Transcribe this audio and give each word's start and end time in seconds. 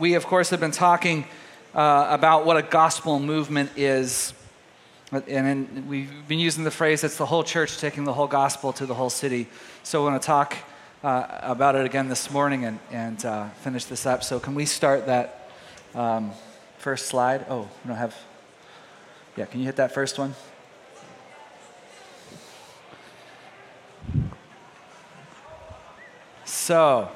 we, 0.00 0.14
of 0.14 0.26
course, 0.26 0.48
have 0.50 0.60
been 0.60 0.70
talking 0.70 1.26
uh, 1.74 2.06
about 2.08 2.46
what 2.46 2.56
a 2.56 2.62
gospel 2.62 3.20
movement 3.20 3.70
is. 3.76 4.32
And 5.12 5.26
in, 5.28 5.88
we've 5.88 6.26
been 6.26 6.38
using 6.38 6.64
the 6.64 6.70
phrase, 6.70 7.04
it's 7.04 7.18
the 7.18 7.26
whole 7.26 7.44
church 7.44 7.78
taking 7.78 8.04
the 8.04 8.12
whole 8.14 8.26
gospel 8.26 8.72
to 8.74 8.86
the 8.86 8.94
whole 8.94 9.10
city. 9.10 9.46
So 9.82 10.02
we're 10.02 10.10
going 10.10 10.20
to 10.20 10.26
talk 10.26 10.56
uh, 11.04 11.26
about 11.42 11.76
it 11.76 11.84
again 11.84 12.08
this 12.08 12.30
morning 12.30 12.64
and, 12.64 12.78
and 12.90 13.24
uh, 13.26 13.48
finish 13.62 13.84
this 13.84 14.06
up. 14.06 14.24
So, 14.24 14.40
can 14.40 14.54
we 14.54 14.64
start 14.64 15.06
that 15.06 15.50
um, 15.94 16.32
first 16.78 17.06
slide? 17.06 17.44
Oh, 17.48 17.68
we 17.84 17.88
don't 17.88 17.96
have. 17.96 18.16
Yeah, 19.36 19.44
can 19.46 19.60
you 19.60 19.66
hit 19.66 19.76
that 19.76 19.92
first 19.92 20.18
one? 20.18 20.34
So, 26.44 27.10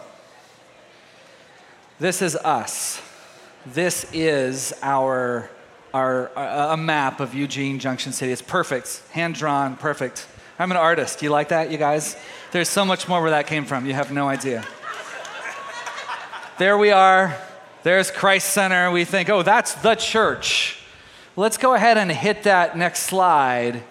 this 1.98 2.22
is 2.22 2.34
us. 2.36 3.00
This 3.66 4.06
is 4.12 4.74
our, 4.82 5.48
our 5.92 6.30
a 6.36 6.77
map 6.77 7.20
of 7.20 7.34
Eugene 7.34 7.78
Junction 7.78 8.12
City. 8.12 8.32
It's 8.32 8.42
perfect, 8.42 9.02
hand 9.12 9.36
drawn, 9.36 9.77
perfect. 9.77 10.27
I'm 10.59 10.70
an 10.70 10.77
artist. 10.77 11.22
You 11.22 11.30
like 11.30 11.48
that, 11.48 11.70
you 11.70 11.78
guys? 11.78 12.16
There's 12.52 12.69
so 12.69 12.84
much 12.84 13.09
more 13.09 13.20
where 13.22 13.30
that 13.30 13.46
came 13.46 13.64
from. 13.64 13.86
You 13.86 13.95
have 13.95 14.12
no 14.12 14.28
idea. 14.28 14.64
there 16.59 16.77
we 16.78 16.91
are. 16.91 17.36
There's 17.84 18.11
Christ 18.11 18.50
Center. 18.50 18.91
We 18.91 19.05
think, 19.05 19.28
oh, 19.28 19.42
that's 19.42 19.74
the 19.74 19.95
church. 19.95 20.78
Let's 21.36 21.58
go 21.58 21.74
ahead 21.74 21.97
and 21.97 22.11
hit 22.11 22.45
that 22.45 22.77
next 22.77 23.05
slide. 23.05 23.83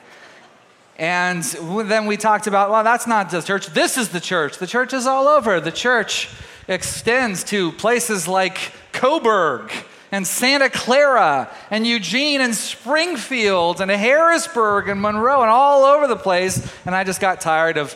And 0.98 1.44
then 1.44 2.06
we 2.06 2.18
talked 2.18 2.48
about, 2.48 2.70
well, 2.70 2.84
that's 2.84 3.08
not 3.08 3.30
the 3.32 3.42
church. 3.42 3.68
This 3.68 3.98
is 3.98 4.10
the 4.10 4.20
church. 4.20 4.58
The 4.58 4.68
church 4.68 4.94
is 4.94 5.08
all 5.08 5.28
over. 5.28 5.60
The 5.60 5.72
church 5.72 6.30
extends 6.68 7.44
to 7.46 7.72
places 7.74 8.28
like 8.28 8.72
Coburg 8.92 9.72
and 10.12 10.28
Santa 10.28 10.70
Clara 10.70 11.50
and 11.72 11.88
Eugene 11.88 12.40
and 12.40 12.56
Springfield 12.56 13.82
and 13.82 13.90
Harrisburg 13.90 14.88
and 14.88 15.02
Monroe 15.02 15.42
and 15.42 15.50
all 15.50 15.84
over 15.84 16.08
the 16.08 16.16
place. 16.16 16.72
And 16.86 16.94
I 16.94 17.04
just 17.04 17.20
got 17.20 17.42
tired 17.42 17.78
of, 17.78 17.96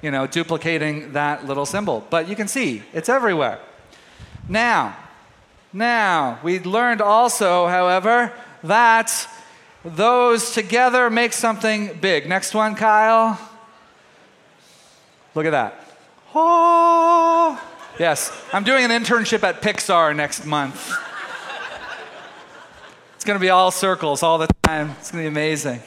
you 0.00 0.10
know, 0.10 0.26
duplicating 0.26 1.12
that 1.12 1.46
little 1.46 1.66
symbol. 1.66 2.06
But 2.08 2.28
you 2.28 2.36
can 2.36 2.48
see 2.48 2.82
it's 2.94 3.08
everywhere. 3.08 3.60
Now, 4.48 4.96
now, 5.72 6.38
we 6.42 6.60
learned 6.60 7.02
also, 7.02 7.66
however, 7.66 8.32
that 8.62 9.28
those 9.84 10.52
together 10.52 11.10
make 11.10 11.34
something 11.34 11.98
big. 12.00 12.26
Next 12.26 12.54
one, 12.54 12.74
Kyle. 12.74 13.38
Look 15.34 15.44
at 15.44 15.50
that. 15.50 15.84
Oh, 16.34 17.60
yes. 17.98 18.32
I'm 18.52 18.64
doing 18.64 18.84
an 18.84 18.90
internship 18.90 19.42
at 19.42 19.62
Pixar 19.62 20.14
next 20.14 20.44
month. 20.44 20.92
It's 23.14 23.24
going 23.24 23.38
to 23.38 23.40
be 23.40 23.50
all 23.50 23.70
circles 23.70 24.22
all 24.22 24.38
the 24.38 24.48
time. 24.62 24.90
It's 24.98 25.10
going 25.10 25.24
to 25.24 25.30
be 25.30 25.32
amazing. 25.32 25.82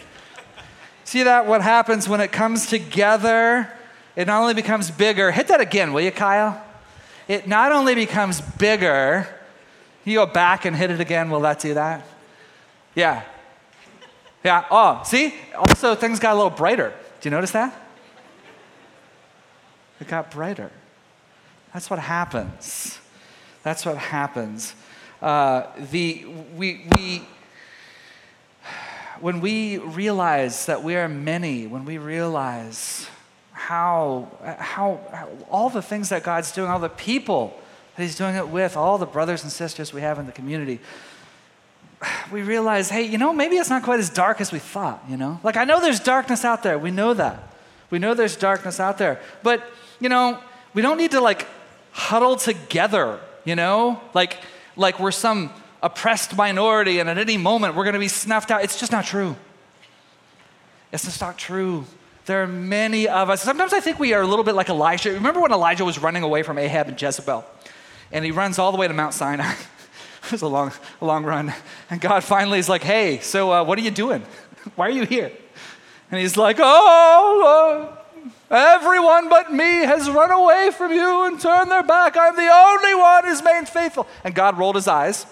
See 1.04 1.24
that? 1.24 1.46
What 1.46 1.62
happens 1.62 2.08
when 2.08 2.22
it 2.22 2.32
comes 2.32 2.68
together? 2.68 3.72
It 4.16 4.28
not 4.28 4.42
only 4.42 4.54
becomes 4.54 4.92
bigger, 4.92 5.32
hit 5.32 5.48
that 5.48 5.62
again, 5.62 5.94
will 5.94 6.02
you, 6.02 6.12
Kyle? 6.12 6.62
It 7.28 7.48
not 7.48 7.72
only 7.72 7.96
becomes 7.96 8.42
bigger, 8.42 9.28
you 10.04 10.16
go 10.16 10.26
back 10.26 10.66
and 10.66 10.76
hit 10.76 10.92
it 10.92 11.00
again, 11.00 11.30
will 11.30 11.40
that 11.42 11.60
do 11.60 11.74
that? 11.76 12.06
Yeah. 12.96 13.24
Yeah. 14.44 14.66
Oh, 14.70 15.02
see? 15.06 15.34
Also, 15.56 15.96
things 15.96 16.20
got 16.20 16.34
a 16.34 16.36
little 16.36 16.50
brighter. 16.50 16.94
Do 17.22 17.30
you 17.30 17.32
notice 17.32 17.52
that? 17.52 17.74
It 20.00 20.08
got 20.08 20.32
brighter. 20.32 20.72
That's 21.74 21.90
what 21.90 22.00
happens. 22.00 23.00
That's 23.64 23.86
what 23.86 23.98
happens. 23.98 24.74
Uh, 25.22 25.68
the, 25.92 26.26
we, 26.56 26.88
we, 26.98 27.22
when 29.20 29.40
we 29.40 29.78
realize 29.78 30.66
that 30.66 30.84
we 30.84 30.96
are 30.96 31.08
many, 31.08 31.68
when 31.68 31.86
we 31.86 31.98
realize 31.98 33.08
how, 33.52 34.28
how, 34.42 35.00
how, 35.12 35.30
all 35.50 35.70
the 35.70 35.82
things 35.82 36.10
that 36.10 36.24
God's 36.24 36.52
doing, 36.52 36.70
all 36.70 36.80
the 36.80 36.90
people 36.90 37.58
that 37.96 38.04
He's 38.04 38.16
doing 38.16 38.36
it 38.36 38.50
with, 38.50 38.76
all 38.76 38.98
the 38.98 39.06
brothers 39.06 39.44
and 39.44 39.52
sisters 39.52 39.94
we 39.94 40.02
have 40.02 40.18
in 40.18 40.26
the 40.26 40.32
community, 40.32 40.80
we 42.32 42.42
realize, 42.42 42.90
hey, 42.90 43.04
you 43.04 43.20
know, 43.20 43.32
maybe 43.32 43.58
it's 43.58 43.70
not 43.70 43.84
quite 43.84 44.00
as 44.00 44.10
dark 44.10 44.42
as 44.42 44.52
we 44.52 44.58
thought, 44.58 45.04
you 45.08 45.18
know? 45.18 45.40
Like, 45.44 45.56
I 45.56 45.66
know 45.66 45.80
there's 45.80 46.00
darkness 46.00 46.44
out 46.44 46.64
there. 46.64 46.80
We 46.80 46.90
know 46.90 47.14
that. 47.14 47.54
We 47.92 48.00
know 48.00 48.16
there's 48.16 48.36
darkness 48.36 48.80
out 48.80 48.98
there. 48.98 49.22
But, 49.44 49.64
you 50.00 50.10
know, 50.10 50.40
we 50.74 50.82
don't 50.82 50.98
need 50.98 51.12
to 51.12 51.22
like 51.22 51.46
huddle 51.92 52.36
together, 52.36 53.20
you 53.46 53.56
know? 53.56 54.02
Like, 54.14 54.38
like 54.76 55.00
we're 55.00 55.12
some 55.12 55.52
oppressed 55.84 56.36
minority 56.36 57.00
and 57.00 57.10
at 57.10 57.18
any 57.18 57.38
moment 57.38 57.76
we're 57.76 57.84
going 57.84 57.94
to 57.94 58.00
be 58.00 58.08
snuffed 58.08 58.52
out. 58.52 58.64
It's 58.64 58.80
just 58.80 58.92
not 58.92 59.06
true. 59.06 59.36
It's 60.92 61.06
just 61.06 61.22
not 61.22 61.38
true. 61.38 61.86
There 62.26 62.44
are 62.44 62.48
many 62.48 63.08
of 63.08 63.30
us. 63.30 63.42
Sometimes 63.42 63.74
I 63.74 63.80
think 63.80 64.00
we 64.00 64.14
are 64.14 64.22
a 64.22 64.28
little 64.28 64.46
bit 64.46 64.56
like 64.56 64.70
Elijah. 64.70 65.12
Remember 65.12 65.40
when 65.40 65.52
Elijah 65.52 65.86
was 65.86 66.00
running 66.00 66.24
away 66.24 66.44
from 66.44 66.58
Ahab 66.58 66.88
and 66.88 67.02
Jezebel? 67.02 67.44
And 68.12 68.26
he 68.26 68.32
runs 68.32 68.60
all 68.60 68.72
the 68.72 68.78
way 68.78 68.88
to 68.88 68.94
Mount 68.94 69.14
Sinai. 69.14 69.52
it 70.26 70.32
was 70.32 70.42
a 70.42 70.48
long, 70.48 70.72
a 71.02 71.06
long 71.06 71.24
run. 71.24 71.54
And 71.90 72.00
God 72.00 72.24
finally 72.24 72.60
is 72.60 72.70
like, 72.70 72.84
hey, 72.84 73.20
so 73.20 73.52
uh, 73.52 73.64
what 73.64 73.80
are 73.80 73.82
you 73.82 73.92
doing? 73.92 74.24
Why 74.76 74.88
are 74.88 74.92
you 74.92 75.06
here? 75.06 75.32
And 76.12 76.20
he's 76.20 76.38
like, 76.38 76.58
oh, 76.60 77.80
Lord. 77.88 78.01
Everyone 78.52 79.30
but 79.30 79.54
me 79.54 79.64
has 79.64 80.10
run 80.10 80.30
away 80.30 80.72
from 80.76 80.92
you 80.92 81.26
and 81.26 81.40
turned 81.40 81.72
their 81.72 81.84
back. 81.84 82.18
I'm 82.18 82.36
the 82.36 82.52
only 82.52 82.94
one 82.96 83.24
who's 83.24 83.42
made 83.42 83.70
faithful. 83.70 84.08
And 84.26 84.36
God 84.36 84.58
rolled 84.58 84.76
his 84.76 84.90
eyes. 84.90 85.26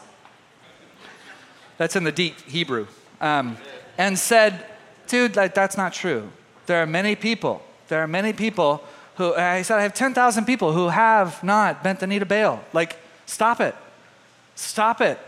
That's 1.78 1.98
in 1.98 2.06
the 2.06 2.14
deep 2.14 2.40
Hebrew. 2.48 2.88
Um, 3.20 3.58
and 3.98 4.18
said, 4.18 4.66
dude, 5.08 5.36
like, 5.36 5.54
that's 5.54 5.76
not 5.76 5.92
true. 5.92 6.32
There 6.66 6.82
are 6.82 6.86
many 6.86 7.16
people. 7.16 7.62
There 7.90 8.02
are 8.02 8.08
many 8.08 8.32
people 8.32 8.86
who, 9.16 9.34
uh, 9.34 9.58
he 9.58 9.64
said, 9.64 9.80
I 9.80 9.84
have 9.84 9.94
10,000 9.94 10.46
people 10.46 10.72
who 10.72 10.88
have 10.88 11.44
not 11.44 11.84
bent 11.84 12.00
the 12.00 12.08
knee 12.08 12.20
to 12.20 12.26
Baal. 12.26 12.64
Like, 12.72 12.96
stop 13.26 13.60
it. 13.60 13.76
Stop 14.56 15.02
it. 15.02 15.20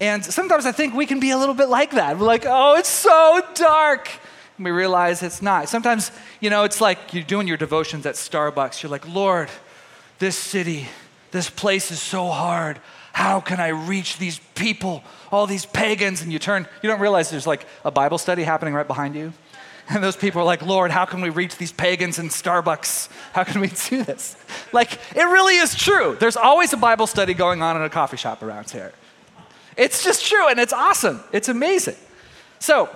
And 0.00 0.24
sometimes 0.24 0.64
I 0.64 0.72
think 0.72 0.94
we 0.94 1.04
can 1.04 1.20
be 1.20 1.30
a 1.30 1.36
little 1.36 1.54
bit 1.54 1.68
like 1.68 1.90
that. 1.90 2.18
We're 2.18 2.26
like, 2.26 2.46
oh, 2.46 2.76
it's 2.76 2.88
so 2.88 3.42
dark 3.54 4.08
we 4.60 4.70
realize 4.70 5.22
it's 5.22 5.40
not. 5.40 5.68
Sometimes, 5.68 6.12
you 6.40 6.50
know, 6.50 6.64
it's 6.64 6.80
like 6.80 7.14
you're 7.14 7.24
doing 7.24 7.48
your 7.48 7.56
devotions 7.56 8.04
at 8.06 8.14
Starbucks. 8.14 8.82
You're 8.82 8.90
like, 8.90 9.08
Lord, 9.08 9.48
this 10.18 10.36
city, 10.36 10.86
this 11.30 11.48
place 11.48 11.90
is 11.90 12.00
so 12.00 12.28
hard. 12.28 12.78
How 13.12 13.40
can 13.40 13.58
I 13.58 13.68
reach 13.68 14.18
these 14.18 14.38
people, 14.54 15.02
all 15.32 15.46
these 15.46 15.66
pagans? 15.66 16.22
And 16.22 16.32
you 16.32 16.38
turn, 16.38 16.68
you 16.82 16.88
don't 16.88 17.00
realize 17.00 17.30
there's 17.30 17.46
like 17.46 17.66
a 17.84 17.90
Bible 17.90 18.18
study 18.18 18.42
happening 18.42 18.74
right 18.74 18.86
behind 18.86 19.14
you. 19.14 19.32
And 19.92 20.04
those 20.04 20.14
people 20.14 20.40
are 20.42 20.44
like, 20.44 20.62
Lord, 20.62 20.92
how 20.92 21.04
can 21.04 21.20
we 21.20 21.30
reach 21.30 21.56
these 21.56 21.72
pagans 21.72 22.20
in 22.20 22.28
Starbucks? 22.28 23.08
How 23.32 23.42
can 23.42 23.60
we 23.60 23.66
do 23.88 24.04
this? 24.04 24.36
Like, 24.72 24.92
it 25.16 25.24
really 25.24 25.56
is 25.56 25.74
true. 25.74 26.16
There's 26.20 26.36
always 26.36 26.72
a 26.72 26.76
Bible 26.76 27.08
study 27.08 27.34
going 27.34 27.60
on 27.60 27.74
in 27.74 27.82
a 27.82 27.90
coffee 27.90 28.16
shop 28.16 28.40
around 28.40 28.70
here. 28.70 28.92
It's 29.76 30.04
just 30.04 30.24
true, 30.24 30.46
and 30.46 30.60
it's 30.60 30.72
awesome. 30.72 31.24
It's 31.32 31.48
amazing. 31.48 31.96
So, 32.60 32.88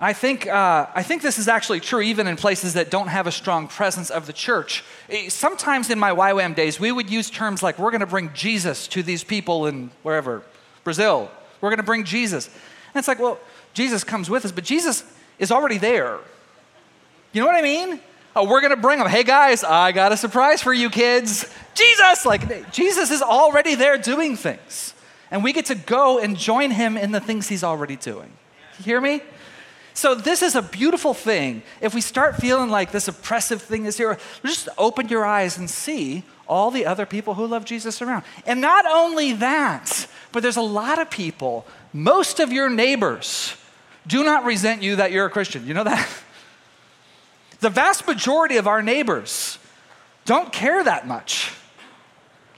I 0.00 0.12
think, 0.12 0.46
uh, 0.46 0.86
I 0.94 1.02
think 1.02 1.22
this 1.22 1.38
is 1.38 1.48
actually 1.48 1.80
true 1.80 2.00
even 2.00 2.28
in 2.28 2.36
places 2.36 2.74
that 2.74 2.88
don't 2.88 3.08
have 3.08 3.26
a 3.26 3.32
strong 3.32 3.66
presence 3.66 4.10
of 4.10 4.26
the 4.26 4.32
church. 4.32 4.84
Eh, 5.10 5.28
sometimes 5.28 5.90
in 5.90 5.98
my 5.98 6.12
YWAM 6.12 6.54
days, 6.54 6.78
we 6.78 6.92
would 6.92 7.10
use 7.10 7.30
terms 7.30 7.64
like, 7.64 7.80
we're 7.80 7.90
going 7.90 8.00
to 8.00 8.06
bring 8.06 8.32
Jesus 8.32 8.86
to 8.88 9.02
these 9.02 9.24
people 9.24 9.66
in 9.66 9.90
wherever, 10.04 10.42
Brazil. 10.84 11.28
We're 11.60 11.70
going 11.70 11.78
to 11.78 11.82
bring 11.82 12.04
Jesus. 12.04 12.46
And 12.46 12.96
it's 12.96 13.08
like, 13.08 13.18
well, 13.18 13.40
Jesus 13.74 14.04
comes 14.04 14.30
with 14.30 14.44
us, 14.44 14.52
but 14.52 14.62
Jesus 14.62 15.02
is 15.40 15.50
already 15.50 15.78
there. 15.78 16.18
You 17.32 17.40
know 17.40 17.48
what 17.48 17.56
I 17.56 17.62
mean? 17.62 18.00
Oh, 18.36 18.48
we're 18.48 18.60
going 18.60 18.70
to 18.70 18.80
bring 18.80 19.00
him. 19.00 19.06
Hey, 19.08 19.24
guys, 19.24 19.64
I 19.64 19.90
got 19.90 20.12
a 20.12 20.16
surprise 20.16 20.62
for 20.62 20.72
you 20.72 20.90
kids. 20.90 21.52
Jesus! 21.74 22.24
Like, 22.24 22.72
Jesus 22.72 23.10
is 23.10 23.20
already 23.20 23.74
there 23.74 23.98
doing 23.98 24.36
things. 24.36 24.94
And 25.32 25.42
we 25.42 25.52
get 25.52 25.66
to 25.66 25.74
go 25.74 26.20
and 26.20 26.36
join 26.36 26.70
him 26.70 26.96
in 26.96 27.10
the 27.10 27.20
things 27.20 27.48
he's 27.48 27.64
already 27.64 27.96
doing. 27.96 28.30
You 28.78 28.84
hear 28.84 29.00
me? 29.00 29.22
So, 29.98 30.14
this 30.14 30.42
is 30.42 30.54
a 30.54 30.62
beautiful 30.62 31.12
thing. 31.12 31.64
If 31.80 31.92
we 31.92 32.00
start 32.02 32.36
feeling 32.36 32.70
like 32.70 32.92
this 32.92 33.08
oppressive 33.08 33.60
thing 33.60 33.84
is 33.84 33.96
here, 33.96 34.16
just 34.44 34.68
open 34.78 35.08
your 35.08 35.24
eyes 35.24 35.58
and 35.58 35.68
see 35.68 36.22
all 36.46 36.70
the 36.70 36.86
other 36.86 37.04
people 37.04 37.34
who 37.34 37.48
love 37.48 37.64
Jesus 37.64 38.00
around. 38.00 38.22
And 38.46 38.60
not 38.60 38.86
only 38.86 39.32
that, 39.32 40.06
but 40.30 40.44
there's 40.44 40.56
a 40.56 40.62
lot 40.62 41.00
of 41.00 41.10
people, 41.10 41.66
most 41.92 42.38
of 42.38 42.52
your 42.52 42.70
neighbors, 42.70 43.56
do 44.06 44.22
not 44.22 44.44
resent 44.44 44.84
you 44.84 44.94
that 44.94 45.10
you're 45.10 45.26
a 45.26 45.30
Christian. 45.30 45.66
You 45.66 45.74
know 45.74 45.84
that? 45.84 46.08
The 47.58 47.70
vast 47.70 48.06
majority 48.06 48.56
of 48.58 48.68
our 48.68 48.82
neighbors 48.82 49.58
don't 50.26 50.52
care 50.52 50.84
that 50.84 51.08
much. 51.08 51.37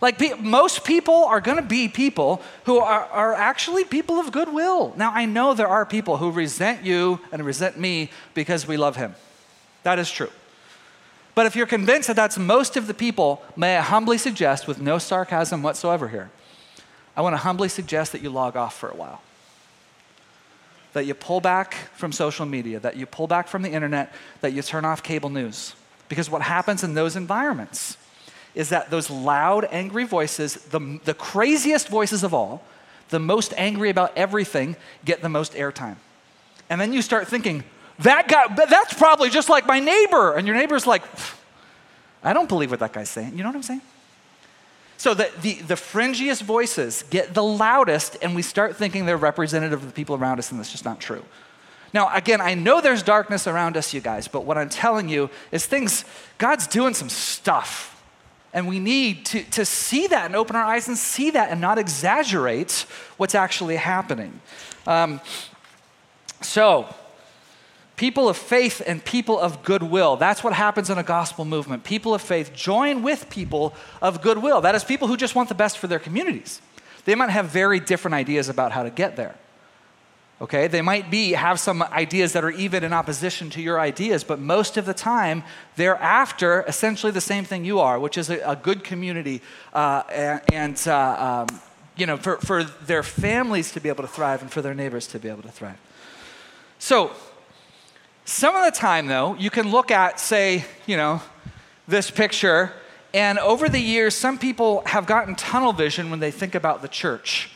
Like, 0.01 0.19
pe- 0.19 0.35
most 0.35 0.85
people 0.85 1.25
are 1.25 1.41
going 1.41 1.59
to 1.59 1.63
be 1.63 1.89
people 1.89 2.41
who 2.65 2.79
are, 2.79 3.05
are 3.07 3.35
actually 3.35 3.85
people 3.85 4.19
of 4.19 4.33
goodwill. 4.33 4.95
Now, 4.97 5.13
I 5.13 5.27
know 5.27 5.53
there 5.53 5.69
are 5.69 5.85
people 5.85 6.17
who 6.17 6.31
resent 6.31 6.85
you 6.85 7.21
and 7.33 7.45
resent 7.45 7.79
me 7.79 8.11
because 8.33 8.67
we 8.67 8.77
love 8.77 8.97
him. 8.97 9.15
That 9.83 9.99
is 9.99 10.11
true. 10.11 10.31
But 11.35 11.47
if 11.47 11.55
you're 11.55 11.67
convinced 11.67 12.09
that 12.09 12.17
that's 12.17 12.39
most 12.39 12.77
of 12.77 12.87
the 12.87 12.95
people, 12.95 13.43
may 13.57 13.77
I 13.77 13.83
humbly 13.83 14.19
suggest, 14.19 14.67
with 14.67 14.81
no 14.81 14.99
sarcasm 14.99 15.63
whatsoever 15.63 16.09
here, 16.09 16.31
I 17.17 17.23
want 17.23 17.35
to 17.35 17.39
humbly 17.39 17.69
suggest 17.69 18.13
that 18.13 18.23
you 18.23 18.31
log 18.31 18.57
off 18.57 18.79
for 18.79 18.89
a 18.89 18.97
while. 18.97 19.21
That 20.95 21.05
you 21.05 21.15
pull 21.15 21.41
back 21.41 21.75
from 21.95 22.11
social 22.13 22.47
media, 22.47 22.81
that 22.81 22.97
you 22.97 23.07
pull 23.07 23.27
back 23.27 23.49
from 23.49 23.63
the 23.63 23.71
internet, 23.71 24.13
that 24.41 24.53
you 24.53 24.63
turn 24.63 24.85
off 24.85 25.03
cable 25.03 25.31
news. 25.31 25.75
Because 26.09 26.29
what 26.29 26.43
happens 26.43 26.83
in 26.83 26.95
those 26.95 27.17
environments 27.17 27.97
is 28.55 28.71
that 28.71 28.91
those 28.91 29.11
loud, 29.11 29.67
angry 29.71 30.05
voices, 30.05 30.55
the, 30.55 31.01
the 31.05 31.15
craziest 31.15 31.89
voices 31.89 32.25
of 32.25 32.35
all, 32.35 32.63
the 33.11 33.19
most 33.19 33.53
angry 33.57 33.91
about 33.91 34.13
everything, 34.17 34.77
get 35.05 35.23
the 35.23 35.29
most 35.29 35.55
airtime. 35.55 35.97
And 36.69 36.81
then 36.81 36.93
you 36.93 37.03
start 37.03 37.29
thinking, 37.29 37.65
that 38.01 38.29
guy, 38.29 38.55
that's 38.67 38.95
probably 38.95 39.29
just 39.31 39.49
like 39.49 39.67
my 39.67 39.81
neighbor. 39.81 40.35
And 40.37 40.47
your 40.47 40.57
neighbor's 40.57 40.87
like, 40.87 41.03
I 42.23 42.33
don't 42.33 42.49
believe 42.49 42.71
what 42.71 42.81
that 42.81 42.93
guy's 42.93 43.11
saying. 43.11 43.37
You 43.37 43.43
know 43.43 43.49
what 43.49 43.57
I'm 43.57 43.63
saying? 43.63 43.83
So 44.97 45.15
the, 45.15 45.31
the, 45.41 45.55
the 45.55 45.75
fringiest 45.75 46.43
voices 46.43 47.05
get 47.09 47.33
the 47.33 47.43
loudest, 47.43 48.19
and 48.21 48.35
we 48.35 48.43
start 48.43 48.77
thinking 48.77 49.07
they're 49.07 49.17
representative 49.17 49.81
of 49.81 49.87
the 49.87 49.95
people 49.95 50.15
around 50.15 50.39
us, 50.39 50.51
and 50.51 50.61
that's 50.61 50.71
just 50.71 50.85
not 50.85 51.01
true. 51.01 51.25
Now, 51.93 52.15
again, 52.15 52.41
I 52.41 52.55
know 52.55 52.81
there's 52.81 53.03
darkness 53.03 53.47
around 53.47 53.77
us, 53.77 53.95
you 53.95 54.01
guys, 54.01 54.29
but 54.29 54.45
what 54.45 54.59
I'm 54.59 54.69
telling 54.69 55.09
you 55.09 55.31
is 55.51 55.67
things, 55.67 56.05
God's 56.39 56.67
doing 56.67 56.95
some 56.95 57.09
stuff. 57.09 57.90
And 58.53 58.67
we 58.67 58.81
need 58.81 59.27
to, 59.27 59.43
to 59.45 59.65
see 59.65 60.09
that 60.09 60.27
and 60.27 60.35
open 60.35 60.57
our 60.57 60.65
eyes 60.65 60.89
and 60.89 60.99
see 60.99 61.31
that 61.31 61.51
and 61.51 61.61
not 61.61 61.79
exaggerate 61.79 62.85
what's 63.17 63.35
actually 63.35 63.77
happening. 63.77 64.41
Um, 64.87 65.21
so, 66.41 66.93
people 67.97 68.29
of 68.29 68.37
faith 68.37 68.83
and 68.87 69.05
people 69.05 69.39
of 69.39 69.63
goodwill. 69.63 70.17
That's 70.17 70.43
what 70.43 70.53
happens 70.53 70.91
in 70.91 70.99
a 70.99 71.03
gospel 71.03 71.45
movement. 71.45 71.85
People 71.85 72.15
of 72.15 72.23
faith 72.23 72.53
join 72.55 73.03
with 73.03 73.31
people 73.31 73.75
of 74.03 74.23
goodwill. 74.23 74.63
That 74.63 74.75
is, 74.75 74.83
people 74.83 75.07
who 75.07 75.17
just 75.17 75.35
want 75.35 75.49
the 75.49 75.55
best 75.55 75.79
for 75.79 75.87
their 75.87 75.99
communities. 75.99 76.61
They 77.05 77.15
might 77.15 77.31
have 77.31 77.47
very 77.47 77.79
different 77.79 78.15
ideas 78.15 78.49
about 78.49 78.73
how 78.73 78.83
to 78.83 78.91
get 78.91 79.17
there. 79.17 79.37
Okay, 80.43 80.69
they 80.69 80.81
might 80.81 81.11
be 81.11 81.33
have 81.33 81.61
some 81.61 81.83
ideas 81.83 82.33
that 82.33 82.45
are 82.45 82.51
even 82.51 82.83
in 82.83 82.95
opposition 82.95 83.51
to 83.51 83.61
your 83.61 83.79
ideas, 83.79 84.25
but 84.25 84.39
most 84.39 84.79
of 84.79 84.87
the 84.87 84.95
time 84.95 85.45
they're 85.77 85.99
after 85.99 86.63
essentially 86.67 87.13
the 87.13 87.21
same 87.21 87.45
thing 87.45 87.63
you 87.63 87.79
are, 87.79 87.99
which 87.99 88.17
is 88.17 88.31
a, 88.31 88.39
a 88.39 88.57
good 88.57 88.83
community 88.83 89.43
uh, 89.75 90.03
and, 90.51 90.83
uh, 90.87 91.47
um, 91.51 91.61
you 91.97 92.07
know 92.07 92.17
for, 92.17 92.39
for 92.39 92.65
their 92.65 93.03
families 93.03 93.73
to 93.73 93.81
be 93.81 93.91
able 93.91 94.03
to 94.03 94.09
thrive 94.09 94.41
and 94.41 94.51
for 94.51 94.63
their 94.63 94.73
neighbors 94.73 95.07
to 95.09 95.19
be 95.19 95.29
able 95.29 95.43
to 95.43 95.51
thrive. 95.51 95.79
So, 96.79 97.11
some 98.25 98.57
of 98.57 98.65
the 98.65 98.71
time 98.71 99.09
though, 99.09 99.35
you 99.35 99.51
can 99.51 99.71
look 99.71 99.91
at 99.91 100.19
say, 100.19 100.65
you 100.87 100.97
know, 100.97 101.21
this 101.87 102.11
picture, 102.11 102.73
and 103.13 103.39
over 103.41 103.69
the 103.69 103.81
years, 103.81 104.15
some 104.15 104.39
people 104.39 104.83
have 104.87 105.05
gotten 105.05 105.35
tunnel 105.35 105.75
vision 105.75 106.09
when 106.09 106.21
they 106.21 106.31
think 106.31 106.55
about 106.55 106.81
the 106.81 106.89
church 106.89 107.51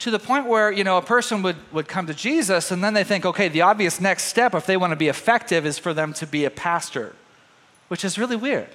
to 0.00 0.10
the 0.10 0.18
point 0.18 0.46
where 0.46 0.72
you 0.72 0.82
know 0.82 0.96
a 0.96 1.02
person 1.02 1.42
would, 1.42 1.56
would 1.72 1.86
come 1.86 2.06
to 2.06 2.14
jesus 2.14 2.70
and 2.70 2.82
then 2.82 2.94
they 2.94 3.04
think 3.04 3.24
okay 3.24 3.48
the 3.48 3.60
obvious 3.60 4.00
next 4.00 4.24
step 4.24 4.54
if 4.54 4.66
they 4.66 4.76
want 4.76 4.90
to 4.90 4.96
be 4.96 5.08
effective 5.08 5.64
is 5.64 5.78
for 5.78 5.94
them 5.94 6.12
to 6.12 6.26
be 6.26 6.44
a 6.44 6.50
pastor 6.50 7.14
which 7.90 8.04
is 8.04 8.18
really 8.18 8.36
weird. 8.36 8.68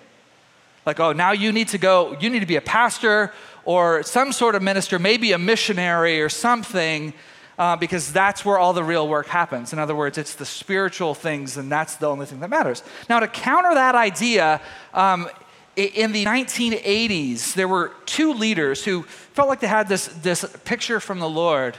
Like 0.86 1.00
oh 1.00 1.13
now 1.13 1.31
you 1.31 1.51
need 1.51 1.69
to 1.69 1.77
go 1.77 2.18
you 2.19 2.30
need 2.30 2.42
to 2.42 2.45
be 2.45 2.57
a 2.57 2.62
pastor 2.62 3.31
or 3.63 4.04
some 4.04 4.31
sort 4.31 4.56
of 4.56 4.62
minister 4.62 5.00
maybe 5.00 5.31
a 5.31 5.38
missionary 5.38 6.22
or 6.22 6.30
something 6.30 7.13
uh, 7.57 7.77
because 7.77 8.12
that's 8.12 8.44
where 8.44 8.60
all 8.60 8.74
the 8.74 8.83
real 8.83 9.07
work 9.07 9.27
happens. 9.27 9.72
In 9.72 9.80
other 9.80 9.95
words 9.95 10.18
it's 10.18 10.36
the 10.36 10.45
spiritual 10.45 11.16
things 11.16 11.56
and 11.56 11.72
that's 11.72 11.95
the 11.95 12.07
only 12.07 12.25
thing 12.25 12.42
that 12.42 12.50
matters. 12.50 12.83
Now 13.10 13.22
to 13.22 13.27
counter 13.27 13.74
that 13.74 13.95
idea 13.95 14.62
um, 14.94 15.30
in 15.77 16.12
the 16.12 16.25
1980s, 16.25 17.54
there 17.54 17.68
were 17.68 17.94
two 18.06 18.33
leaders 18.33 18.83
who 18.83 19.06
felt 19.36 19.50
like 19.50 19.60
they 19.60 19.68
had 19.68 19.90
this, 19.90 20.08
this 20.08 20.46
picture 20.64 21.02
from 21.02 21.20
the 21.20 21.28
Lord 21.28 21.78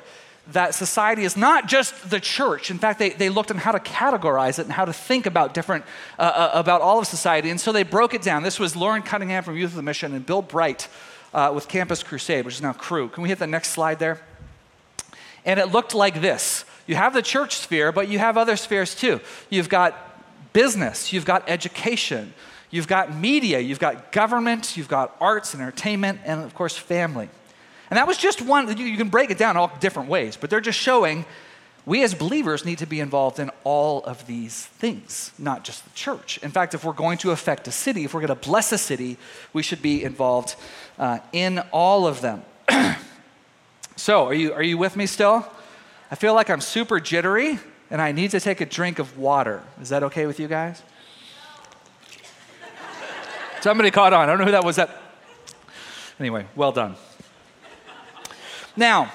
that 0.52 0.74
society 0.74 1.24
is 1.24 1.38
not 1.38 1.66
just 1.66 2.10
the 2.10 2.20
church. 2.20 2.70
In 2.70 2.78
fact, 2.78 2.98
they, 2.98 3.10
they 3.10 3.30
looked 3.30 3.50
on 3.50 3.56
how 3.56 3.72
to 3.72 3.80
categorize 3.80 4.58
it 4.58 4.66
and 4.66 4.72
how 4.72 4.84
to 4.84 4.92
think 4.92 5.24
about 5.24 5.54
different, 5.54 5.84
uh, 6.18 6.22
uh, 6.22 6.50
about 6.52 6.82
all 6.82 6.98
of 6.98 7.06
society. 7.06 7.48
And 7.48 7.58
so 7.58 7.72
they 7.72 7.82
broke 7.82 8.12
it 8.12 8.20
down. 8.20 8.42
This 8.42 8.60
was 8.60 8.76
Loren 8.76 9.02
Cunningham 9.02 9.42
from 9.42 9.56
Youth 9.56 9.70
With 9.70 9.78
A 9.78 9.82
Mission 9.82 10.14
and 10.14 10.24
Bill 10.24 10.42
Bright 10.42 10.86
uh, 11.32 11.50
with 11.54 11.66
Campus 11.66 12.02
Crusade, 12.02 12.44
which 12.44 12.56
is 12.56 12.62
now 12.62 12.74
Cru. 12.74 13.08
Can 13.08 13.22
we 13.22 13.30
hit 13.30 13.38
the 13.38 13.46
next 13.46 13.70
slide 13.70 13.98
there? 13.98 14.20
And 15.46 15.58
it 15.58 15.72
looked 15.72 15.94
like 15.94 16.20
this. 16.20 16.66
You 16.86 16.94
have 16.94 17.14
the 17.14 17.22
church 17.22 17.56
sphere, 17.56 17.90
but 17.90 18.08
you 18.08 18.18
have 18.18 18.36
other 18.36 18.56
spheres 18.56 18.94
too. 18.94 19.20
You've 19.48 19.70
got 19.70 19.96
business, 20.52 21.12
you've 21.12 21.24
got 21.24 21.48
education, 21.48 22.34
You've 22.70 22.88
got 22.88 23.14
media, 23.14 23.60
you've 23.60 23.78
got 23.78 24.12
government, 24.12 24.76
you've 24.76 24.88
got 24.88 25.16
arts 25.20 25.54
entertainment, 25.54 26.20
and 26.24 26.42
of 26.42 26.54
course, 26.54 26.76
family. 26.76 27.28
And 27.90 27.96
that 27.96 28.06
was 28.06 28.18
just 28.18 28.42
one, 28.42 28.76
you 28.76 28.96
can 28.96 29.08
break 29.08 29.30
it 29.30 29.38
down 29.38 29.56
all 29.56 29.72
different 29.80 30.08
ways, 30.08 30.36
but 30.36 30.50
they're 30.50 30.60
just 30.60 30.78
showing 30.78 31.24
we 31.86 32.02
as 32.02 32.14
believers 32.14 32.64
need 32.64 32.78
to 32.78 32.86
be 32.86 32.98
involved 32.98 33.38
in 33.38 33.50
all 33.62 34.02
of 34.02 34.26
these 34.26 34.66
things, 34.66 35.30
not 35.38 35.62
just 35.62 35.84
the 35.84 35.90
church. 35.90 36.38
In 36.38 36.50
fact, 36.50 36.74
if 36.74 36.84
we're 36.84 36.92
going 36.92 37.16
to 37.18 37.30
affect 37.30 37.68
a 37.68 37.70
city, 37.70 38.04
if 38.04 38.12
we're 38.12 38.26
going 38.26 38.36
to 38.36 38.48
bless 38.48 38.72
a 38.72 38.78
city, 38.78 39.16
we 39.52 39.62
should 39.62 39.80
be 39.80 40.02
involved 40.02 40.56
uh, 40.98 41.20
in 41.32 41.60
all 41.70 42.08
of 42.08 42.20
them. 42.22 42.42
so, 43.96 44.24
are 44.24 44.34
you, 44.34 44.52
are 44.52 44.64
you 44.64 44.76
with 44.76 44.96
me 44.96 45.06
still? 45.06 45.46
I 46.10 46.16
feel 46.16 46.34
like 46.34 46.50
I'm 46.50 46.60
super 46.60 46.98
jittery 46.98 47.60
and 47.88 48.02
I 48.02 48.10
need 48.10 48.32
to 48.32 48.40
take 48.40 48.60
a 48.60 48.66
drink 48.66 48.98
of 48.98 49.16
water. 49.16 49.62
Is 49.80 49.90
that 49.90 50.02
okay 50.02 50.26
with 50.26 50.40
you 50.40 50.48
guys? 50.48 50.82
Somebody 53.60 53.92
caught 53.92 54.12
on. 54.12 54.22
I 54.22 54.26
don't 54.26 54.38
know 54.38 54.44
who 54.44 54.52
that 54.52 54.64
was. 54.64 54.76
That 54.76 54.90
anyway. 56.18 56.46
Well 56.56 56.72
done. 56.72 56.96
Now, 58.76 59.12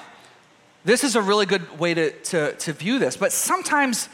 this 0.83 1.03
is 1.03 1.15
a 1.15 1.21
really 1.21 1.45
good 1.45 1.79
way 1.79 1.93
to, 1.93 2.11
to, 2.11 2.53
to 2.53 2.73
view 2.73 2.97
this, 2.97 3.15
but 3.15 3.31
sometimes 3.31 4.09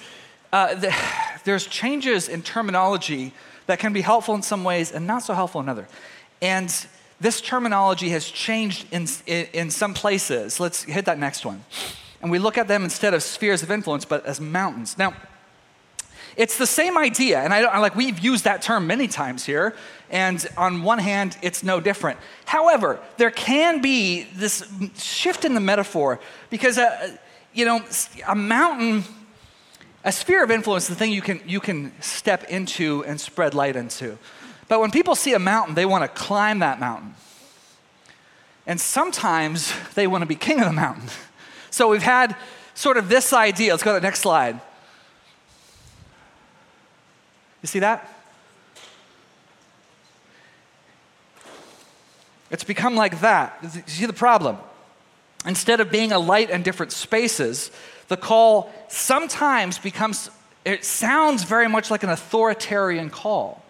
uh, 0.52 0.76
the, 0.76 0.94
there's 1.46 1.66
changes 1.66 2.28
in 2.28 2.42
terminology 2.42 3.34
that 3.68 3.80
can 3.80 3.94
be 3.94 4.02
helpful 4.02 4.36
in 4.36 4.42
some 4.42 4.64
ways 4.64 4.92
and 4.92 5.08
not 5.08 5.24
so 5.24 5.34
helpful 5.34 5.62
in 5.62 5.70
others. 5.70 5.88
And 6.42 6.74
this 7.20 7.42
terminology 7.42 8.10
has 8.10 8.26
changed 8.30 8.88
in, 8.92 9.08
in, 9.26 9.48
in 9.54 9.72
some 9.72 9.94
places. 9.94 10.60
Let's 10.60 10.84
hit 10.84 11.06
that 11.06 11.18
next 11.18 11.46
one. 11.46 11.64
And 12.22 12.32
we 12.32 12.40
look 12.40 12.58
at 12.58 12.68
them 12.68 12.84
instead 12.84 13.14
of 13.14 13.24
spheres 13.24 13.64
of 13.64 13.72
influence, 13.72 14.06
but 14.06 14.26
as 14.26 14.40
mountains. 14.40 14.98
Now, 14.98 15.14
it's 16.38 16.58
the 16.58 16.68
same 16.68 17.00
idea, 17.00 17.42
and 17.42 17.52
I, 17.52 17.80
like 17.80 17.96
we've 17.96 18.20
used 18.20 18.44
that 18.44 18.62
term 18.62 18.86
many 18.86 19.08
times 19.08 19.44
here. 19.44 19.76
And 20.10 20.48
on 20.56 20.84
one 20.84 21.00
hand, 21.00 21.36
it's 21.42 21.64
no 21.64 21.82
different. 21.82 22.20
However, 22.46 23.00
there 23.18 23.32
can 23.32 23.82
be 23.82 24.24
this 24.36 24.64
shift 24.96 25.44
in 25.46 25.56
the 25.56 25.60
metaphor 25.60 26.20
because, 26.50 26.78
uh, 26.78 27.18
you 27.54 27.66
know, 27.66 27.84
a 28.28 28.36
mountain, 28.36 29.04
a 30.04 30.12
sphere 30.12 30.44
of 30.44 30.52
influence 30.52 30.84
is 30.84 30.90
the 30.90 30.96
thing 30.96 31.12
you 31.12 31.24
can, 31.24 31.42
you 31.46 31.60
can 31.60 31.92
step 32.02 32.46
into 32.46 33.04
and 33.06 33.20
spread 33.20 33.54
light 33.56 33.76
into. 33.76 34.18
But 34.68 34.80
when 34.80 34.92
people 34.92 35.16
see 35.16 35.34
a 35.34 35.40
mountain, 35.40 35.74
they 35.74 35.86
want 35.86 36.04
to 36.04 36.08
climb 36.08 36.60
that 36.60 36.80
mountain. 36.80 37.16
And 38.68 38.80
sometimes 38.80 39.74
they 39.96 40.06
want 40.06 40.22
to 40.22 40.26
be 40.28 40.36
king 40.36 40.60
of 40.60 40.68
the 40.68 40.74
mountain. 40.74 41.10
So 41.70 41.90
we've 41.90 42.02
had 42.02 42.36
sort 42.74 42.98
of 42.98 43.08
this 43.08 43.34
idea. 43.34 43.72
Let's 43.72 43.84
go 43.84 43.94
to 43.94 44.00
the 44.00 44.04
next 44.04 44.22
slide. 44.22 44.60
You 47.68 47.70
see 47.70 47.80
that? 47.80 48.10
It's 52.50 52.64
become 52.64 52.96
like 52.96 53.20
that. 53.20 53.58
You 53.62 53.82
see 53.88 54.06
the 54.06 54.14
problem? 54.14 54.56
Instead 55.46 55.82
of 55.82 55.92
being 55.92 56.14
a 56.14 56.18
light 56.18 56.50
in 56.50 56.64
different 56.64 56.94
spaces, 56.94 57.70
the 58.08 58.16
call 58.16 58.72
sometimes 58.88 59.80
becomes, 59.80 60.30
it 60.64 60.86
sounds 60.86 61.44
very 61.44 61.68
much 61.68 61.92
like 61.92 62.04
an 62.04 62.10
authoritarian 62.10 63.10
call. 63.10 63.62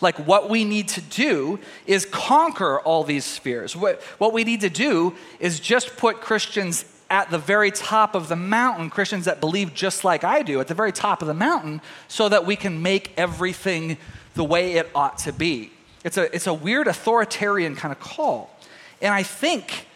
Like 0.00 0.24
what 0.28 0.48
we 0.48 0.64
need 0.64 0.86
to 0.90 1.00
do 1.00 1.58
is 1.86 2.06
conquer 2.06 2.78
all 2.78 3.02
these 3.02 3.24
spheres. 3.24 3.74
What, 3.74 4.00
what 4.18 4.32
we 4.32 4.44
need 4.44 4.60
to 4.60 4.70
do 4.70 5.16
is 5.40 5.58
just 5.58 5.96
put 5.96 6.20
Christians 6.20 6.84
at 7.10 7.28
the 7.30 7.38
very 7.38 7.72
top 7.72 8.14
of 8.14 8.28
the 8.28 8.36
mountain, 8.36 8.88
Christians 8.88 9.24
that 9.24 9.40
believe 9.40 9.74
just 9.74 10.04
like 10.04 10.22
I 10.22 10.42
do, 10.42 10.60
at 10.60 10.68
the 10.68 10.74
very 10.74 10.92
top 10.92 11.20
of 11.20 11.28
the 11.28 11.34
mountain, 11.34 11.82
so 12.06 12.28
that 12.28 12.46
we 12.46 12.54
can 12.54 12.80
make 12.80 13.12
everything 13.16 13.98
the 14.34 14.44
way 14.44 14.74
it 14.74 14.88
ought 14.94 15.18
to 15.18 15.32
be. 15.32 15.72
It's 16.04 16.16
a, 16.16 16.34
it's 16.34 16.46
a 16.46 16.54
weird 16.54 16.86
authoritarian 16.86 17.74
kind 17.74 17.90
of 17.92 17.98
call. 17.98 18.56
And 19.02 19.12
I 19.12 19.24
think, 19.24 19.86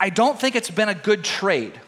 I 0.00 0.08
don't 0.08 0.40
think 0.40 0.56
it's 0.56 0.70
been 0.70 0.88
a 0.88 0.94
good 0.94 1.22
trade. 1.22 1.78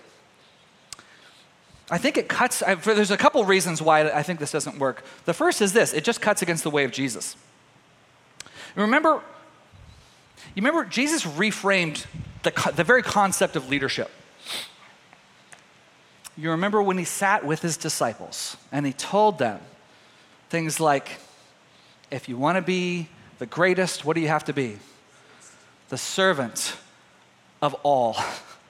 I 1.90 1.98
think 1.98 2.18
it 2.18 2.28
cuts, 2.28 2.62
I, 2.62 2.74
there's 2.74 3.10
a 3.10 3.16
couple 3.16 3.42
reasons 3.44 3.80
why 3.80 4.10
I 4.10 4.22
think 4.22 4.40
this 4.40 4.52
doesn't 4.52 4.78
work. 4.78 5.04
The 5.24 5.34
first 5.34 5.62
is 5.62 5.72
this 5.72 5.94
it 5.94 6.04
just 6.04 6.20
cuts 6.20 6.42
against 6.42 6.62
the 6.62 6.70
way 6.70 6.84
of 6.84 6.90
Jesus. 6.90 7.36
Remember, 8.74 9.22
you 10.54 10.62
remember 10.62 10.84
Jesus 10.84 11.24
reframed 11.24 12.04
the, 12.42 12.72
the 12.74 12.84
very 12.84 13.02
concept 13.02 13.56
of 13.56 13.68
leadership. 13.70 14.10
You 16.36 16.50
remember 16.50 16.82
when 16.82 16.98
he 16.98 17.04
sat 17.04 17.44
with 17.44 17.62
his 17.62 17.76
disciples 17.76 18.56
and 18.70 18.84
he 18.84 18.92
told 18.92 19.38
them 19.38 19.60
things 20.50 20.78
like, 20.78 21.18
if 22.10 22.28
you 22.28 22.36
want 22.36 22.56
to 22.56 22.62
be 22.62 23.08
the 23.38 23.46
greatest, 23.46 24.04
what 24.04 24.14
do 24.14 24.20
you 24.20 24.28
have 24.28 24.44
to 24.44 24.52
be? 24.52 24.78
The 25.88 25.98
servant 25.98 26.76
of 27.62 27.74
all. 27.82 28.16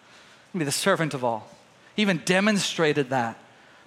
be 0.57 0.65
the 0.65 0.73
servant 0.73 1.13
of 1.13 1.25
all. 1.25 1.49
He 1.95 2.03
even 2.03 2.23
demonstrated 2.25 3.11
that 3.11 3.39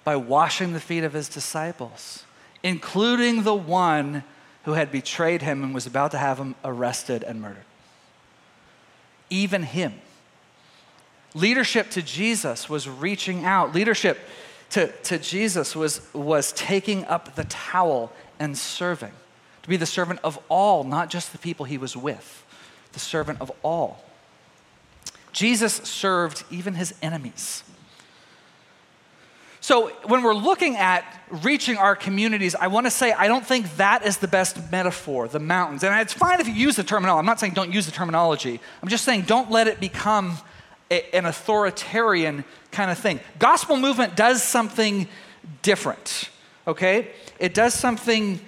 by 0.03 0.15
washing 0.15 0.73
the 0.73 0.79
feet 0.79 1.03
of 1.03 1.13
his 1.13 1.29
disciples, 1.29 2.25
including 2.63 3.43
the 3.43 3.55
one 3.55 4.23
who 4.63 4.73
had 4.73 4.91
betrayed 4.91 5.41
him 5.41 5.63
and 5.63 5.73
was 5.73 5.87
about 5.87 6.11
to 6.11 6.17
have 6.17 6.37
him 6.37 6.55
arrested 6.63 7.23
and 7.23 7.41
murdered. 7.41 7.63
Even 9.29 9.63
him. 9.63 9.93
Leadership 11.33 11.89
to 11.91 12.01
Jesus 12.01 12.69
was 12.69 12.89
reaching 12.89 13.45
out. 13.45 13.73
Leadership 13.73 14.19
to, 14.71 14.87
to 15.03 15.17
Jesus 15.17 15.75
was, 15.75 16.01
was 16.13 16.51
taking 16.53 17.05
up 17.05 17.35
the 17.35 17.43
towel 17.45 18.11
and 18.39 18.57
serving. 18.57 19.11
To 19.63 19.69
be 19.69 19.77
the 19.77 19.85
servant 19.85 20.19
of 20.23 20.39
all, 20.49 20.83
not 20.83 21.09
just 21.09 21.31
the 21.31 21.37
people 21.37 21.65
he 21.65 21.77
was 21.77 21.95
with, 21.95 22.43
the 22.93 22.99
servant 22.99 23.41
of 23.41 23.51
all. 23.63 24.03
Jesus 25.31 25.73
served 25.73 26.43
even 26.49 26.75
his 26.75 26.93
enemies. 27.01 27.63
So, 29.61 29.89
when 30.05 30.23
we're 30.23 30.33
looking 30.33 30.77
at 30.77 31.03
reaching 31.43 31.77
our 31.77 31.95
communities, 31.95 32.55
I 32.55 32.67
want 32.67 32.85
to 32.87 32.91
say 32.91 33.11
I 33.11 33.27
don't 33.27 33.45
think 33.45 33.75
that 33.75 34.05
is 34.05 34.17
the 34.17 34.27
best 34.27 34.71
metaphor, 34.71 35.27
the 35.27 35.39
mountains. 35.39 35.83
And 35.83 35.93
it's 35.99 36.13
fine 36.13 36.39
if 36.39 36.47
you 36.47 36.53
use 36.53 36.77
the 36.77 36.83
terminology. 36.83 37.19
I'm 37.19 37.25
not 37.25 37.39
saying 37.39 37.53
don't 37.53 37.73
use 37.73 37.85
the 37.85 37.91
terminology. 37.91 38.59
I'm 38.81 38.89
just 38.89 39.03
saying 39.03 39.23
don't 39.23 39.51
let 39.51 39.67
it 39.67 39.79
become 39.79 40.37
a, 40.91 41.15
an 41.15 41.25
authoritarian 41.25 42.43
kind 42.71 42.91
of 42.91 42.97
thing. 42.97 43.19
Gospel 43.37 43.77
movement 43.77 44.15
does 44.15 44.43
something 44.43 45.07
different, 45.61 46.29
okay? 46.67 47.09
It 47.39 47.53
does 47.53 47.73
something 47.73 48.39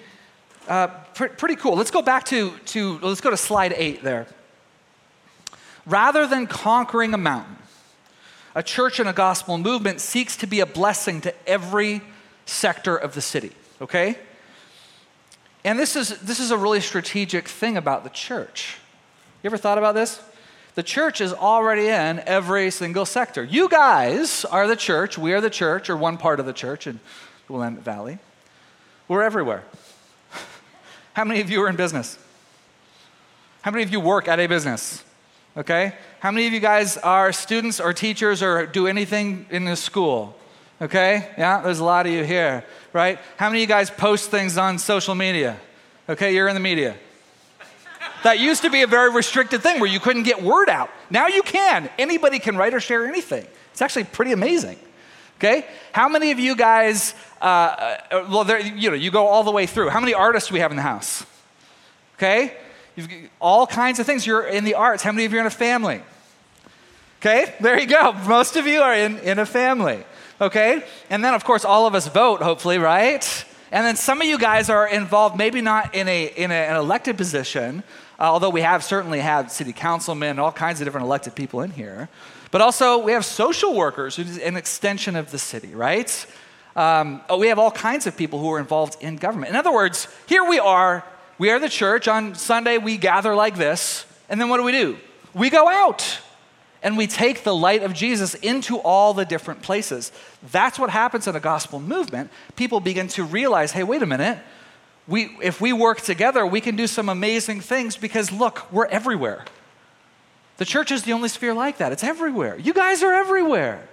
uh, 0.67 0.87
pr- 0.87 1.27
pretty 1.27 1.55
cool. 1.55 1.75
Let's 1.75 1.91
go 1.91 2.01
back 2.01 2.25
to, 2.25 2.51
to, 2.67 2.99
let's 2.99 3.21
go 3.21 3.29
to 3.29 3.37
slide 3.37 3.73
eight 3.75 4.03
there. 4.03 4.27
Rather 5.85 6.27
than 6.27 6.47
conquering 6.47 7.13
a 7.13 7.17
mountain, 7.17 7.57
a 8.53 8.61
church 8.61 8.99
and 8.99 9.07
a 9.09 9.13
gospel 9.13 9.57
movement 9.57 10.01
seeks 10.01 10.35
to 10.37 10.47
be 10.47 10.59
a 10.59 10.65
blessing 10.65 11.21
to 11.21 11.33
every 11.47 12.01
sector 12.45 12.95
of 12.95 13.13
the 13.13 13.21
city, 13.21 13.51
okay? 13.81 14.17
And 15.63 15.79
this 15.79 15.95
is, 15.95 16.19
this 16.19 16.39
is 16.39 16.51
a 16.51 16.57
really 16.57 16.81
strategic 16.81 17.47
thing 17.47 17.77
about 17.77 18.03
the 18.03 18.09
church. 18.09 18.77
You 19.41 19.47
ever 19.47 19.57
thought 19.57 19.77
about 19.77 19.95
this? 19.95 20.21
The 20.75 20.83
church 20.83 21.19
is 21.19 21.33
already 21.33 21.87
in 21.87 22.19
every 22.25 22.71
single 22.71 23.05
sector. 23.05 23.43
You 23.43 23.67
guys 23.67 24.45
are 24.45 24.67
the 24.67 24.75
church. 24.75 25.17
We 25.17 25.33
are 25.33 25.41
the 25.41 25.49
church, 25.49 25.89
or 25.89 25.97
one 25.97 26.17
part 26.17 26.39
of 26.39 26.45
the 26.45 26.53
church 26.53 26.87
in 26.87 26.99
Willamette 27.49 27.83
Valley. 27.83 28.19
We're 29.07 29.23
everywhere. 29.23 29.63
How 31.13 31.25
many 31.25 31.41
of 31.41 31.49
you 31.49 31.61
are 31.63 31.69
in 31.69 31.75
business? 31.75 32.17
How 33.63 33.71
many 33.71 33.83
of 33.83 33.91
you 33.91 33.99
work 33.99 34.29
at 34.29 34.39
a 34.39 34.47
business? 34.47 35.03
Okay? 35.57 35.93
How 36.21 36.31
many 36.31 36.47
of 36.47 36.53
you 36.53 36.61
guys 36.61 36.97
are 36.97 37.33
students 37.33 37.81
or 37.81 37.91
teachers 37.91 38.41
or 38.41 38.65
do 38.65 38.87
anything 38.87 39.45
in 39.49 39.65
the 39.65 39.75
school? 39.75 40.37
Okay? 40.81 41.29
Yeah, 41.37 41.61
there's 41.61 41.79
a 41.79 41.83
lot 41.83 42.05
of 42.05 42.13
you 42.13 42.23
here, 42.23 42.63
right? 42.93 43.19
How 43.35 43.49
many 43.49 43.59
of 43.59 43.69
you 43.69 43.75
guys 43.75 43.89
post 43.89 44.31
things 44.31 44.57
on 44.57 44.79
social 44.79 45.15
media? 45.15 45.57
Okay, 46.07 46.33
you're 46.33 46.47
in 46.47 46.55
the 46.55 46.61
media. 46.61 46.95
That 48.23 48.39
used 48.39 48.61
to 48.61 48.69
be 48.69 48.81
a 48.83 48.87
very 48.87 49.11
restricted 49.11 49.61
thing 49.61 49.79
where 49.79 49.89
you 49.89 49.99
couldn't 49.99 50.23
get 50.23 50.43
word 50.43 50.69
out. 50.69 50.89
Now 51.09 51.27
you 51.27 51.41
can. 51.41 51.89
Anybody 51.97 52.39
can 52.39 52.55
write 52.55 52.73
or 52.73 52.79
share 52.79 53.07
anything. 53.07 53.45
It's 53.71 53.81
actually 53.81 54.03
pretty 54.03 54.31
amazing. 54.31 54.77
Okay? 55.39 55.65
How 55.91 56.07
many 56.07 56.29
of 56.31 56.39
you 56.39 56.55
guys, 56.55 57.15
uh, 57.41 57.45
uh, 57.45 58.27
well, 58.29 58.43
there, 58.43 58.59
you 58.59 58.91
know, 58.91 58.95
you 58.95 59.09
go 59.09 59.25
all 59.25 59.43
the 59.43 59.51
way 59.51 59.65
through. 59.65 59.89
How 59.89 59.99
many 59.99 60.13
artists 60.13 60.49
do 60.49 60.53
we 60.53 60.59
have 60.59 60.71
in 60.71 60.77
the 60.77 60.83
house? 60.83 61.25
Okay? 62.17 62.55
You've, 62.95 63.09
all 63.39 63.65
kinds 63.65 63.99
of 63.99 64.05
things. 64.05 64.27
You're 64.27 64.45
in 64.45 64.65
the 64.65 64.75
arts. 64.75 65.01
How 65.01 65.11
many 65.11 65.25
of 65.25 65.31
you 65.31 65.39
are 65.39 65.41
in 65.41 65.47
a 65.47 65.49
family? 65.49 66.01
Okay? 67.19 67.55
There 67.59 67.79
you 67.79 67.87
go. 67.87 68.13
Most 68.27 68.55
of 68.55 68.67
you 68.67 68.81
are 68.81 68.93
in, 68.93 69.17
in 69.19 69.39
a 69.39 69.45
family. 69.47 70.03
Okay? 70.39 70.83
And 71.09 71.25
then, 71.25 71.33
of 71.33 71.43
course, 71.43 71.65
all 71.65 71.87
of 71.87 71.95
us 71.95 72.07
vote, 72.07 72.43
hopefully, 72.43 72.77
right? 72.77 73.45
And 73.71 73.85
then 73.85 73.95
some 73.95 74.21
of 74.21 74.27
you 74.27 74.37
guys 74.37 74.69
are 74.69 74.87
involved, 74.87 75.37
maybe 75.37 75.61
not 75.61 75.95
in, 75.95 76.07
a, 76.07 76.25
in 76.25 76.51
a, 76.51 76.53
an 76.53 76.75
elected 76.75 77.17
position, 77.17 77.83
uh, 78.21 78.25
although 78.25 78.51
we 78.51 78.61
have 78.61 78.83
certainly 78.83 79.19
had 79.19 79.51
city 79.51 79.73
councilmen, 79.73 80.29
and 80.29 80.39
all 80.39 80.51
kinds 80.51 80.79
of 80.79 80.85
different 80.85 81.05
elected 81.05 81.33
people 81.33 81.61
in 81.61 81.71
here. 81.71 82.07
But 82.51 82.61
also, 82.61 82.99
we 82.99 83.13
have 83.13 83.25
social 83.25 83.73
workers, 83.73 84.15
who's 84.15 84.37
an 84.37 84.57
extension 84.57 85.15
of 85.15 85.31
the 85.31 85.39
city, 85.39 85.73
right? 85.73 86.27
Um, 86.75 87.21
oh, 87.29 87.39
we 87.39 87.47
have 87.47 87.57
all 87.57 87.71
kinds 87.71 88.05
of 88.05 88.15
people 88.15 88.37
who 88.37 88.51
are 88.51 88.59
involved 88.59 89.01
in 89.01 89.15
government. 89.15 89.49
In 89.49 89.55
other 89.55 89.73
words, 89.73 90.07
here 90.27 90.43
we 90.43 90.59
are. 90.59 91.03
We 91.39 91.49
are 91.49 91.57
the 91.57 91.67
church. 91.67 92.07
On 92.07 92.35
Sunday, 92.35 92.77
we 92.77 92.97
gather 92.97 93.33
like 93.33 93.55
this. 93.55 94.05
And 94.29 94.39
then 94.39 94.49
what 94.49 94.57
do 94.57 94.63
we 94.63 94.71
do? 94.71 94.97
We 95.33 95.49
go 95.49 95.67
out 95.67 96.19
and 96.83 96.97
we 96.97 97.07
take 97.07 97.43
the 97.43 97.55
light 97.55 97.81
of 97.81 97.93
Jesus 97.93 98.35
into 98.35 98.77
all 98.77 99.15
the 99.15 99.25
different 99.25 99.63
places. 99.63 100.11
That's 100.51 100.77
what 100.77 100.91
happens 100.91 101.25
in 101.25 101.35
a 101.35 101.39
gospel 101.39 101.79
movement. 101.79 102.29
People 102.55 102.81
begin 102.81 103.07
to 103.09 103.23
realize 103.23 103.71
hey, 103.71 103.83
wait 103.83 104.03
a 104.03 104.05
minute 104.05 104.37
we, 105.11 105.37
if 105.41 105.59
we 105.59 105.73
work 105.73 105.99
together, 105.99 106.45
we 106.47 106.61
can 106.61 106.77
do 106.77 106.87
some 106.87 107.09
amazing 107.09 107.59
things 107.59 107.97
because 107.97 108.31
look, 108.31 108.71
we're 108.71 108.85
everywhere. 108.85 109.43
The 110.55 110.63
church 110.63 110.89
is 110.89 111.03
the 111.03 111.11
only 111.11 111.27
sphere 111.27 111.53
like 111.53 111.79
that. 111.79 111.91
It's 111.91 112.03
everywhere. 112.03 112.57
You 112.57 112.73
guys 112.73 113.03
are 113.03 113.13
everywhere. 113.13 113.89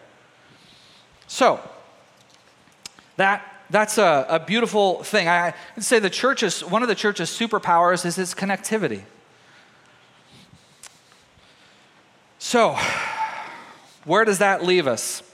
So, 1.26 1.60
that, 3.16 3.44
that's 3.68 3.98
a, 3.98 4.26
a 4.28 4.38
beautiful 4.38 5.02
thing. 5.02 5.28
I, 5.28 5.54
would 5.74 5.84
say 5.84 5.98
the 5.98 6.08
church 6.08 6.44
is, 6.44 6.64
one 6.64 6.82
of 6.82 6.88
the 6.88 6.94
church's 6.94 7.30
superpowers 7.30 8.06
is 8.06 8.16
its 8.16 8.32
connectivity. 8.32 9.02
So, 12.38 12.78
where 14.04 14.24
does 14.24 14.38
that 14.38 14.64
leave 14.64 14.86
us? 14.86 15.24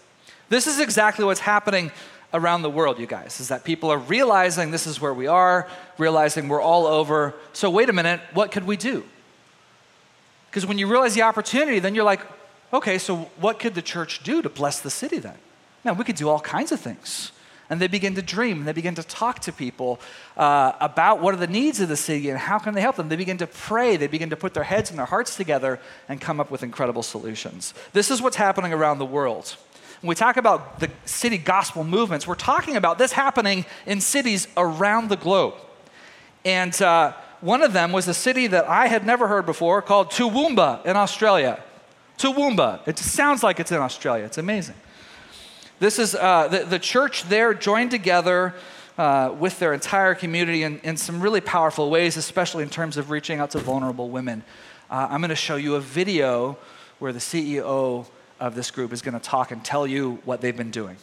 This 0.48 0.66
is 0.66 0.80
exactly 0.80 1.26
what's 1.26 1.40
happening 1.40 1.92
around 2.34 2.62
the 2.62 2.70
world, 2.70 2.98
you 2.98 3.06
guys, 3.06 3.40
is 3.40 3.48
that 3.48 3.64
people 3.64 3.90
are 3.90 3.98
realizing 3.98 4.72
this 4.72 4.86
is 4.86 5.00
where 5.00 5.14
we 5.14 5.26
are, 5.28 5.68
realizing 5.96 6.48
we're 6.48 6.60
all 6.60 6.86
over. 6.86 7.32
So, 7.52 7.70
wait 7.70 7.88
a 7.88 7.92
minute, 7.92 8.20
what 8.34 8.50
could 8.50 8.66
we 8.66 8.76
do? 8.76 9.04
Because 10.50 10.66
when 10.66 10.76
you 10.76 10.86
realize 10.88 11.14
the 11.14 11.22
opportunity, 11.22 11.78
then 11.78 11.94
you're 11.94 12.04
like, 12.04 12.20
okay, 12.72 12.98
so 12.98 13.30
what 13.38 13.58
could 13.58 13.74
the 13.74 13.82
church 13.82 14.22
do 14.22 14.42
to 14.42 14.48
bless 14.48 14.80
the 14.80 14.90
city 14.90 15.18
then? 15.18 15.38
Now, 15.84 15.92
we 15.94 16.04
could 16.04 16.16
do 16.16 16.28
all 16.28 16.40
kinds 16.40 16.72
of 16.72 16.80
things. 16.80 17.30
And 17.70 17.80
they 17.80 17.86
begin 17.86 18.14
to 18.16 18.22
dream, 18.22 18.58
and 18.58 18.68
they 18.68 18.72
begin 18.72 18.94
to 18.96 19.02
talk 19.02 19.40
to 19.40 19.52
people 19.52 19.98
uh, 20.36 20.72
about 20.80 21.20
what 21.20 21.32
are 21.32 21.38
the 21.38 21.46
needs 21.46 21.80
of 21.80 21.88
the 21.88 21.96
city 21.96 22.28
and 22.28 22.38
how 22.38 22.58
can 22.58 22.74
they 22.74 22.82
help 22.82 22.96
them. 22.96 23.08
They 23.08 23.16
begin 23.16 23.38
to 23.38 23.46
pray, 23.46 23.96
they 23.96 24.06
begin 24.06 24.30
to 24.30 24.36
put 24.36 24.54
their 24.54 24.64
heads 24.64 24.90
and 24.90 24.98
their 24.98 25.06
hearts 25.06 25.36
together 25.36 25.80
and 26.08 26.20
come 26.20 26.40
up 26.40 26.50
with 26.50 26.62
incredible 26.62 27.02
solutions. 27.02 27.72
This 27.92 28.10
is 28.10 28.20
what's 28.20 28.36
happening 28.36 28.72
around 28.72 28.98
the 28.98 29.06
world. 29.06 29.56
When 30.04 30.10
we 30.10 30.16
talk 30.16 30.36
about 30.36 30.80
the 30.80 30.90
city 31.06 31.38
gospel 31.38 31.82
movements, 31.82 32.26
we're 32.26 32.34
talking 32.34 32.76
about 32.76 32.98
this 32.98 33.12
happening 33.12 33.64
in 33.86 34.02
cities 34.02 34.46
around 34.54 35.08
the 35.08 35.16
globe. 35.16 35.54
And 36.44 36.82
uh, 36.82 37.14
one 37.40 37.62
of 37.62 37.72
them 37.72 37.90
was 37.90 38.06
a 38.06 38.12
city 38.12 38.46
that 38.48 38.68
I 38.68 38.88
had 38.88 39.06
never 39.06 39.28
heard 39.28 39.46
before 39.46 39.80
called 39.80 40.10
Toowoomba 40.10 40.84
in 40.84 40.94
Australia. 40.94 41.58
Toowoomba. 42.18 42.86
It 42.86 42.98
sounds 42.98 43.42
like 43.42 43.58
it's 43.58 43.72
in 43.72 43.78
Australia. 43.78 44.26
It's 44.26 44.36
amazing. 44.36 44.74
This 45.78 45.98
is 45.98 46.14
uh, 46.14 46.48
the, 46.48 46.64
the 46.64 46.78
church 46.78 47.24
there 47.30 47.54
joined 47.54 47.90
together 47.90 48.52
uh, 48.98 49.34
with 49.38 49.58
their 49.58 49.72
entire 49.72 50.14
community 50.14 50.64
in, 50.64 50.80
in 50.80 50.98
some 50.98 51.22
really 51.22 51.40
powerful 51.40 51.88
ways, 51.88 52.18
especially 52.18 52.62
in 52.62 52.68
terms 52.68 52.98
of 52.98 53.08
reaching 53.08 53.40
out 53.40 53.52
to 53.52 53.58
vulnerable 53.58 54.10
women. 54.10 54.44
Uh, 54.90 55.08
I'm 55.08 55.22
going 55.22 55.30
to 55.30 55.34
show 55.34 55.56
you 55.56 55.76
a 55.76 55.80
video 55.80 56.58
where 56.98 57.14
the 57.14 57.20
CEO 57.20 58.06
of 58.44 58.54
this 58.54 58.70
group 58.70 58.92
is 58.92 59.00
going 59.00 59.14
to 59.14 59.20
talk 59.20 59.50
and 59.52 59.64
tell 59.64 59.86
you 59.86 60.18
what 60.24 60.42
they've 60.42 60.56
been 60.56 60.70
doing. 60.70 60.96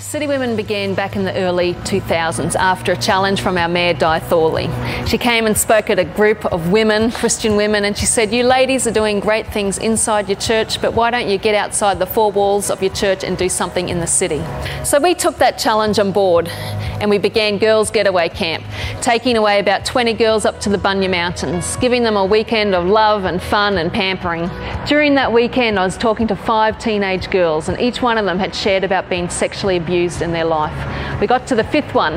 City 0.00 0.26
Women 0.26 0.56
began 0.56 0.94
back 0.94 1.14
in 1.14 1.24
the 1.24 1.34
early 1.36 1.74
2000s 1.74 2.54
after 2.54 2.92
a 2.92 2.96
challenge 2.96 3.42
from 3.42 3.58
our 3.58 3.68
Mayor 3.68 3.92
Di 3.92 4.18
Thorley. 4.18 4.70
She 5.06 5.18
came 5.18 5.44
and 5.44 5.56
spoke 5.56 5.90
at 5.90 5.98
a 5.98 6.04
group 6.04 6.42
of 6.46 6.72
women, 6.72 7.10
Christian 7.10 7.54
women, 7.54 7.84
and 7.84 7.96
she 7.96 8.06
said, 8.06 8.32
You 8.32 8.44
ladies 8.44 8.86
are 8.86 8.92
doing 8.92 9.20
great 9.20 9.46
things 9.46 9.76
inside 9.76 10.26
your 10.26 10.38
church, 10.38 10.80
but 10.80 10.94
why 10.94 11.10
don't 11.10 11.28
you 11.28 11.36
get 11.36 11.54
outside 11.54 11.98
the 11.98 12.06
four 12.06 12.32
walls 12.32 12.70
of 12.70 12.82
your 12.82 12.94
church 12.94 13.22
and 13.22 13.36
do 13.36 13.50
something 13.50 13.90
in 13.90 14.00
the 14.00 14.06
city? 14.06 14.42
So 14.84 14.98
we 14.98 15.14
took 15.14 15.36
that 15.36 15.58
challenge 15.58 15.98
on 15.98 16.12
board 16.12 16.48
and 16.48 17.10
we 17.10 17.18
began 17.18 17.58
Girls 17.58 17.90
Getaway 17.90 18.30
Camp, 18.30 18.64
taking 19.00 19.36
away 19.36 19.58
about 19.58 19.84
20 19.84 20.14
girls 20.14 20.44
up 20.44 20.60
to 20.60 20.70
the 20.70 20.76
Bunya 20.76 21.10
Mountains, 21.10 21.76
giving 21.76 22.02
them 22.02 22.16
a 22.16 22.24
weekend 22.24 22.74
of 22.74 22.86
love 22.86 23.24
and 23.24 23.42
fun 23.42 23.78
and 23.78 23.92
pampering. 23.92 24.50
During 24.86 25.14
that 25.14 25.32
weekend, 25.32 25.78
I 25.78 25.84
was 25.84 25.96
talking 25.96 26.26
to 26.28 26.36
five 26.36 26.78
teenage 26.78 27.30
girls, 27.30 27.68
and 27.68 27.80
each 27.80 28.02
one 28.02 28.18
of 28.18 28.26
them 28.26 28.38
had 28.38 28.54
shared 28.54 28.84
about 28.84 29.08
being 29.08 29.30
sexually 29.30 29.76
abused 29.76 29.89
in 29.90 30.32
their 30.32 30.44
life. 30.44 31.20
We 31.20 31.26
got 31.26 31.46
to 31.48 31.54
the 31.54 31.64
fifth 31.64 31.94
one, 31.94 32.14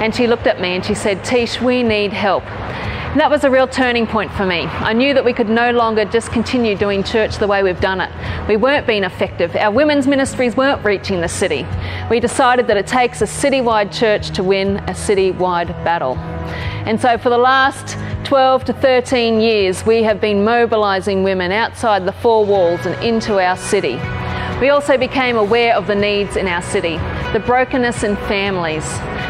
and 0.00 0.14
she 0.14 0.26
looked 0.26 0.46
at 0.46 0.60
me 0.60 0.74
and 0.74 0.84
she 0.84 0.94
said, 0.94 1.22
Tish, 1.22 1.60
we 1.60 1.82
need 1.82 2.12
help. 2.12 2.44
And 2.44 3.18
that 3.18 3.28
was 3.28 3.44
a 3.44 3.50
real 3.50 3.66
turning 3.66 4.06
point 4.06 4.32
for 4.32 4.46
me. 4.46 4.60
I 4.60 4.92
knew 4.92 5.12
that 5.14 5.24
we 5.24 5.32
could 5.32 5.48
no 5.48 5.72
longer 5.72 6.04
just 6.04 6.30
continue 6.30 6.76
doing 6.76 7.02
church 7.02 7.36
the 7.36 7.46
way 7.46 7.62
we've 7.62 7.80
done 7.80 8.00
it. 8.00 8.10
We 8.48 8.56
weren't 8.56 8.86
being 8.86 9.04
effective. 9.04 9.54
Our 9.56 9.72
women's 9.72 10.06
ministries 10.06 10.56
weren't 10.56 10.84
reaching 10.84 11.20
the 11.20 11.28
city. 11.28 11.66
We 12.08 12.20
decided 12.20 12.68
that 12.68 12.76
it 12.76 12.86
takes 12.86 13.20
a 13.20 13.26
citywide 13.26 13.92
church 13.92 14.30
to 14.30 14.44
win 14.44 14.76
a 14.78 14.92
citywide 14.92 15.68
battle. 15.84 16.16
And 16.86 17.00
so 17.00 17.18
for 17.18 17.30
the 17.30 17.38
last 17.38 17.98
12 18.24 18.66
to 18.66 18.72
13 18.72 19.40
years, 19.40 19.84
we 19.84 20.04
have 20.04 20.20
been 20.20 20.44
mobilising 20.44 21.24
women 21.24 21.50
outside 21.50 22.06
the 22.06 22.12
four 22.12 22.46
walls 22.46 22.86
and 22.86 22.94
into 23.04 23.44
our 23.44 23.56
city. 23.56 23.98
We 24.60 24.68
also 24.68 24.98
became 24.98 25.38
aware 25.38 25.74
of 25.74 25.86
the 25.86 25.94
needs 25.94 26.36
in 26.36 26.46
our 26.46 26.60
city, 26.60 26.98
the 27.32 27.42
brokenness 27.46 28.02
in 28.02 28.16
families, 28.16 28.84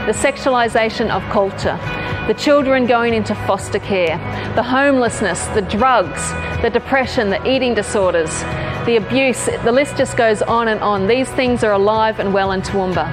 the 0.07 0.13
sexualisation 0.13 1.09
of 1.09 1.23
culture, 1.31 1.79
the 2.27 2.35
children 2.35 2.85
going 2.85 3.15
into 3.15 3.37
foster 3.47 3.79
care, 3.79 4.19
the 4.57 4.63
homelessness, 4.65 5.47
the 5.55 5.63
drugs, 5.63 6.33
the 6.63 6.71
depression, 6.71 7.31
the 7.31 7.49
eating 7.49 7.75
disorders, 7.75 8.41
the 8.87 8.97
abuse, 8.97 9.47
the 9.63 9.71
list 9.71 9.97
just 9.97 10.17
goes 10.17 10.43
on 10.43 10.67
and 10.67 10.81
on. 10.81 11.07
These 11.07 11.31
things 11.31 11.63
are 11.63 11.73
alive 11.75 12.19
and 12.19 12.35
well 12.35 12.51
in 12.51 12.63
Toowoomba. 12.63 13.07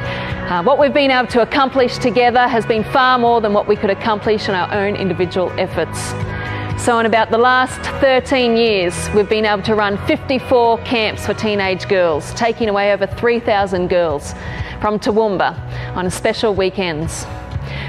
Uh, 0.50 0.64
what 0.64 0.80
we've 0.80 0.94
been 0.94 1.12
able 1.12 1.28
to 1.28 1.44
accomplish 1.44 2.00
together 2.00 2.48
has 2.48 2.66
been 2.66 2.84
far 2.86 3.20
more 3.20 3.42
than 3.42 3.54
what 3.54 3.68
we 3.68 3.76
could 3.76 3.92
accomplish 3.92 4.50
in 4.50 4.56
our 4.56 4.74
own 4.74 4.96
individual 4.96 5.52
efforts. 5.60 6.14
So, 6.78 7.00
in 7.00 7.06
about 7.06 7.32
the 7.32 7.38
last 7.38 7.82
13 8.00 8.56
years, 8.56 9.10
we've 9.14 9.28
been 9.28 9.46
able 9.46 9.64
to 9.64 9.76
run 9.76 9.98
54 10.06 10.78
camps 10.80 11.26
for 11.26 11.34
teenage 11.34 11.90
girls, 11.90 12.32
taking 12.36 12.70
away 12.70 12.94
over 12.94 13.06
3,000 13.06 13.90
girls 13.90 14.34
from 14.80 14.98
Toowoomba 15.00 15.58
on 15.98 16.10
special 16.10 16.54
weekends. 16.54 17.26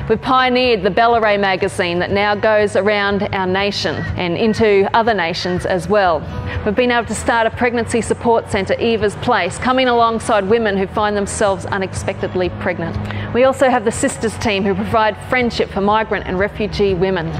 We've 0.09 0.21
pioneered 0.21 0.83
the 0.83 0.91
Bella 0.91 1.21
Ray 1.21 1.37
magazine 1.37 1.99
that 2.01 2.11
now 2.11 2.35
goes 2.35 2.75
around 2.77 3.23
our 3.35 3.47
nation 3.47 3.95
and 4.17 4.37
into 4.37 4.89
other 4.97 5.15
nations 5.15 5.67
as 5.67 5.87
well. 5.87 6.21
We've 6.65 6.75
been 6.75 6.91
able 6.91 7.07
to 7.09 7.15
start 7.15 7.47
a 7.47 7.51
pregnancy 7.51 8.01
support 8.01 8.51
centre, 8.51 8.75
Eva's 8.81 9.15
Place, 9.17 9.59
coming 9.59 9.87
alongside 9.87 10.49
women 10.49 10.77
who 10.77 10.87
find 10.89 11.15
themselves 11.15 11.67
unexpectedly 11.67 12.49
pregnant. 12.59 12.97
We 13.35 13.45
also 13.45 13.69
have 13.69 13.85
the 13.85 13.93
Sisters 13.93 14.37
team 14.39 14.65
who 14.65 14.75
provide 14.75 15.17
friendship 15.29 15.69
for 15.69 15.83
migrant 15.83 16.27
and 16.27 16.39
refugee 16.39 16.95
women 16.95 17.31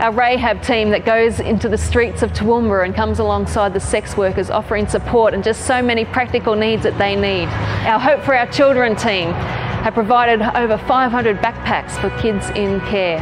our 0.00 0.12
Rahab 0.12 0.62
team 0.62 0.88
that 0.90 1.04
goes 1.04 1.40
into 1.40 1.68
the 1.68 1.76
streets 1.76 2.22
of 2.22 2.32
Toowoomba 2.32 2.86
and 2.86 2.94
comes 2.94 3.18
alongside 3.18 3.74
the 3.74 3.80
sex 3.80 4.16
workers 4.16 4.48
offering 4.48 4.88
support 4.88 5.34
and 5.34 5.44
just 5.44 5.66
so 5.66 5.82
many 5.82 6.06
practical 6.06 6.56
needs 6.56 6.84
that 6.84 6.96
they 6.96 7.14
need. 7.14 7.48
Our 7.86 8.00
Hope 8.00 8.22
for 8.22 8.34
Our 8.34 8.46
Children 8.46 8.96
team 8.96 9.30
have 9.82 9.92
provided 9.92 10.40
over 10.56 10.78
500 10.78 11.36
backpacks 11.40 12.00
for 12.00 12.08
kids 12.18 12.48
in 12.50 12.80
care. 12.80 13.20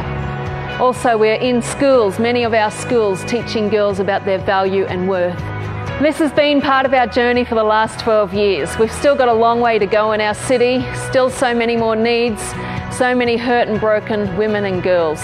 Also, 0.79 1.17
we're 1.17 1.35
in 1.35 1.61
schools, 1.61 2.17
many 2.17 2.45
of 2.45 2.53
our 2.53 2.71
schools, 2.71 3.25
teaching 3.25 3.67
girls 3.67 3.99
about 3.99 4.23
their 4.23 4.39
value 4.39 4.85
and 4.85 5.09
worth. 5.09 5.37
This 6.01 6.17
has 6.19 6.31
been 6.31 6.61
part 6.61 6.85
of 6.85 6.93
our 6.93 7.07
journey 7.07 7.43
for 7.43 7.55
the 7.55 7.63
last 7.63 7.99
12 7.99 8.33
years. 8.33 8.77
We've 8.79 8.89
still 8.89 9.17
got 9.17 9.27
a 9.27 9.33
long 9.33 9.59
way 9.59 9.79
to 9.79 9.85
go 9.85 10.13
in 10.13 10.21
our 10.21 10.33
city, 10.33 10.85
still 11.09 11.29
so 11.29 11.53
many 11.53 11.75
more 11.75 11.97
needs, 11.97 12.41
so 12.95 13.13
many 13.13 13.35
hurt 13.35 13.67
and 13.67 13.81
broken 13.81 14.37
women 14.37 14.63
and 14.63 14.81
girls. 14.81 15.19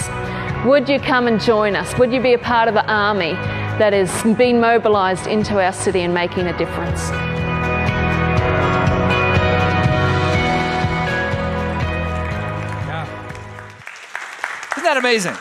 Would 0.66 0.88
you 0.88 0.98
come 0.98 1.28
and 1.28 1.40
join 1.40 1.76
us? 1.76 1.96
Would 1.96 2.12
you 2.12 2.20
be 2.20 2.32
a 2.32 2.38
part 2.38 2.66
of 2.66 2.74
the 2.74 2.84
army 2.92 3.34
that 3.78 3.94
is 3.94 4.10
being 4.36 4.60
mobilised 4.60 5.28
into 5.28 5.62
our 5.62 5.72
city 5.72 6.00
and 6.00 6.12
making 6.12 6.48
a 6.48 6.58
difference? 6.58 7.02
Isn't 14.72 14.82
that 14.82 14.96
amazing? 14.96 15.36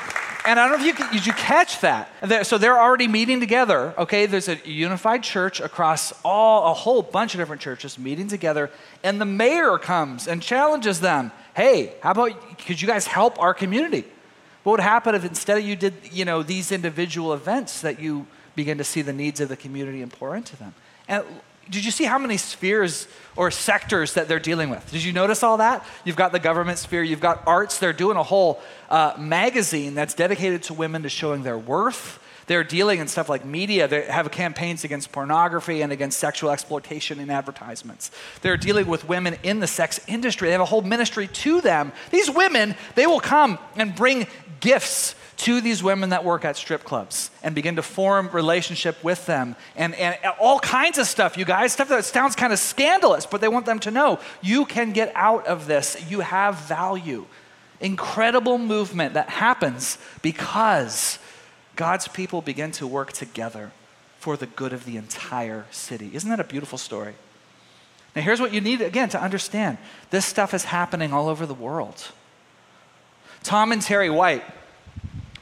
And 0.45 0.59
I 0.59 0.69
don't 0.69 0.79
know 0.79 0.85
if 0.85 0.99
you 0.99 1.07
did 1.11 1.25
you 1.25 1.33
catch 1.33 1.81
that. 1.81 2.07
So 2.45 2.59
they're 2.59 2.79
already 2.79 3.07
meeting 3.07 3.39
together. 3.39 3.95
Okay, 3.97 4.27
there's 4.27 4.47
a 4.47 4.57
unified 4.63 5.23
church 5.23 5.59
across 5.59 6.13
all 6.23 6.71
a 6.71 6.73
whole 6.75 7.01
bunch 7.01 7.33
of 7.33 7.39
different 7.39 7.63
churches 7.63 7.97
meeting 7.97 8.27
together, 8.27 8.69
and 9.03 9.19
the 9.19 9.25
mayor 9.25 9.79
comes 9.79 10.27
and 10.27 10.39
challenges 10.39 10.99
them. 10.99 11.31
Hey, 11.55 11.95
how 12.03 12.11
about 12.11 12.59
could 12.59 12.79
you 12.79 12.87
guys 12.87 13.07
help 13.07 13.39
our 13.41 13.55
community? 13.55 14.05
What 14.65 14.71
would 14.71 14.79
happen 14.79 15.13
if 15.13 15.23
instead 15.23 15.59
of 15.59 15.63
you 15.63 15.75
did, 15.75 15.93
you 16.11 16.25
know, 16.25 16.41
these 16.41 16.71
individual 16.71 17.35
events 17.35 17.81
that 17.81 17.99
you 17.99 18.25
begin 18.55 18.79
to 18.79 18.83
see 18.83 19.03
the 19.03 19.13
needs 19.13 19.39
of 19.39 19.47
the 19.47 19.55
community 19.55 20.01
and 20.01 20.11
pour 20.11 20.35
into 20.35 20.57
them? 20.57 20.73
And 21.07 21.23
did 21.69 21.85
you 21.85 21.91
see 21.91 22.05
how 22.05 22.17
many 22.17 22.35
spheres 22.37 23.07
or 23.35 23.51
sectors 23.51 24.15
that 24.15 24.27
they're 24.27 24.39
dealing 24.39 24.71
with? 24.71 24.89
Did 24.89 25.03
you 25.03 25.13
notice 25.13 25.43
all 25.43 25.57
that? 25.57 25.85
You've 26.03 26.15
got 26.15 26.31
the 26.31 26.39
government 26.39 26.79
sphere, 26.79 27.03
you've 27.03 27.19
got 27.19 27.43
arts. 27.45 27.77
They're 27.77 27.93
doing 27.93 28.17
a 28.17 28.23
whole 28.23 28.59
uh, 28.89 29.13
magazine 29.19 29.93
that's 29.93 30.15
dedicated 30.15 30.63
to 30.63 30.73
women 30.73 31.03
to 31.03 31.09
showing 31.09 31.43
their 31.43 31.59
worth. 31.59 32.19
They're 32.47 32.63
dealing 32.63 32.99
in 32.99 33.07
stuff 33.07 33.27
like 33.27 33.43
media. 33.43 33.87
They 33.87 34.03
have 34.03 34.29
campaigns 34.31 34.83
against 34.83 35.11
pornography 35.11 35.81
and 35.81 35.91
against 35.91 36.19
sexual 36.19 36.51
exploitation 36.51 37.19
in 37.19 37.29
advertisements. 37.29 38.11
They're 38.41 38.57
dealing 38.57 38.87
with 38.87 39.07
women 39.07 39.37
in 39.43 39.59
the 39.59 39.67
sex 39.67 39.99
industry. 40.07 40.47
They 40.47 40.51
have 40.53 40.61
a 40.61 40.65
whole 40.65 40.81
ministry 40.81 41.27
to 41.27 41.61
them. 41.61 41.91
These 42.11 42.29
women, 42.29 42.75
they 42.93 43.07
will 43.07 43.19
come 43.19 43.57
and 43.75 43.95
bring 43.95 44.27
gifts 44.59 45.15
to 45.37 45.59
these 45.59 45.83
women 45.83 46.11
that 46.11 46.23
work 46.23 46.45
at 46.45 46.55
strip 46.55 46.83
clubs 46.83 47.29
and 47.43 47.53
begin 47.53 47.75
to 47.75 47.81
form 47.81 48.29
relationship 48.31 49.03
with 49.03 49.25
them 49.25 49.55
and, 49.75 49.93
and 49.95 50.17
all 50.39 50.59
kinds 50.59 50.97
of 50.97 51.05
stuff 51.05 51.37
you 51.37 51.43
guys 51.43 51.73
stuff 51.73 51.89
that 51.89 52.05
sounds 52.05 52.35
kind 52.35 52.53
of 52.53 52.59
scandalous 52.59 53.25
but 53.25 53.41
they 53.41 53.47
want 53.49 53.65
them 53.65 53.79
to 53.79 53.91
know 53.91 54.17
you 54.41 54.65
can 54.65 54.93
get 54.93 55.11
out 55.13 55.45
of 55.45 55.67
this 55.67 55.97
you 56.09 56.21
have 56.21 56.55
value 56.59 57.25
incredible 57.81 58.57
movement 58.57 59.15
that 59.15 59.29
happens 59.29 59.97
because 60.21 61.19
god's 61.75 62.07
people 62.07 62.41
begin 62.41 62.71
to 62.71 62.87
work 62.87 63.13
together 63.13 63.71
for 64.19 64.37
the 64.37 64.47
good 64.47 64.73
of 64.73 64.85
the 64.85 64.97
entire 64.97 65.65
city. 65.69 66.09
Isn't 66.13 66.29
that 66.29 66.39
a 66.39 66.43
beautiful 66.43 66.77
story? 66.77 67.13
Now 68.15 68.21
here's 68.21 68.39
what 68.39 68.53
you 68.53 68.61
need 68.61 68.81
again 68.81 69.09
to 69.09 69.21
understand. 69.21 69.77
This 70.09 70.25
stuff 70.25 70.53
is 70.53 70.65
happening 70.65 71.13
all 71.13 71.27
over 71.27 71.45
the 71.45 71.53
world. 71.53 72.11
Tom 73.43 73.71
and 73.71 73.81
Terry 73.81 74.09
White, 74.09 74.43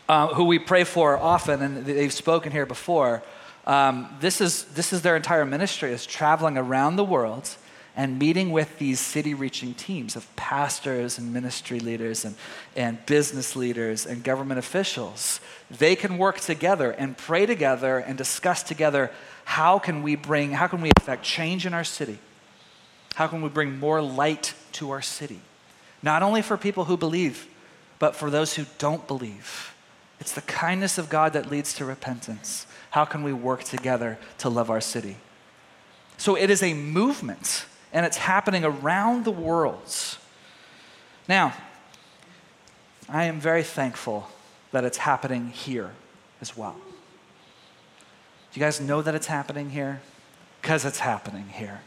uh, 0.09 0.33
who 0.33 0.43
we 0.43 0.59
pray 0.59 0.83
for 0.83 1.17
often, 1.17 1.61
and 1.61 1.85
they've 1.85 2.11
spoken 2.11 2.51
here 2.51 2.65
before, 2.65 3.23
um, 3.65 4.09
this, 4.19 4.41
is, 4.41 4.65
this 4.65 4.91
is 4.91 5.01
their 5.01 5.15
entire 5.15 5.45
ministry, 5.45 5.93
is 5.93 6.05
traveling 6.05 6.57
around 6.57 6.97
the 6.97 7.05
world 7.05 7.55
and 7.95 8.17
meeting 8.17 8.51
with 8.51 8.79
these 8.79 8.99
city 8.99 9.33
reaching 9.33 9.73
teams 9.73 10.15
of 10.15 10.35
pastors 10.35 11.17
and 11.17 11.31
ministry 11.31 11.79
leaders 11.79 12.25
and, 12.25 12.35
and 12.75 13.05
business 13.05 13.55
leaders 13.55 14.05
and 14.05 14.23
government 14.23 14.57
officials. 14.57 15.39
They 15.69 15.95
can 15.95 16.17
work 16.17 16.39
together 16.39 16.91
and 16.91 17.17
pray 17.17 17.45
together 17.45 17.99
and 17.99 18.17
discuss 18.17 18.63
together 18.63 19.11
how 19.45 19.77
can 19.77 20.01
we 20.01 20.15
bring, 20.15 20.51
how 20.51 20.67
can 20.67 20.81
we 20.81 20.91
affect 20.97 21.23
change 21.23 21.65
in 21.65 21.73
our 21.73 21.83
city? 21.83 22.17
How 23.15 23.27
can 23.27 23.41
we 23.41 23.49
bring 23.49 23.79
more 23.79 24.01
light 24.01 24.53
to 24.73 24.91
our 24.91 25.01
city? 25.01 25.39
Not 26.01 26.23
only 26.23 26.41
for 26.41 26.57
people 26.57 26.85
who 26.85 26.97
believe, 26.97 27.47
but 27.99 28.15
for 28.15 28.29
those 28.29 28.55
who 28.55 28.65
don't 28.79 29.07
believe. 29.07 29.73
It's 30.19 30.31
the 30.31 30.41
kindness 30.41 30.97
of 30.97 31.09
God 31.09 31.33
that 31.33 31.51
leads 31.51 31.73
to 31.75 31.85
repentance. 31.85 32.65
How 32.91 33.05
can 33.05 33.23
we 33.23 33.33
work 33.33 33.63
together 33.63 34.17
to 34.39 34.49
love 34.49 34.69
our 34.69 34.81
city? 34.81 35.17
So 36.17 36.35
it 36.35 36.49
is 36.49 36.63
a 36.63 36.73
movement, 36.73 37.65
and 37.93 38.05
it's 38.05 38.17
happening 38.17 38.65
around 38.65 39.23
the 39.23 39.31
world. 39.31 39.95
Now, 41.29 41.53
I 43.07 43.25
am 43.25 43.39
very 43.39 43.63
thankful 43.63 44.27
that 44.71 44.83
it's 44.83 44.97
happening 44.97 45.49
here 45.49 45.91
as 46.41 46.57
well. 46.57 46.75
Do 48.51 48.59
you 48.59 48.65
guys 48.65 48.81
know 48.81 49.01
that 49.01 49.15
it's 49.15 49.27
happening 49.27 49.69
here? 49.69 50.01
Because 50.61 50.85
it's 50.85 50.99
happening 50.99 51.47
here. 51.49 51.81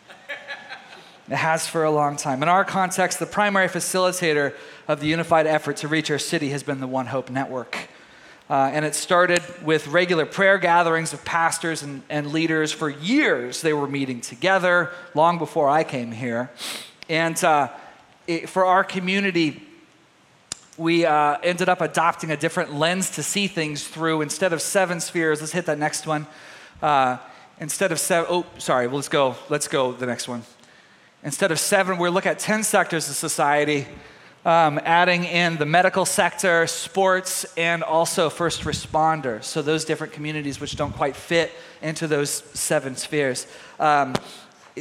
It 1.28 1.36
has 1.36 1.66
for 1.66 1.82
a 1.82 1.90
long 1.90 2.16
time. 2.16 2.42
In 2.42 2.48
our 2.48 2.64
context, 2.64 3.18
the 3.18 3.26
primary 3.26 3.66
facilitator 3.66 4.54
of 4.86 5.00
the 5.00 5.08
unified 5.08 5.48
effort 5.48 5.76
to 5.78 5.88
reach 5.88 6.08
our 6.10 6.18
city 6.18 6.50
has 6.50 6.62
been 6.62 6.78
the 6.78 6.86
One 6.86 7.06
Hope 7.06 7.30
Network. 7.30 7.88
Uh, 8.48 8.70
and 8.72 8.84
it 8.84 8.94
started 8.94 9.42
with 9.64 9.88
regular 9.88 10.24
prayer 10.24 10.56
gatherings 10.56 11.12
of 11.12 11.24
pastors 11.24 11.82
and, 11.82 12.02
and 12.08 12.32
leaders. 12.32 12.70
For 12.72 12.88
years, 12.88 13.60
they 13.60 13.72
were 13.72 13.88
meeting 13.88 14.20
together, 14.20 14.92
long 15.14 15.38
before 15.38 15.68
I 15.68 15.82
came 15.82 16.12
here. 16.12 16.50
And 17.08 17.42
uh, 17.42 17.70
it, 18.28 18.48
for 18.48 18.64
our 18.64 18.84
community, 18.84 19.62
we 20.76 21.04
uh, 21.04 21.38
ended 21.42 21.68
up 21.68 21.80
adopting 21.80 22.30
a 22.30 22.36
different 22.36 22.74
lens 22.74 23.10
to 23.10 23.22
see 23.22 23.48
things 23.48 23.86
through. 23.86 24.20
Instead 24.20 24.52
of 24.52 24.62
seven 24.62 25.00
spheres, 25.00 25.40
let's 25.40 25.52
hit 25.52 25.66
that 25.66 25.78
next 25.78 26.06
one. 26.06 26.26
Uh, 26.80 27.16
instead 27.58 27.90
of 27.90 27.98
seven, 27.98 28.28
oh, 28.30 28.46
sorry, 28.58 28.86
well, 28.86 28.96
let's 28.96 29.08
go. 29.08 29.34
Let's 29.48 29.66
go 29.66 29.92
the 29.92 30.06
next 30.06 30.28
one. 30.28 30.44
Instead 31.24 31.50
of 31.50 31.58
seven, 31.58 31.98
we 31.98 32.08
look 32.10 32.26
at 32.26 32.38
10 32.38 32.62
sectors 32.62 33.08
of 33.08 33.16
society, 33.16 33.86
um, 34.46 34.78
adding 34.84 35.24
in 35.24 35.56
the 35.56 35.66
medical 35.66 36.06
sector, 36.06 36.68
sports, 36.68 37.44
and 37.56 37.82
also 37.82 38.30
first 38.30 38.62
responders. 38.62 39.42
So, 39.42 39.60
those 39.60 39.84
different 39.84 40.12
communities 40.12 40.60
which 40.60 40.76
don't 40.76 40.92
quite 40.92 41.16
fit 41.16 41.50
into 41.82 42.06
those 42.06 42.30
seven 42.30 42.94
spheres. 42.94 43.48
Um, 43.80 44.14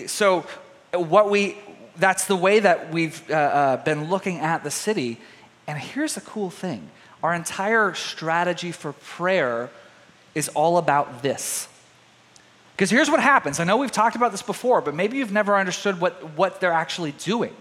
so, 0.06 0.46
what 0.94 1.32
we, 1.32 1.58
that's 1.98 2.26
the 2.26 2.36
way 2.36 2.60
that 2.60 2.94
we've 2.94 3.20
uh, 3.32 3.34
uh, 3.34 3.78
been 3.84 4.08
looking 4.08 4.38
at 4.38 4.64
the 4.64 4.70
city. 4.70 5.20
And 5.66 5.80
here's 5.80 6.14
the 6.14 6.22
cool 6.22 6.52
thing 6.52 6.92
our 7.24 7.34
entire 7.34 7.96
strategy 7.96 8.72
for 8.72 8.94
prayer 8.94 9.72
is 10.36 10.48
all 10.50 10.78
about 10.78 11.24
this. 11.24 11.68
Because 12.76 12.92
here's 12.92 13.10
what 13.10 13.20
happens. 13.20 13.60
I 13.60 13.64
know 13.64 13.78
we've 13.78 13.92
talked 13.92 14.16
about 14.16 14.32
this 14.32 14.44
before, 14.44 14.82
but 14.82 14.94
maybe 14.94 15.18
you've 15.18 15.32
never 15.32 15.58
understood 15.58 16.00
what, 16.00 16.36
what 16.36 16.62
they're 16.62 16.72
actually 16.72 17.14
doing. 17.14 17.56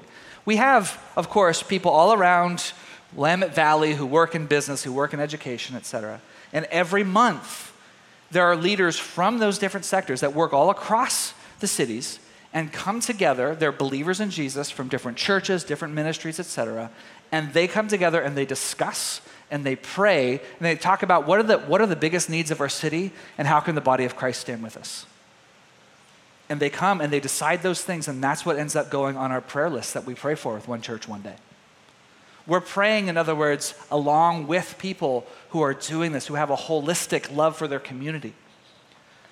We 0.45 0.57
have, 0.57 1.01
of 1.17 1.29
course, 1.31 1.63
people 1.63 1.91
all 1.91 2.13
around 2.13 2.73
Willamette 3.15 3.55
Valley 3.55 3.95
who 3.95 4.07
work 4.07 4.35
in 4.35 4.47
business, 4.47 4.83
who 4.83 4.93
work 4.93 5.15
in 5.15 5.21
education, 5.21 5.77
et 5.77 5.87
cetera. 5.87 6.21
And 6.53 6.67
every 6.67 7.05
month, 7.05 7.73
there 8.31 8.45
are 8.45 8.57
leaders 8.57 8.99
from 8.99 9.39
those 9.39 9.59
different 9.59 9.87
sectors 9.87 10.21
that 10.21 10.35
work 10.35 10.53
all 10.53 10.71
across 10.71 11.35
the 11.61 11.67
cities 11.67 12.19
and 12.53 12.73
come 12.73 13.01
together. 13.01 13.55
They're 13.55 13.73
believers 13.73 14.21
in 14.21 14.31
Jesus 14.31 14.71
from 14.71 14.89
different 14.89 15.17
churches, 15.17 15.65
different 15.65 15.95
ministries, 15.95 16.39
et 16.39 16.47
cetera. 16.47 16.91
And 17.33 17.53
they 17.53 17.67
come 17.67 17.89
together 17.89 18.21
and 18.21 18.37
they 18.37 18.45
discuss 18.45 19.21
and 19.51 19.65
they 19.65 19.77
pray 19.77 20.33
and 20.33 20.61
they 20.61 20.77
talk 20.77 21.03
about 21.03 21.27
what 21.27 21.39
are 21.39 21.43
the, 21.45 21.59
what 21.59 21.81
are 21.81 21.87
the 21.87 21.97
biggest 21.97 22.29
needs 22.29 22.51
of 22.51 22.61
our 22.61 22.69
city 22.69 23.13
and 23.39 23.49
how 23.49 23.61
can 23.61 23.75
the 23.75 23.81
body 23.81 24.05
of 24.05 24.17
Christ 24.17 24.41
stand 24.41 24.63
with 24.63 24.77
us. 24.77 25.07
And 26.49 26.61
they 26.61 26.71
come 26.71 27.01
and 27.01 27.13
they 27.13 27.21
decide 27.21 27.63
those 27.63 27.83
things, 27.83 28.07
and 28.07 28.23
that's 28.23 28.45
what 28.45 28.59
ends 28.59 28.77
up 28.77 28.91
going 28.91 29.17
on 29.17 29.33
our 29.33 29.41
prayer 29.41 29.71
list 29.71 29.95
that 29.95 30.05
we 30.05 30.15
pray 30.15 30.35
for 30.35 30.55
with 30.55 30.69
One 30.69 30.83
Church 30.83 31.09
one 31.09 31.23
day. 31.23 31.37
We're 32.47 32.61
praying, 32.61 33.09
in 33.09 33.17
other 33.17 33.35
words, 33.35 33.75
along 33.91 34.47
with 34.47 34.77
people 34.79 35.27
who 35.51 35.63
are 35.63 35.73
doing 35.73 36.13
this, 36.13 36.27
who 36.27 36.35
have 36.35 36.51
a 36.51 36.57
holistic 36.57 37.35
love 37.35 37.57
for 37.57 37.67
their 37.67 37.81
community. 37.81 38.35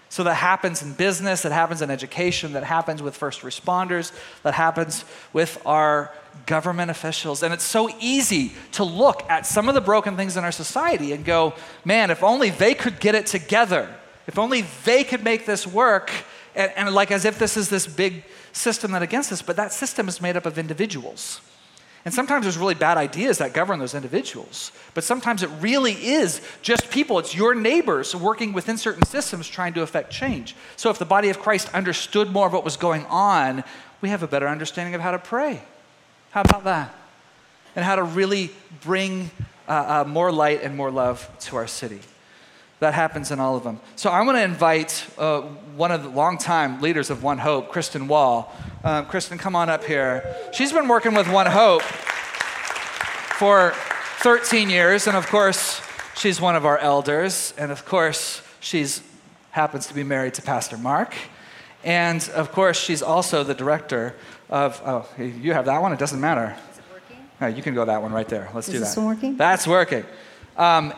So 0.09 0.25
that 0.25 0.35
happens 0.35 0.83
in 0.83 0.93
business, 0.93 1.43
that 1.43 1.53
happens 1.53 1.81
in 1.81 1.91
education, 1.91 2.53
that 2.53 2.65
happens 2.65 3.03
with 3.03 3.17
first 3.17 3.41
responders, 3.41 4.13
that 4.43 4.53
happens 4.53 5.07
with 5.33 5.61
our 5.65 6.13
government 6.45 6.91
officials. 6.91 7.43
And 7.43 7.53
it's 7.55 7.65
so 7.65 7.91
easy 7.99 8.53
to 8.73 8.85
look 8.85 9.23
at 9.31 9.47
some 9.47 9.71
of 9.71 9.75
the 9.75 9.81
broken 9.81 10.17
things 10.17 10.37
in 10.37 10.45
our 10.45 10.53
society 10.53 11.13
and 11.13 11.25
go, 11.25 11.55
man, 11.85 12.11
if 12.11 12.23
only 12.23 12.51
they 12.51 12.75
could 12.75 13.01
get 13.01 13.15
it 13.15 13.27
together, 13.27 13.89
if 14.27 14.39
only 14.39 14.67
they 14.85 15.03
could 15.03 15.25
make 15.25 15.47
this 15.47 15.67
work, 15.67 16.11
and, 16.55 16.73
and 16.77 16.95
like 16.95 17.11
as 17.11 17.25
if 17.25 17.39
this 17.39 17.57
is 17.57 17.69
this 17.69 17.87
big 17.87 18.25
system 18.53 18.93
that 18.93 19.03
against 19.03 19.33
us, 19.33 19.43
but 19.43 19.57
that 19.57 19.73
system 19.73 20.09
is 20.09 20.21
made 20.21 20.37
up 20.37 20.47
of 20.47 20.59
individuals. 20.59 21.41
And 22.05 22.13
sometimes 22.13 22.45
there's 22.45 22.59
really 22.59 22.75
bad 22.75 22.99
ideas 22.99 23.39
that 23.39 23.53
govern 23.53 23.79
those 23.79 23.95
individuals. 23.95 24.73
But 24.93 25.05
sometimes 25.05 25.45
it 25.45 25.51
really 25.61 25.93
is 25.93 26.41
just 26.61 26.91
people. 26.91 27.21
It's 27.21 27.35
your 27.35 27.55
neighbors 27.55 28.15
working 28.15 28.53
within 28.53 28.77
certain 28.77 29.05
systems 29.07 29.49
trying 29.49 29.75
to 29.75 29.83
affect 29.83 30.11
change. 30.11 30.57
So 30.77 30.91
if 30.91 30.99
the 30.99 31.05
body 31.05 31.31
of 31.31 31.39
Christ 31.39 31.73
understood 31.73 32.31
more 32.31 32.49
of 32.49 32.53
what 32.53 32.65
was 32.65 32.77
going 32.77 33.07
on, 33.07 33.63
we 34.01 34.09
have 34.09 34.25
a 34.25 34.27
better 34.27 34.49
understanding 34.49 34.97
of 34.97 35.01
how 35.01 35.13
to 35.13 35.19
pray. 35.19 35.63
How 36.33 36.41
about 36.41 36.65
that? 36.65 36.93
And 37.77 37.85
how 37.85 37.95
to 37.95 38.03
really 38.03 38.51
bring 38.83 39.31
uh, 39.69 40.03
uh, 40.05 40.09
more 40.09 40.33
light 40.33 40.63
and 40.63 40.77
more 40.77 40.91
love 40.91 41.31
to 41.41 41.57
our 41.57 41.69
city. 41.69 42.01
That 42.83 42.95
happens 42.95 43.31
in 43.31 43.39
all 43.39 43.55
of 43.57 43.63
them. 43.63 43.79
So 43.95 44.11
I 44.11 44.23
want 44.23 44.39
to 44.39 44.43
invite 44.43 45.07
uh, 45.17 45.43
one 45.77 45.93
of 45.93 46.03
the 46.03 46.09
longtime 46.09 46.81
leaders 46.81 47.11
of 47.11 47.23
One 47.23 47.39
Hope, 47.39 47.69
Kristen 47.69 48.09
Wall. 48.09 48.53
Uh, 48.83 49.03
Kristen, 49.03 49.39
come 49.39 49.55
on 49.55 49.71
up 49.71 49.85
here. 49.85 50.35
She's 50.53 50.73
been 50.73 50.89
working 50.89 51.15
with 51.15 51.31
One 51.31 51.47
Hope 51.47 51.83
for 53.39 53.73
13 54.23 54.69
years, 54.69 55.07
and 55.07 55.17
of 55.17 55.29
course, 55.29 55.81
she's 56.17 56.41
one 56.41 56.57
of 56.57 56.67
our 56.67 56.77
elders, 56.79 57.55
and 57.57 57.71
of 57.71 57.85
course, 57.85 58.43
she's 58.59 59.01
happens 59.53 59.87
to 59.87 59.95
be 59.95 60.03
married 60.03 60.35
to 60.35 60.43
Pastor 60.43 60.77
Mark, 60.77 61.15
and 61.85 62.29
of 62.35 62.51
course, 62.51 62.81
she's 62.81 63.01
also 63.01 63.45
the 63.45 63.55
director 63.55 64.17
of. 64.51 64.83
Oh, 64.85 65.07
you 65.23 65.53
have 65.53 65.67
that 65.67 65.81
one. 65.81 65.93
It 65.93 66.01
doesn't 66.01 66.21
matter. 66.21 66.57
Is 66.73 66.79
it 66.79 66.85
working? 66.93 67.57
You 67.57 67.63
can 67.63 67.75
go 67.77 67.85
that 67.85 68.03
one 68.03 68.11
right 68.13 68.29
there. 68.29 68.51
Let's 68.53 68.67
Is 68.67 68.73
do 68.73 68.81
that. 68.81 68.87
this 68.87 68.97
one 68.97 69.07
working? 69.07 69.37
That's 69.37 69.69
working. 69.69 70.05
Um, 70.57 70.93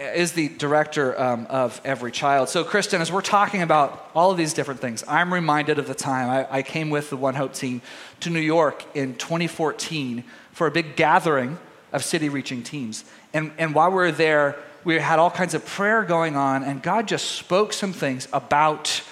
is 0.00 0.32
the 0.32 0.48
director 0.48 1.18
um, 1.20 1.46
of 1.50 1.78
Every 1.84 2.10
Child. 2.10 2.48
So, 2.48 2.64
Kristen, 2.64 3.02
as 3.02 3.12
we're 3.12 3.20
talking 3.20 3.60
about 3.60 4.10
all 4.14 4.30
of 4.30 4.38
these 4.38 4.54
different 4.54 4.80
things, 4.80 5.04
I'm 5.06 5.32
reminded 5.32 5.78
of 5.78 5.86
the 5.86 5.94
time 5.94 6.30
I, 6.30 6.58
I 6.58 6.62
came 6.62 6.88
with 6.88 7.10
the 7.10 7.18
One 7.18 7.34
Hope 7.34 7.52
team 7.52 7.82
to 8.20 8.30
New 8.30 8.40
York 8.40 8.84
in 8.94 9.14
2014 9.16 10.24
for 10.52 10.66
a 10.66 10.70
big 10.70 10.96
gathering 10.96 11.58
of 11.92 12.02
city 12.02 12.30
reaching 12.30 12.62
teams. 12.62 13.04
And, 13.34 13.52
and 13.58 13.74
while 13.74 13.90
we 13.90 13.96
were 13.96 14.12
there, 14.12 14.56
we 14.84 14.98
had 14.98 15.18
all 15.18 15.30
kinds 15.30 15.52
of 15.52 15.66
prayer 15.66 16.02
going 16.04 16.34
on, 16.34 16.64
and 16.64 16.82
God 16.82 17.06
just 17.06 17.32
spoke 17.32 17.74
some 17.74 17.92
things 17.92 18.26
about 18.32 19.02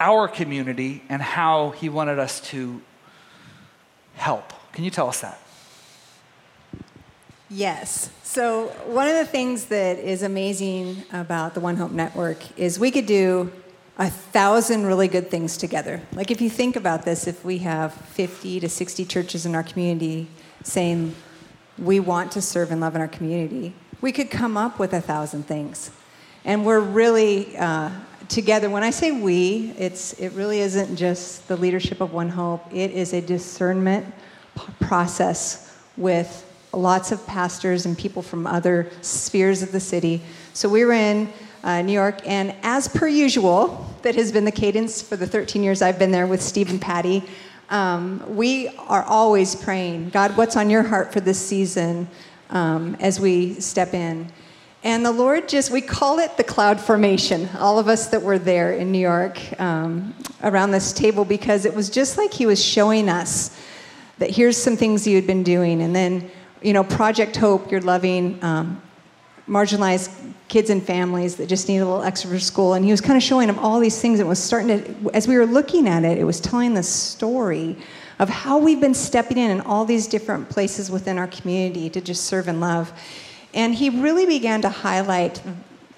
our 0.00 0.28
community 0.28 1.02
and 1.10 1.20
how 1.20 1.70
He 1.70 1.90
wanted 1.90 2.18
us 2.18 2.40
to 2.48 2.80
help. 4.14 4.54
Can 4.72 4.84
you 4.84 4.90
tell 4.90 5.08
us 5.08 5.20
that? 5.20 5.41
Yes. 7.54 8.08
So, 8.22 8.68
one 8.86 9.08
of 9.08 9.14
the 9.14 9.26
things 9.26 9.66
that 9.66 9.98
is 9.98 10.22
amazing 10.22 11.04
about 11.12 11.52
the 11.52 11.60
One 11.60 11.76
Hope 11.76 11.90
Network 11.90 12.58
is 12.58 12.78
we 12.78 12.90
could 12.90 13.04
do 13.04 13.52
a 13.98 14.08
thousand 14.08 14.86
really 14.86 15.06
good 15.06 15.30
things 15.30 15.58
together. 15.58 16.00
Like, 16.14 16.30
if 16.30 16.40
you 16.40 16.48
think 16.48 16.76
about 16.76 17.04
this, 17.04 17.26
if 17.26 17.44
we 17.44 17.58
have 17.58 17.92
50 17.92 18.60
to 18.60 18.70
60 18.70 19.04
churches 19.04 19.44
in 19.44 19.54
our 19.54 19.62
community 19.62 20.28
saying 20.62 21.14
we 21.78 22.00
want 22.00 22.32
to 22.32 22.40
serve 22.40 22.70
and 22.70 22.80
love 22.80 22.94
in 22.94 23.02
our 23.02 23.08
community, 23.08 23.74
we 24.00 24.12
could 24.12 24.30
come 24.30 24.56
up 24.56 24.78
with 24.78 24.94
a 24.94 25.02
thousand 25.02 25.42
things. 25.42 25.90
And 26.46 26.64
we're 26.64 26.80
really 26.80 27.54
uh, 27.58 27.90
together. 28.30 28.70
When 28.70 28.82
I 28.82 28.88
say 28.88 29.12
we, 29.12 29.74
it's, 29.76 30.14
it 30.14 30.30
really 30.30 30.60
isn't 30.60 30.96
just 30.96 31.46
the 31.48 31.58
leadership 31.58 32.00
of 32.00 32.14
One 32.14 32.30
Hope, 32.30 32.64
it 32.72 32.92
is 32.92 33.12
a 33.12 33.20
discernment 33.20 34.06
p- 34.56 34.72
process 34.80 35.76
with 35.98 36.48
lots 36.72 37.12
of 37.12 37.26
pastors 37.26 37.86
and 37.86 37.96
people 37.96 38.22
from 38.22 38.46
other 38.46 38.90
spheres 39.02 39.62
of 39.62 39.72
the 39.72 39.80
city. 39.80 40.22
So 40.54 40.68
we 40.68 40.84
were 40.84 40.92
in 40.92 41.32
uh, 41.62 41.82
New 41.82 41.92
York, 41.92 42.26
and 42.26 42.54
as 42.62 42.88
per 42.88 43.06
usual, 43.06 43.86
that 44.02 44.14
has 44.16 44.32
been 44.32 44.44
the 44.44 44.52
cadence 44.52 45.00
for 45.00 45.16
the 45.16 45.26
13 45.26 45.62
years 45.62 45.82
I've 45.82 45.98
been 45.98 46.10
there 46.10 46.26
with 46.26 46.42
Steve 46.42 46.70
and 46.70 46.80
Patty. 46.80 47.22
Um, 47.70 48.36
we 48.36 48.68
are 48.78 49.02
always 49.04 49.54
praying, 49.54 50.10
God, 50.10 50.36
what's 50.36 50.56
on 50.56 50.68
your 50.70 50.82
heart 50.82 51.12
for 51.12 51.20
this 51.20 51.38
season 51.38 52.08
um, 52.50 52.96
as 53.00 53.20
we 53.20 53.54
step 53.54 53.94
in? 53.94 54.30
And 54.84 55.06
the 55.06 55.12
Lord 55.12 55.48
just, 55.48 55.70
we 55.70 55.80
call 55.80 56.18
it 56.18 56.36
the 56.36 56.42
cloud 56.42 56.80
formation, 56.80 57.48
all 57.56 57.78
of 57.78 57.86
us 57.86 58.08
that 58.08 58.20
were 58.20 58.38
there 58.38 58.72
in 58.72 58.90
New 58.90 58.98
York 58.98 59.38
um, 59.60 60.12
around 60.42 60.72
this 60.72 60.92
table, 60.92 61.24
because 61.24 61.64
it 61.64 61.74
was 61.74 61.88
just 61.88 62.18
like 62.18 62.32
He 62.32 62.46
was 62.46 62.62
showing 62.62 63.08
us 63.08 63.56
that 64.18 64.30
here's 64.30 64.56
some 64.56 64.76
things 64.76 65.06
you 65.06 65.14
had 65.14 65.26
been 65.26 65.44
doing. 65.44 65.82
And 65.82 65.94
then 65.94 66.30
you 66.62 66.72
know, 66.72 66.84
Project 66.84 67.36
Hope, 67.36 67.70
you're 67.70 67.80
loving 67.80 68.42
um, 68.42 68.80
marginalized 69.48 70.10
kids 70.48 70.70
and 70.70 70.82
families 70.82 71.36
that 71.36 71.48
just 71.48 71.68
need 71.68 71.78
a 71.78 71.84
little 71.84 72.02
extra 72.02 72.30
for 72.30 72.38
school. 72.38 72.74
And 72.74 72.84
he 72.84 72.90
was 72.90 73.00
kind 73.00 73.16
of 73.16 73.22
showing 73.22 73.46
them 73.46 73.58
all 73.58 73.80
these 73.80 74.00
things. 74.00 74.20
It 74.20 74.26
was 74.26 74.38
starting 74.38 74.68
to, 74.68 75.10
as 75.14 75.26
we 75.26 75.36
were 75.36 75.46
looking 75.46 75.88
at 75.88 76.04
it, 76.04 76.18
it 76.18 76.24
was 76.24 76.40
telling 76.40 76.74
the 76.74 76.82
story 76.82 77.76
of 78.18 78.28
how 78.28 78.58
we've 78.58 78.80
been 78.80 78.94
stepping 78.94 79.38
in 79.38 79.50
in 79.50 79.60
all 79.62 79.84
these 79.84 80.06
different 80.06 80.48
places 80.48 80.90
within 80.90 81.18
our 81.18 81.26
community 81.26 81.90
to 81.90 82.00
just 82.00 82.24
serve 82.24 82.48
and 82.48 82.60
love. 82.60 82.92
And 83.54 83.74
he 83.74 83.90
really 83.90 84.26
began 84.26 84.62
to 84.62 84.68
highlight 84.68 85.42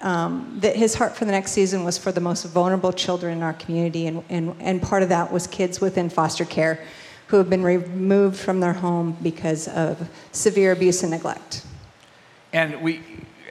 um, 0.00 0.58
that 0.60 0.76
his 0.76 0.94
heart 0.94 1.16
for 1.16 1.24
the 1.24 1.32
next 1.32 1.52
season 1.52 1.84
was 1.84 1.98
for 1.98 2.12
the 2.12 2.20
most 2.20 2.44
vulnerable 2.44 2.92
children 2.92 3.38
in 3.38 3.42
our 3.42 3.54
community, 3.54 4.06
and, 4.06 4.22
and, 4.28 4.54
and 4.60 4.82
part 4.82 5.02
of 5.02 5.08
that 5.08 5.32
was 5.32 5.46
kids 5.46 5.80
within 5.80 6.10
foster 6.10 6.44
care 6.44 6.84
who 7.28 7.36
have 7.36 7.48
been 7.48 7.62
removed 7.62 8.36
from 8.36 8.60
their 8.60 8.74
home 8.74 9.16
because 9.22 9.68
of 9.68 10.08
severe 10.32 10.72
abuse 10.72 11.02
and 11.02 11.12
neglect. 11.12 11.64
And 12.52 12.82
we 12.82 13.00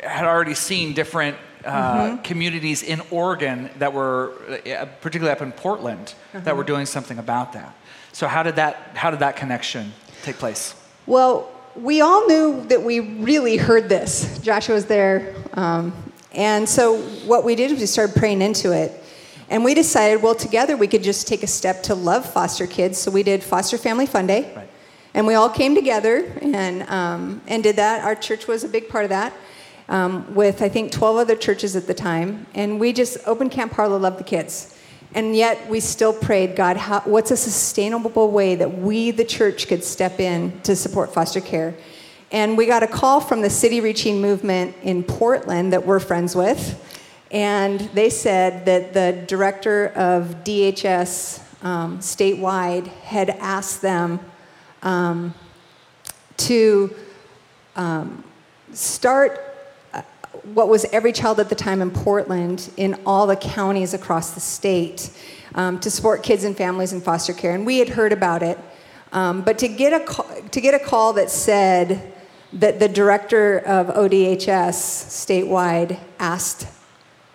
had 0.02 0.26
already 0.26 0.54
seen 0.54 0.94
different 0.94 1.38
uh, 1.66 1.96
mm-hmm. 1.96 2.22
communities 2.24 2.84
in 2.84 3.02
Oregon 3.10 3.70
that 3.80 3.94
were, 3.94 4.34
uh, 4.50 4.86
particularly 5.02 5.32
up 5.32 5.42
in 5.42 5.52
Portland, 5.52 6.14
mm-hmm. 6.34 6.44
that 6.44 6.56
were 6.56 6.64
doing 6.64 6.86
something 6.86 7.18
about 7.18 7.54
that. 7.54 7.76
So 8.12 8.28
how 8.28 8.44
did 8.44 8.58
that 8.58 8.92
how 8.96 9.10
did 9.10 9.20
that 9.20 9.36
connection 9.36 9.92
take 10.22 10.38
place? 10.38 10.76
Well, 11.06 11.50
we 11.76 12.02
all 12.02 12.28
knew 12.28 12.64
that 12.68 12.84
we 12.84 13.00
really 13.00 13.58
heard 13.58 13.90
this. 13.90 14.40
Joshua 14.40 14.76
was 14.76 14.86
there, 14.86 15.36
um, 15.54 15.94
and 16.34 16.70
so 16.70 16.98
what 17.26 17.44
we 17.44 17.56
did 17.56 17.72
was 17.72 17.80
we 17.80 17.86
started 17.88 18.16
praying 18.16 18.42
into 18.42 18.72
it. 18.72 19.03
And 19.50 19.64
we 19.64 19.74
decided, 19.74 20.22
well, 20.22 20.36
together 20.36 20.78
we 20.78 20.88
could 20.88 21.04
just 21.04 21.28
take 21.28 21.44
a 21.44 21.48
step 21.48 21.84
to 21.84 21.96
love 21.96 22.32
foster 22.32 22.68
kids. 22.68 22.98
So 22.98 23.12
we 23.12 23.24
did 23.24 23.44
Foster 23.44 23.78
Family 23.78 24.06
Fun 24.06 24.28
Day. 24.28 24.52
Right. 24.56 24.70
And 25.14 25.28
we 25.28 25.36
all 25.36 25.50
came 25.50 25.76
together 25.76 26.26
and, 26.42 26.84
um, 26.90 27.42
and 27.48 27.62
did 27.62 27.76
that. 27.76 28.04
Our 28.04 28.16
church 28.16 28.48
was 28.48 28.64
a 28.64 28.68
big 28.68 28.90
part 28.90 29.04
of 29.04 29.10
that, 29.10 29.34
um, 29.88 30.34
with 30.34 30.62
I 30.62 30.70
think 30.70 30.92
12 30.92 31.18
other 31.18 31.36
churches 31.36 31.76
at 31.76 31.86
the 31.86 31.94
time. 31.94 32.48
And 32.56 32.80
we 32.80 32.94
just 32.94 33.18
opened 33.28 33.52
Camp 33.52 33.74
Harlow, 33.74 33.98
Love 33.98 34.18
the 34.18 34.24
Kids. 34.24 34.76
And 35.14 35.36
yet 35.36 35.70
we 35.70 35.80
still 35.80 36.14
prayed, 36.14 36.56
God, 36.56 36.78
how, 36.78 37.02
what's 37.02 37.30
a 37.30 37.38
sustainable 37.38 38.32
way 38.32 38.56
that 38.56 38.80
we, 38.80 39.12
the 39.12 39.24
church, 39.24 39.68
could 39.68 39.84
step 39.84 40.20
in 40.20 40.60
to 40.62 40.76
support 40.76 41.14
foster 41.14 41.42
care? 41.42 41.76
And 42.32 42.58
we 42.58 42.66
got 42.66 42.82
a 42.82 42.88
call 42.88 43.22
from 43.22 43.42
the 43.42 43.50
City 43.52 43.80
Reaching 43.80 44.20
Movement 44.20 44.76
in 44.82 45.04
Portland 45.04 45.72
that 45.74 45.86
we're 45.86 46.00
friends 46.00 46.36
with 46.36 46.80
and 47.34 47.80
they 47.96 48.12
said 48.12 48.66
that 48.66 48.94
the 48.94 49.24
director 49.26 49.88
of 49.88 50.44
DHS 50.44 51.42
um, 51.66 51.98
statewide 51.98 52.88
had 52.88 53.32
asked 53.32 53.82
them 53.82 54.20
um, 54.84 55.34
to 56.38 56.96
um, 57.76 58.24
start 58.72 59.42
what 60.54 60.68
was 60.68 60.86
Every 60.86 61.12
Child 61.12 61.40
at 61.40 61.50
the 61.50 61.56
time 61.56 61.82
in 61.82 61.90
Portland 61.90 62.70
in 62.78 63.00
all 63.06 63.26
the 63.26 63.36
counties 63.36 63.94
across 63.94 64.32
the 64.32 64.40
state 64.40 65.10
um, 65.56 65.80
to 65.80 65.90
support 65.90 66.22
kids 66.22 66.44
and 66.44 66.56
families 66.56 66.94
in 66.94 67.02
foster 67.02 67.34
care. 67.34 67.56
And 67.56 67.66
we 67.66 67.80
had 67.80 67.90
heard 67.90 68.12
about 68.12 68.44
it. 68.44 68.60
Um, 69.12 69.42
but 69.42 69.58
to 69.60 69.68
get, 69.68 69.94
a 69.94 70.06
call, 70.06 70.26
to 70.52 70.62
get 70.62 70.74
a 70.74 70.80
call 70.80 71.14
that 71.14 71.30
said 71.30 72.14
that 72.52 72.80
the 72.80 72.90
director 72.90 73.60
of 73.60 73.88
ODHS 73.88 74.74
statewide 74.74 76.00
asked 76.20 76.68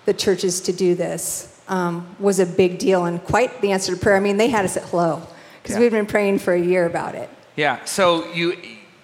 the 0.08 0.14
churches 0.14 0.62
to 0.62 0.72
do 0.72 0.94
this 0.94 1.54
um, 1.68 2.16
was 2.18 2.38
a 2.40 2.46
big 2.46 2.78
deal 2.78 3.04
and 3.04 3.22
quite 3.24 3.60
the 3.60 3.72
answer 3.72 3.94
to 3.94 4.00
prayer. 4.00 4.16
I 4.16 4.20
mean, 4.20 4.38
they 4.38 4.48
had 4.48 4.64
us 4.64 4.78
at 4.78 4.84
hello 4.84 5.20
because 5.62 5.76
Yeah. 5.76 5.80
we'd 5.82 5.92
been 5.92 6.06
praying 6.06 6.38
for 6.38 6.54
a 6.54 6.60
year 6.60 6.86
about 6.86 7.14
it. 7.14 7.28
Yeah. 7.56 7.84
So 7.84 8.26
you 8.32 8.56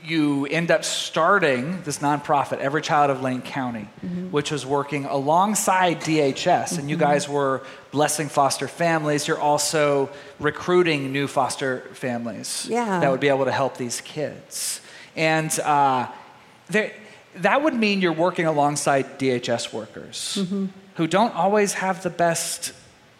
you 0.06 0.44
end 0.46 0.70
up 0.70 0.84
starting 0.84 1.80
this 1.84 1.98
nonprofit, 2.00 2.58
Every 2.58 2.82
Child 2.82 3.10
of 3.10 3.22
Lane 3.22 3.40
County, 3.42 3.86
Mm-hmm. 4.04 4.30
which 4.32 4.50
was 4.50 4.64
working 4.66 5.04
alongside 5.06 6.00
DHS, 6.00 6.78
and 6.78 6.88
you 6.90 6.96
guys 6.98 7.26
were 7.28 7.62
blessing 7.90 8.28
foster 8.28 8.68
families. 8.68 9.26
You're 9.28 9.40
also 9.52 10.08
recruiting 10.40 11.12
new 11.12 11.26
foster 11.26 11.80
families 11.92 12.66
Yeah. 12.70 13.00
that 13.00 13.10
would 13.10 13.20
be 13.20 13.28
able 13.28 13.44
to 13.46 13.52
help 13.52 13.76
these 13.78 14.00
kids, 14.02 14.80
and 15.16 15.50
uh, 15.60 16.06
there, 16.68 16.92
that 17.36 17.62
would 17.62 17.74
mean 17.74 18.00
you're 18.02 18.20
working 18.28 18.46
alongside 18.46 19.04
DHS 19.18 19.72
workers 19.72 20.38
Mm-hmm. 20.40 20.66
Who 20.96 21.06
don't 21.06 21.34
always 21.34 21.74
have 21.74 22.02
the 22.02 22.10
best. 22.10 22.72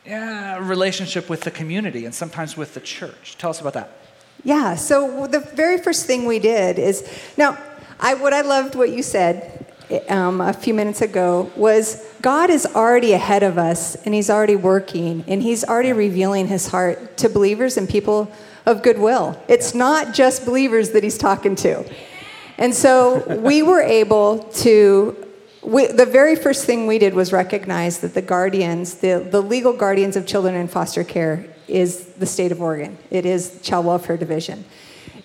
Yeah, 0.07 0.59
relationship 0.59 1.31
with 1.31 1.41
the 1.41 1.51
community 1.51 2.05
and 2.05 2.15
sometimes 2.15 2.59
with 2.59 2.75
the 2.75 2.81
church. 2.81 3.37
Tell 3.39 3.49
us 3.49 3.61
about 3.61 3.73
that. 3.73 3.91
Yeah, 4.43 4.75
so 4.75 5.27
the 5.27 5.41
very 5.41 5.79
first 5.79 6.05
thing 6.05 6.27
we 6.27 6.39
did 6.39 6.79
is 6.79 7.09
now, 7.39 7.57
I, 7.99 8.13
what 8.13 8.35
I 8.35 8.43
loved 8.43 8.75
what 8.75 8.91
you 8.91 9.03
said 9.03 9.65
um, 10.11 10.43
a 10.43 10.53
few 10.53 10.75
minutes 10.75 11.01
ago 11.01 11.51
was 11.57 12.05
God 12.21 12.51
is 12.51 12.67
already 12.67 13.13
ahead 13.13 13.43
of 13.43 13.57
us 13.57 13.95
and 14.05 14.15
He's 14.15 14.29
already 14.29 14.57
working 14.57 15.25
and 15.27 15.43
He's 15.43 15.65
already 15.65 15.93
revealing 15.95 16.49
His 16.49 16.69
heart 16.69 17.17
to 17.19 17.31
believers 17.31 17.79
and 17.79 17.89
people 17.89 18.31
of 18.67 18.83
goodwill. 18.83 19.41
It's 19.49 19.75
not 19.75 20.13
just 20.13 20.45
believers 20.45 20.91
that 20.91 21.03
He's 21.03 21.17
talking 21.17 21.57
to. 21.57 21.91
And 22.59 22.75
so 22.75 23.39
we 23.41 23.63
were 23.63 23.81
able 23.81 24.41
to. 24.41 25.17
We, 25.65 25.87
the 25.87 26.05
very 26.05 26.37
first 26.37 26.67
thing 26.67 26.87
we 26.87 26.99
did 26.99 27.15
was 27.15 27.33
recognize 27.33 27.99
that 28.01 28.13
the 28.13 28.21
guardians, 28.21 28.97
the, 28.97 29.27
the 29.31 29.41
legal 29.41 29.73
guardians 29.73 30.15
of 30.15 30.27
children 30.27 30.55
in 30.55 30.69
foster 30.69 31.05
care, 31.05 31.47
is 31.67 32.05
the 32.15 32.27
state 32.27 32.53
of 32.53 32.61
Oregon. 32.61 32.99
It 33.11 33.25
is 33.25 33.61
Child 33.63 33.87
Welfare 33.87 34.19
Division. 34.19 34.65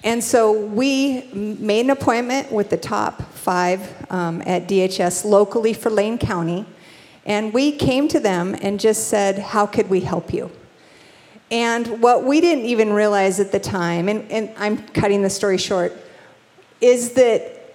And 0.01 0.23
so 0.23 0.53
we 0.53 1.23
made 1.33 1.81
an 1.81 1.89
appointment 1.89 2.53
with 2.53 2.69
the 2.69 2.77
top 2.77 3.21
five 3.33 3.81
um, 4.09 4.41
at 4.45 4.69
DHS 4.69 5.25
locally 5.25 5.73
for 5.73 5.89
Lane 5.89 6.17
County. 6.17 6.65
And 7.25 7.53
we 7.53 7.73
came 7.73 8.07
to 8.07 8.19
them 8.19 8.55
and 8.61 8.79
just 8.79 9.09
said, 9.09 9.39
How 9.39 9.65
could 9.65 9.89
we 9.89 9.99
help 9.99 10.33
you? 10.33 10.51
And 11.51 12.01
what 12.01 12.23
we 12.23 12.39
didn't 12.39 12.65
even 12.65 12.93
realize 12.93 13.41
at 13.41 13.51
the 13.51 13.59
time, 13.59 14.07
and, 14.07 14.31
and 14.31 14.53
I'm 14.57 14.77
cutting 14.89 15.21
the 15.21 15.29
story 15.29 15.57
short, 15.57 15.93
is 16.79 17.13
that 17.13 17.73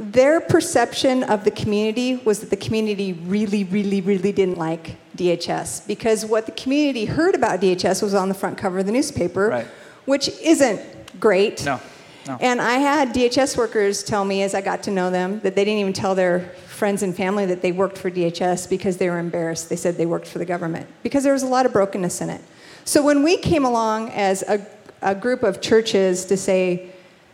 their 0.00 0.40
perception 0.40 1.22
of 1.24 1.44
the 1.44 1.50
community 1.50 2.16
was 2.24 2.40
that 2.40 2.50
the 2.50 2.56
community 2.56 3.12
really, 3.12 3.64
really, 3.64 4.00
really 4.00 4.32
didn't 4.32 4.56
like 4.58 4.96
DHS 5.16 5.86
because 5.86 6.24
what 6.24 6.46
the 6.46 6.52
community 6.52 7.04
heard 7.04 7.34
about 7.34 7.60
DHS 7.60 8.02
was 8.02 8.14
on 8.14 8.28
the 8.28 8.34
front 8.34 8.56
cover 8.56 8.78
of 8.78 8.86
the 8.86 8.92
newspaper, 8.92 9.48
Right. 9.48 9.66
which 10.06 10.28
isn't 10.40 10.80
great. 11.20 11.64
No, 11.64 11.80
no. 12.26 12.38
And 12.40 12.60
I 12.60 12.74
had 12.78 13.12
DHS 13.12 13.56
workers 13.56 14.02
tell 14.02 14.24
me 14.24 14.42
as 14.42 14.54
I 14.54 14.62
got 14.62 14.82
to 14.84 14.90
know 14.90 15.10
them 15.10 15.40
that 15.40 15.54
they 15.54 15.64
didn't 15.64 15.80
even 15.80 15.92
tell 15.92 16.14
their 16.14 16.40
friends 16.66 17.02
and 17.02 17.14
family 17.14 17.44
that 17.46 17.60
they 17.60 17.72
worked 17.72 17.98
for 17.98 18.10
DHS 18.10 18.66
because 18.68 18.96
they 18.96 19.10
were 19.10 19.18
embarrassed. 19.18 19.68
They 19.68 19.76
said 19.76 19.96
they 19.96 20.06
worked 20.06 20.26
for 20.26 20.38
the 20.38 20.46
government 20.46 20.86
because 21.02 21.24
there 21.24 21.34
was 21.34 21.42
a 21.42 21.46
lot 21.46 21.66
of 21.66 21.72
brokenness 21.74 22.22
in 22.22 22.30
it. 22.30 22.40
So 22.86 23.02
when 23.02 23.22
we 23.22 23.36
came 23.36 23.66
along 23.66 24.08
as 24.12 24.42
a, 24.42 24.64
a 25.02 25.14
group 25.14 25.42
of 25.42 25.60
churches 25.60 26.24
to 26.26 26.38
say, 26.38 26.90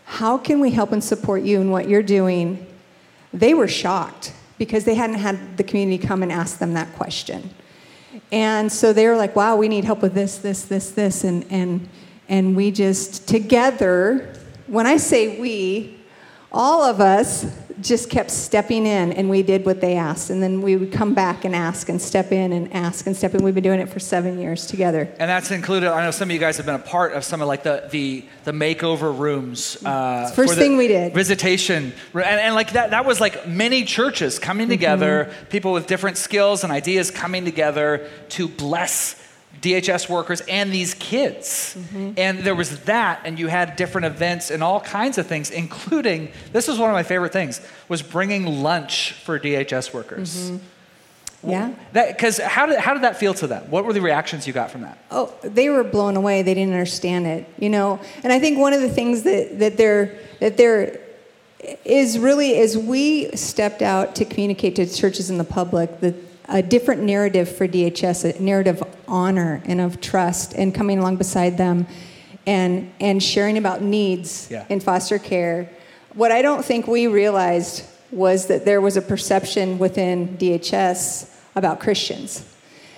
how 0.07 0.39
can 0.39 0.61
we 0.61 0.71
help 0.71 0.93
and 0.93 1.03
support 1.03 1.43
you 1.43 1.61
in 1.61 1.71
what 1.71 1.89
you're 1.89 2.03
doing? 2.03 2.65
They 3.35 3.55
were 3.55 3.69
shocked 3.69 4.33
because 4.57 4.85
they 4.85 4.95
hadn't 4.95 5.17
had 5.17 5.57
the 5.57 5.65
community 5.65 5.99
come 5.99 6.23
and 6.23 6.31
ask 6.31 6.59
them 6.59 6.75
that 6.75 6.95
question. 6.95 7.51
And 8.31 8.71
so 8.71 8.93
they 8.93 9.09
were 9.09 9.17
like, 9.17 9.35
wow, 9.35 9.57
we 9.57 9.69
need 9.69 9.85
help 9.85 10.03
with 10.03 10.15
this, 10.15 10.39
this, 10.39 10.65
this, 10.65 10.91
this. 10.91 11.25
And, 11.25 11.45
and, 11.51 11.89
and 12.29 12.57
we 12.57 12.71
just 12.71 13.29
together, 13.29 14.33
when 14.69 14.87
I 14.87 14.97
say 14.97 15.41
we, 15.41 15.99
all 16.53 16.85
of 16.85 17.01
us 17.01 17.45
just 17.81 18.09
kept 18.11 18.31
stepping 18.31 18.87
in 18.87 19.13
and 19.13 19.29
we 19.29 19.43
did 19.43 19.67
what 19.67 19.81
they 19.81 19.97
asked. 19.97 20.31
And 20.31 20.43
then 20.43 20.63
we 20.63 20.77
would 20.77 20.93
come 20.93 21.15
back 21.15 21.45
and 21.45 21.55
ask 21.55 21.89
and 21.89 22.01
step 22.01 22.33
in 22.33 22.53
and 22.53 22.73
ask 22.73 23.07
and 23.07 23.17
step 23.17 23.35
in. 23.35 23.43
We've 23.43 23.55
been 23.55 23.63
doing 23.65 23.81
it 23.81 23.89
for 23.89 24.01
seven 24.01 24.39
years 24.41 24.67
together. 24.67 25.09
And 25.19 25.29
that's 25.29 25.51
included. 25.51 25.91
I 25.91 26.05
know 26.05 26.11
some 26.11 26.29
of 26.31 26.33
you 26.33 26.39
guys 26.41 26.57
have 26.57 26.67
been 26.67 26.75
a 26.75 26.79
part 26.79 27.13
of 27.13 27.25
some 27.25 27.43
of 27.43 27.49
like 27.49 27.63
the 27.63 27.89
the, 27.91 28.25
the 28.45 28.53
makeover 28.53 29.17
rooms. 29.17 29.77
Uh, 29.85 30.31
first 30.31 30.55
thing 30.55 30.77
we 30.77 30.89
did. 30.89 31.13
Visitation, 31.13 31.93
and, 32.15 32.25
and 32.25 32.55
like 32.55 32.73
that. 32.73 32.91
That 32.91 33.05
was 33.05 33.21
like 33.21 33.47
many 33.47 33.85
churches 33.85 34.39
coming 34.39 34.69
together, 34.69 35.27
Mm-hmm. 35.27 35.47
people 35.47 35.73
with 35.73 35.87
different 35.87 36.17
skills 36.17 36.65
and 36.65 36.73
ideas 36.73 37.11
coming 37.11 37.45
together 37.45 38.09
to 38.31 38.49
bless 38.49 39.15
DHS 39.61 40.09
workers 40.09 40.43
and 40.43 40.73
these 40.73 40.95
kids. 40.95 41.77
Mm-hmm. 41.79 42.13
And 42.17 42.39
there 42.41 42.55
was 42.55 42.81
that, 42.85 43.21
and 43.25 43.39
you 43.39 43.49
had 43.49 43.77
different 43.77 44.07
events 44.07 44.51
and 44.51 44.63
all 44.63 44.81
kinds 44.81 45.19
of 45.19 45.27
things, 45.27 45.51
including 45.51 46.31
this 46.53 46.69
was 46.69 46.79
one 46.79 46.91
of 46.91 46.95
my 46.95 47.03
favorite 47.03 47.33
things 47.33 47.61
was 47.89 48.03
bringing 48.03 48.63
lunch 48.63 49.13
for 49.13 49.39
DHS 49.39 49.93
workers. 49.93 50.51
Mm-hmm. 50.51 51.51
Yeah. 51.51 51.73
Because 51.93 52.39
how 52.39 52.67
did, 52.67 52.79
how 52.79 52.93
did 52.93 53.03
that 53.03 53.19
feel 53.19 53.35
to 53.35 53.47
them? 53.47 53.71
What 53.71 53.85
were 53.85 53.93
the 53.93 54.01
reactions 54.01 54.47
you 54.47 54.53
got 54.53 54.71
from 54.71 54.83
that? 54.83 54.99
Oh, 55.11 55.33
they 55.43 55.69
were 55.69 55.85
blown 55.85 56.17
away. 56.17 56.43
They 56.43 56.55
didn't 56.55 56.73
understand 56.73 57.27
it, 57.27 57.47
you 57.59 57.69
know. 57.69 58.01
And 58.25 58.33
I 58.33 58.41
think 58.41 58.59
one 58.59 58.73
of 58.73 58.81
the 58.81 58.89
things 58.89 59.23
that 59.23 59.59
that 59.61 59.77
there 59.77 60.19
that 60.41 60.57
there 60.57 61.01
is 61.85 62.19
really 62.19 62.59
as 62.59 62.77
we 62.77 63.31
stepped 63.37 63.83
out 63.83 64.17
to 64.17 64.25
communicate 64.25 64.77
to 64.77 64.87
churches 64.87 65.31
and 65.31 65.39
the 65.39 65.45
public 65.45 66.01
the 66.01 66.13
a 66.49 66.63
different 66.63 67.03
narrative 67.03 67.49
for 67.49 67.67
DHS, 67.67 68.37
a 68.39 68.43
narrative 68.43 68.81
of 68.83 68.97
honor 69.09 69.63
and 69.67 69.81
of 69.81 70.01
trust, 70.01 70.53
and 70.55 70.75
coming 70.75 70.99
along 70.99 71.17
beside 71.17 71.57
them, 71.59 71.87
and 72.47 72.91
and 73.01 73.23
sharing 73.23 73.59
about 73.59 73.83
needs 73.83 74.49
Yeah. 74.51 74.65
in 74.69 74.81
foster 74.81 75.19
care. 75.19 75.69
What 76.15 76.33
I 76.33 76.43
don't 76.43 76.65
think 76.65 76.87
we 76.87 77.07
realized 77.09 77.83
was 78.11 78.47
that 78.47 78.65
there 78.65 78.81
was 78.81 78.97
a 78.97 79.03
perception 79.03 79.79
within 79.79 80.37
DHS 80.39 81.27
about 81.57 81.81
Christians. 81.81 82.45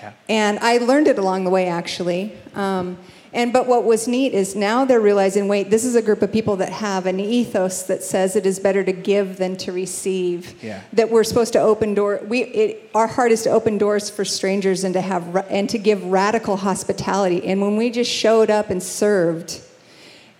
Yeah. 0.02 0.12
And 0.28 0.58
I 0.60 0.78
learned 0.78 1.08
it 1.08 1.18
along 1.18 1.44
the 1.44 1.50
way, 1.50 1.66
actually. 1.66 2.32
Um, 2.54 2.98
and 3.32 3.52
but 3.52 3.66
what 3.66 3.84
was 3.84 4.08
neat 4.08 4.32
is 4.32 4.56
now 4.56 4.84
they're 4.84 5.00
realizing, 5.00 5.48
wait, 5.48 5.70
this 5.70 5.84
is 5.84 5.94
a 5.94 6.02
group 6.02 6.22
of 6.22 6.32
people 6.32 6.56
that 6.56 6.70
have 6.70 7.06
an 7.06 7.20
ethos 7.20 7.82
that 7.84 8.02
says 8.02 8.36
it 8.36 8.46
is 8.46 8.58
better 8.58 8.82
to 8.82 8.92
give 8.92 9.36
than 9.36 9.56
to 9.58 9.72
receive. 9.72 10.62
Yeah. 10.62 10.82
That 10.92 11.10
we're 11.10 11.24
supposed 11.24 11.52
to 11.52 11.60
open 11.60 11.94
door. 11.94 12.20
We 12.26 12.44
it, 12.44 12.90
our 12.94 13.06
heart 13.06 13.32
is 13.32 13.42
to 13.42 13.50
open 13.50 13.78
doors 13.78 14.08
for 14.08 14.24
strangers 14.24 14.84
and 14.84 14.94
to 14.94 15.00
have 15.00 15.36
and 15.50 15.68
to 15.70 15.78
give 15.78 16.02
radical 16.04 16.56
hospitality. 16.56 17.44
And 17.44 17.60
when 17.60 17.76
we 17.76 17.90
just 17.90 18.10
showed 18.10 18.50
up 18.50 18.70
and 18.70 18.82
served, 18.82 19.62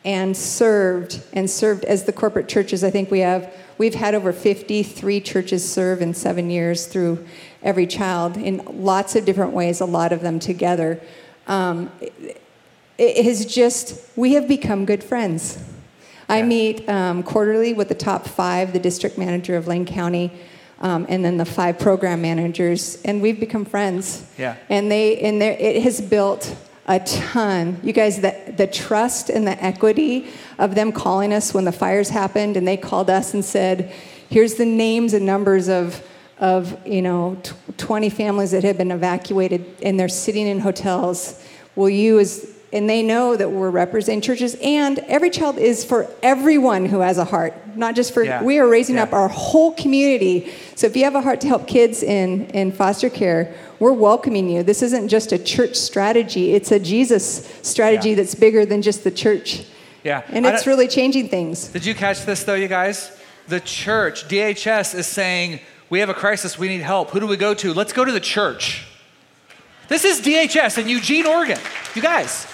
and 0.05 0.37
served 0.37 1.21
and 1.33 1.51
served 1.51 1.85
as 1.85 2.05
the 2.05 2.13
corporate 2.13 2.49
churches. 2.49 2.85
I 2.85 2.91
think 2.91 3.11
we 3.11 3.19
have 3.19 3.53
we've 3.77 3.95
had 3.95 4.15
over 4.15 4.33
53 4.33 5.21
churches 5.21 5.71
serve 5.71 6.01
in 6.01 6.15
seven 6.15 6.51
years 6.51 6.87
through 6.87 7.27
every 7.63 7.87
child 7.87 8.37
in 8.37 8.63
lots 8.67 9.17
of 9.17 9.25
different 9.25 9.53
ways. 9.53 9.81
A 9.81 9.85
lot 9.85 10.13
of 10.13 10.21
them 10.21 10.39
together. 10.39 11.01
Um, 11.47 11.91
it, 12.99 13.25
has 13.25 13.47
just 13.47 14.01
we 14.17 14.35
have 14.35 14.47
become 14.49 14.85
good 14.85 15.03
friends. 15.05 15.59
I 16.29 16.39
Yeah. 16.39 16.45
meet 16.47 16.89
um, 16.89 17.23
quarterly 17.23 17.73
with 17.73 17.89
the 17.89 17.95
top 17.95 18.27
five, 18.29 18.73
the 18.73 18.79
district 18.79 19.17
manager 19.17 19.57
of 19.57 19.67
Lane 19.67 19.87
County. 19.87 20.33
Um, 20.81 21.07
and 21.09 21.25
then 21.25 21.39
the 21.39 21.45
five 21.45 21.79
program 21.81 22.23
managers, 22.23 23.03
and 23.05 23.21
we've 23.21 23.41
become 23.41 23.65
friends. 23.65 24.25
Yeah. 24.39 24.55
And 24.69 24.89
they 24.93 25.19
and 25.19 25.43
there 25.43 25.57
it 25.59 25.83
has 25.83 26.01
built 26.01 26.55
a 26.87 27.01
ton. 27.01 27.81
You 27.83 27.93
guys, 27.93 28.21
the, 28.21 28.35
the 28.57 28.69
trust 28.69 29.29
and 29.29 29.45
the 29.45 29.61
equity 29.63 30.29
of 30.57 30.77
them 30.77 30.93
calling 30.93 31.33
us 31.33 31.53
when 31.53 31.65
the 31.65 31.73
fires 31.73 32.11
happened, 32.11 32.57
and 32.57 32.67
they 32.67 32.77
called 32.77 33.11
us 33.11 33.35
and 33.35 33.45
said, 33.45 33.91
"Here's 34.31 34.55
the 34.55 34.67
names 34.67 35.15
and 35.15 35.25
numbers 35.27 35.69
of." 35.69 36.03
Of 36.41 36.87
you 36.87 37.03
know, 37.03 37.37
tw 37.43 37.77
20 37.79 38.11
families 38.11 38.53
that 38.53 38.63
have 38.63 38.79
been 38.79 38.93
evacuated, 38.93 39.65
and 39.83 39.99
they're 39.99 40.09
sitting 40.09 40.47
in 40.47 40.61
hotels. 40.61 41.43
Will 41.75 41.91
you, 41.91 42.21
as 42.21 42.49
and 42.73 42.89
they 42.89 43.03
know 43.03 43.35
that 43.37 43.51
we're 43.51 43.71
representing 43.71 44.21
churches, 44.21 44.57
and 44.63 44.99
every 45.01 45.31
child 45.31 45.57
is 45.59 45.85
for 45.85 46.07
everyone 46.23 46.85
who 46.87 47.01
has 47.01 47.17
a 47.17 47.25
heart, 47.25 47.55
not 47.77 47.95
just 47.95 48.13
for. 48.13 48.23
Yeah. 48.23 48.43
We 48.43 48.59
are 48.59 48.69
raising 48.69 48.97
Yeah. 48.97 49.05
up 49.05 49.13
our 49.15 49.29
whole 49.29 49.73
community. 49.73 50.53
So 50.75 50.87
if 50.87 50.95
you 50.97 51.05
have 51.05 51.15
a 51.15 51.23
heart 51.23 51.41
to 51.43 51.49
help 51.49 51.67
kids 51.67 52.03
in, 52.03 52.47
in 52.51 52.73
foster 52.73 53.09
care, 53.09 53.55
we're 53.79 53.93
welcoming 53.93 54.51
you. 54.51 54.63
This 54.63 54.83
isn't 54.83 55.09
just 55.09 55.33
a 55.33 55.39
church 55.39 55.77
strategy, 55.77 56.55
it's 56.55 56.71
a 56.71 56.79
Jesus 56.79 57.49
strategy 57.63 58.11
Yeah. 58.11 58.17
that's 58.17 58.35
bigger 58.35 58.67
than 58.67 58.83
just 58.83 59.03
the 59.05 59.11
church. 59.11 59.63
Yeah. 60.05 60.23
And 60.29 60.45
it's 60.47 60.67
really 60.67 60.89
changing 60.89 61.29
things. 61.29 61.69
Did 61.69 61.87
you 61.87 61.95
catch 61.95 62.25
this 62.27 62.45
though, 62.45 62.55
you 62.55 62.69
guys? 62.69 63.11
The 63.49 63.61
church, 63.61 64.29
DHS, 64.29 64.95
is 64.95 65.07
saying 65.07 65.61
we 65.89 66.01
have 66.01 66.11
a 66.11 66.15
crisis, 66.15 66.59
we 66.59 66.69
need 66.69 66.83
help. 66.83 67.11
Who 67.11 67.21
do 67.21 67.27
we 67.27 67.37
go 67.39 67.55
to? 67.55 67.73
Let's 67.73 67.95
go 67.95 68.05
to 68.05 68.13
the 68.13 68.21
church. 68.21 68.85
This 69.89 70.05
is 70.05 70.21
DHS 70.21 70.77
in 70.77 70.87
Eugene, 70.89 71.25
Oregon. 71.27 71.59
You 71.95 72.03
guys. 72.03 72.47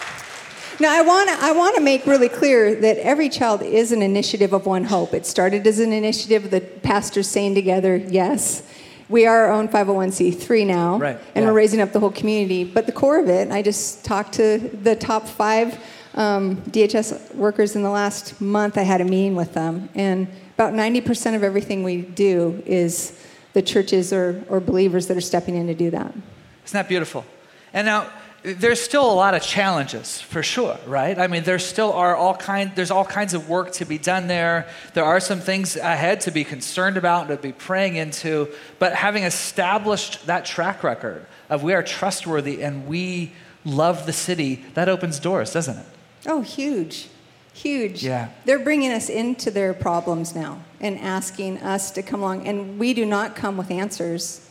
Now, 0.81 0.93
I 0.93 1.03
want 1.03 1.29
to 1.29 1.37
I 1.41 1.53
want 1.53 1.77
to 1.77 1.81
make 1.81 2.05
really 2.05 2.29
clear 2.29 2.75
that 2.75 2.99
every 2.99 3.29
child 3.29 3.63
is 3.63 3.93
an 3.93 4.03
initiative 4.03 4.53
of 4.53 4.67
One 4.67 4.85
Hope. 4.85 5.15
It 5.15 5.25
started 5.25 5.67
as 5.67 5.79
an 5.79 5.93
initiative, 5.93 6.47
of 6.47 6.51
the 6.51 6.61
pastors 6.61 7.29
saying 7.29 7.55
together, 7.55 7.97
yes. 7.97 8.63
We 9.09 9.27
are 9.27 9.47
our 9.47 9.53
own 9.53 9.69
501c3 9.69 10.67
now, 10.67 10.99
Right, 10.99 11.19
and 11.35 11.45
yeah. 11.45 11.51
we're 11.51 11.57
raising 11.57 11.81
up 11.81 11.93
the 11.93 12.01
whole 12.01 12.11
community. 12.11 12.65
But 12.65 12.87
the 12.87 12.93
core 12.93 13.21
of 13.21 13.29
it, 13.29 13.51
I 13.53 13.61
just 13.61 14.05
talked 14.05 14.33
to 14.35 14.59
the 14.59 14.97
top 14.97 15.29
five 15.29 15.79
um, 16.15 16.57
DHS 16.63 17.35
workers 17.35 17.77
in 17.77 17.83
the 17.83 17.91
last 17.91 18.41
month. 18.41 18.79
I 18.79 18.83
had 18.83 19.01
a 19.03 19.05
meeting 19.05 19.37
with 19.37 19.53
them, 19.53 19.91
and 19.95 20.27
about 20.55 20.73
90% 20.73 21.37
of 21.37 21.43
everything 21.43 21.83
we 21.85 22.01
do 22.01 22.63
is 22.65 23.23
the 23.53 23.63
churches 23.63 24.13
or, 24.13 24.43
or 24.49 24.59
believers 24.59 25.07
that 25.09 25.17
are 25.17 25.21
stepping 25.23 25.55
in 25.55 25.67
to 25.67 25.75
do 25.75 25.91
that. 25.91 26.13
Isn't 26.65 26.73
that 26.73 26.89
beautiful? 26.89 27.27
And 27.75 27.87
now 27.87 28.09
there's 28.45 28.81
still 28.81 29.11
a 29.11 29.15
lot 29.15 29.33
of 29.33 29.43
challenges 29.43 30.21
for 30.21 30.43
sure, 30.43 30.79
right? 30.87 31.19
I 31.19 31.29
mean, 31.29 31.45
there 31.45 31.59
still 31.59 31.95
are 31.95 32.15
all 32.15 32.37
kind 32.37 32.71
there's 32.75 32.91
all 32.91 33.05
kinds 33.05 33.33
of 33.33 33.49
work 33.49 33.73
to 33.73 33.87
be 33.87 33.97
done 33.97 34.27
there. 34.27 34.69
There 34.93 35.05
are 35.05 35.19
some 35.19 35.41
things 35.41 35.77
ahead 35.77 36.21
to 36.23 36.31
be 36.31 36.45
concerned 36.45 36.99
about 36.99 37.31
and 37.31 37.39
to 37.39 37.43
be 37.43 37.53
praying 37.53 37.97
into, 37.97 38.53
but 38.79 38.95
having 38.95 39.25
established 39.25 40.27
that 40.27 40.45
track 40.45 40.85
record 40.85 41.25
of 41.49 41.63
we 41.63 41.73
are 41.73 41.83
trustworthy 41.83 42.63
and 42.63 42.87
we 42.87 43.33
love 43.65 44.05
the 44.05 44.13
city, 44.13 44.63
that 44.75 44.91
opens 44.91 45.19
doors, 45.19 45.55
doesn't 45.55 45.79
it? 45.79 45.87
Oh, 46.27 46.43
huge. 46.43 47.09
Huge. 47.55 48.05
Yeah. 48.05 48.29
They're 48.45 48.59
bringing 48.59 48.93
us 48.93 49.09
into 49.09 49.51
their 49.51 49.73
problems 49.73 50.35
now 50.35 50.61
and 50.81 50.99
asking 50.99 51.59
us 51.59 51.91
to 51.93 52.03
come 52.03 52.21
along. 52.21 52.47
And 52.47 52.79
we 52.79 52.93
do 52.93 53.07
not 53.07 53.37
come 53.37 53.57
with 53.57 53.71
answers. 53.71 54.47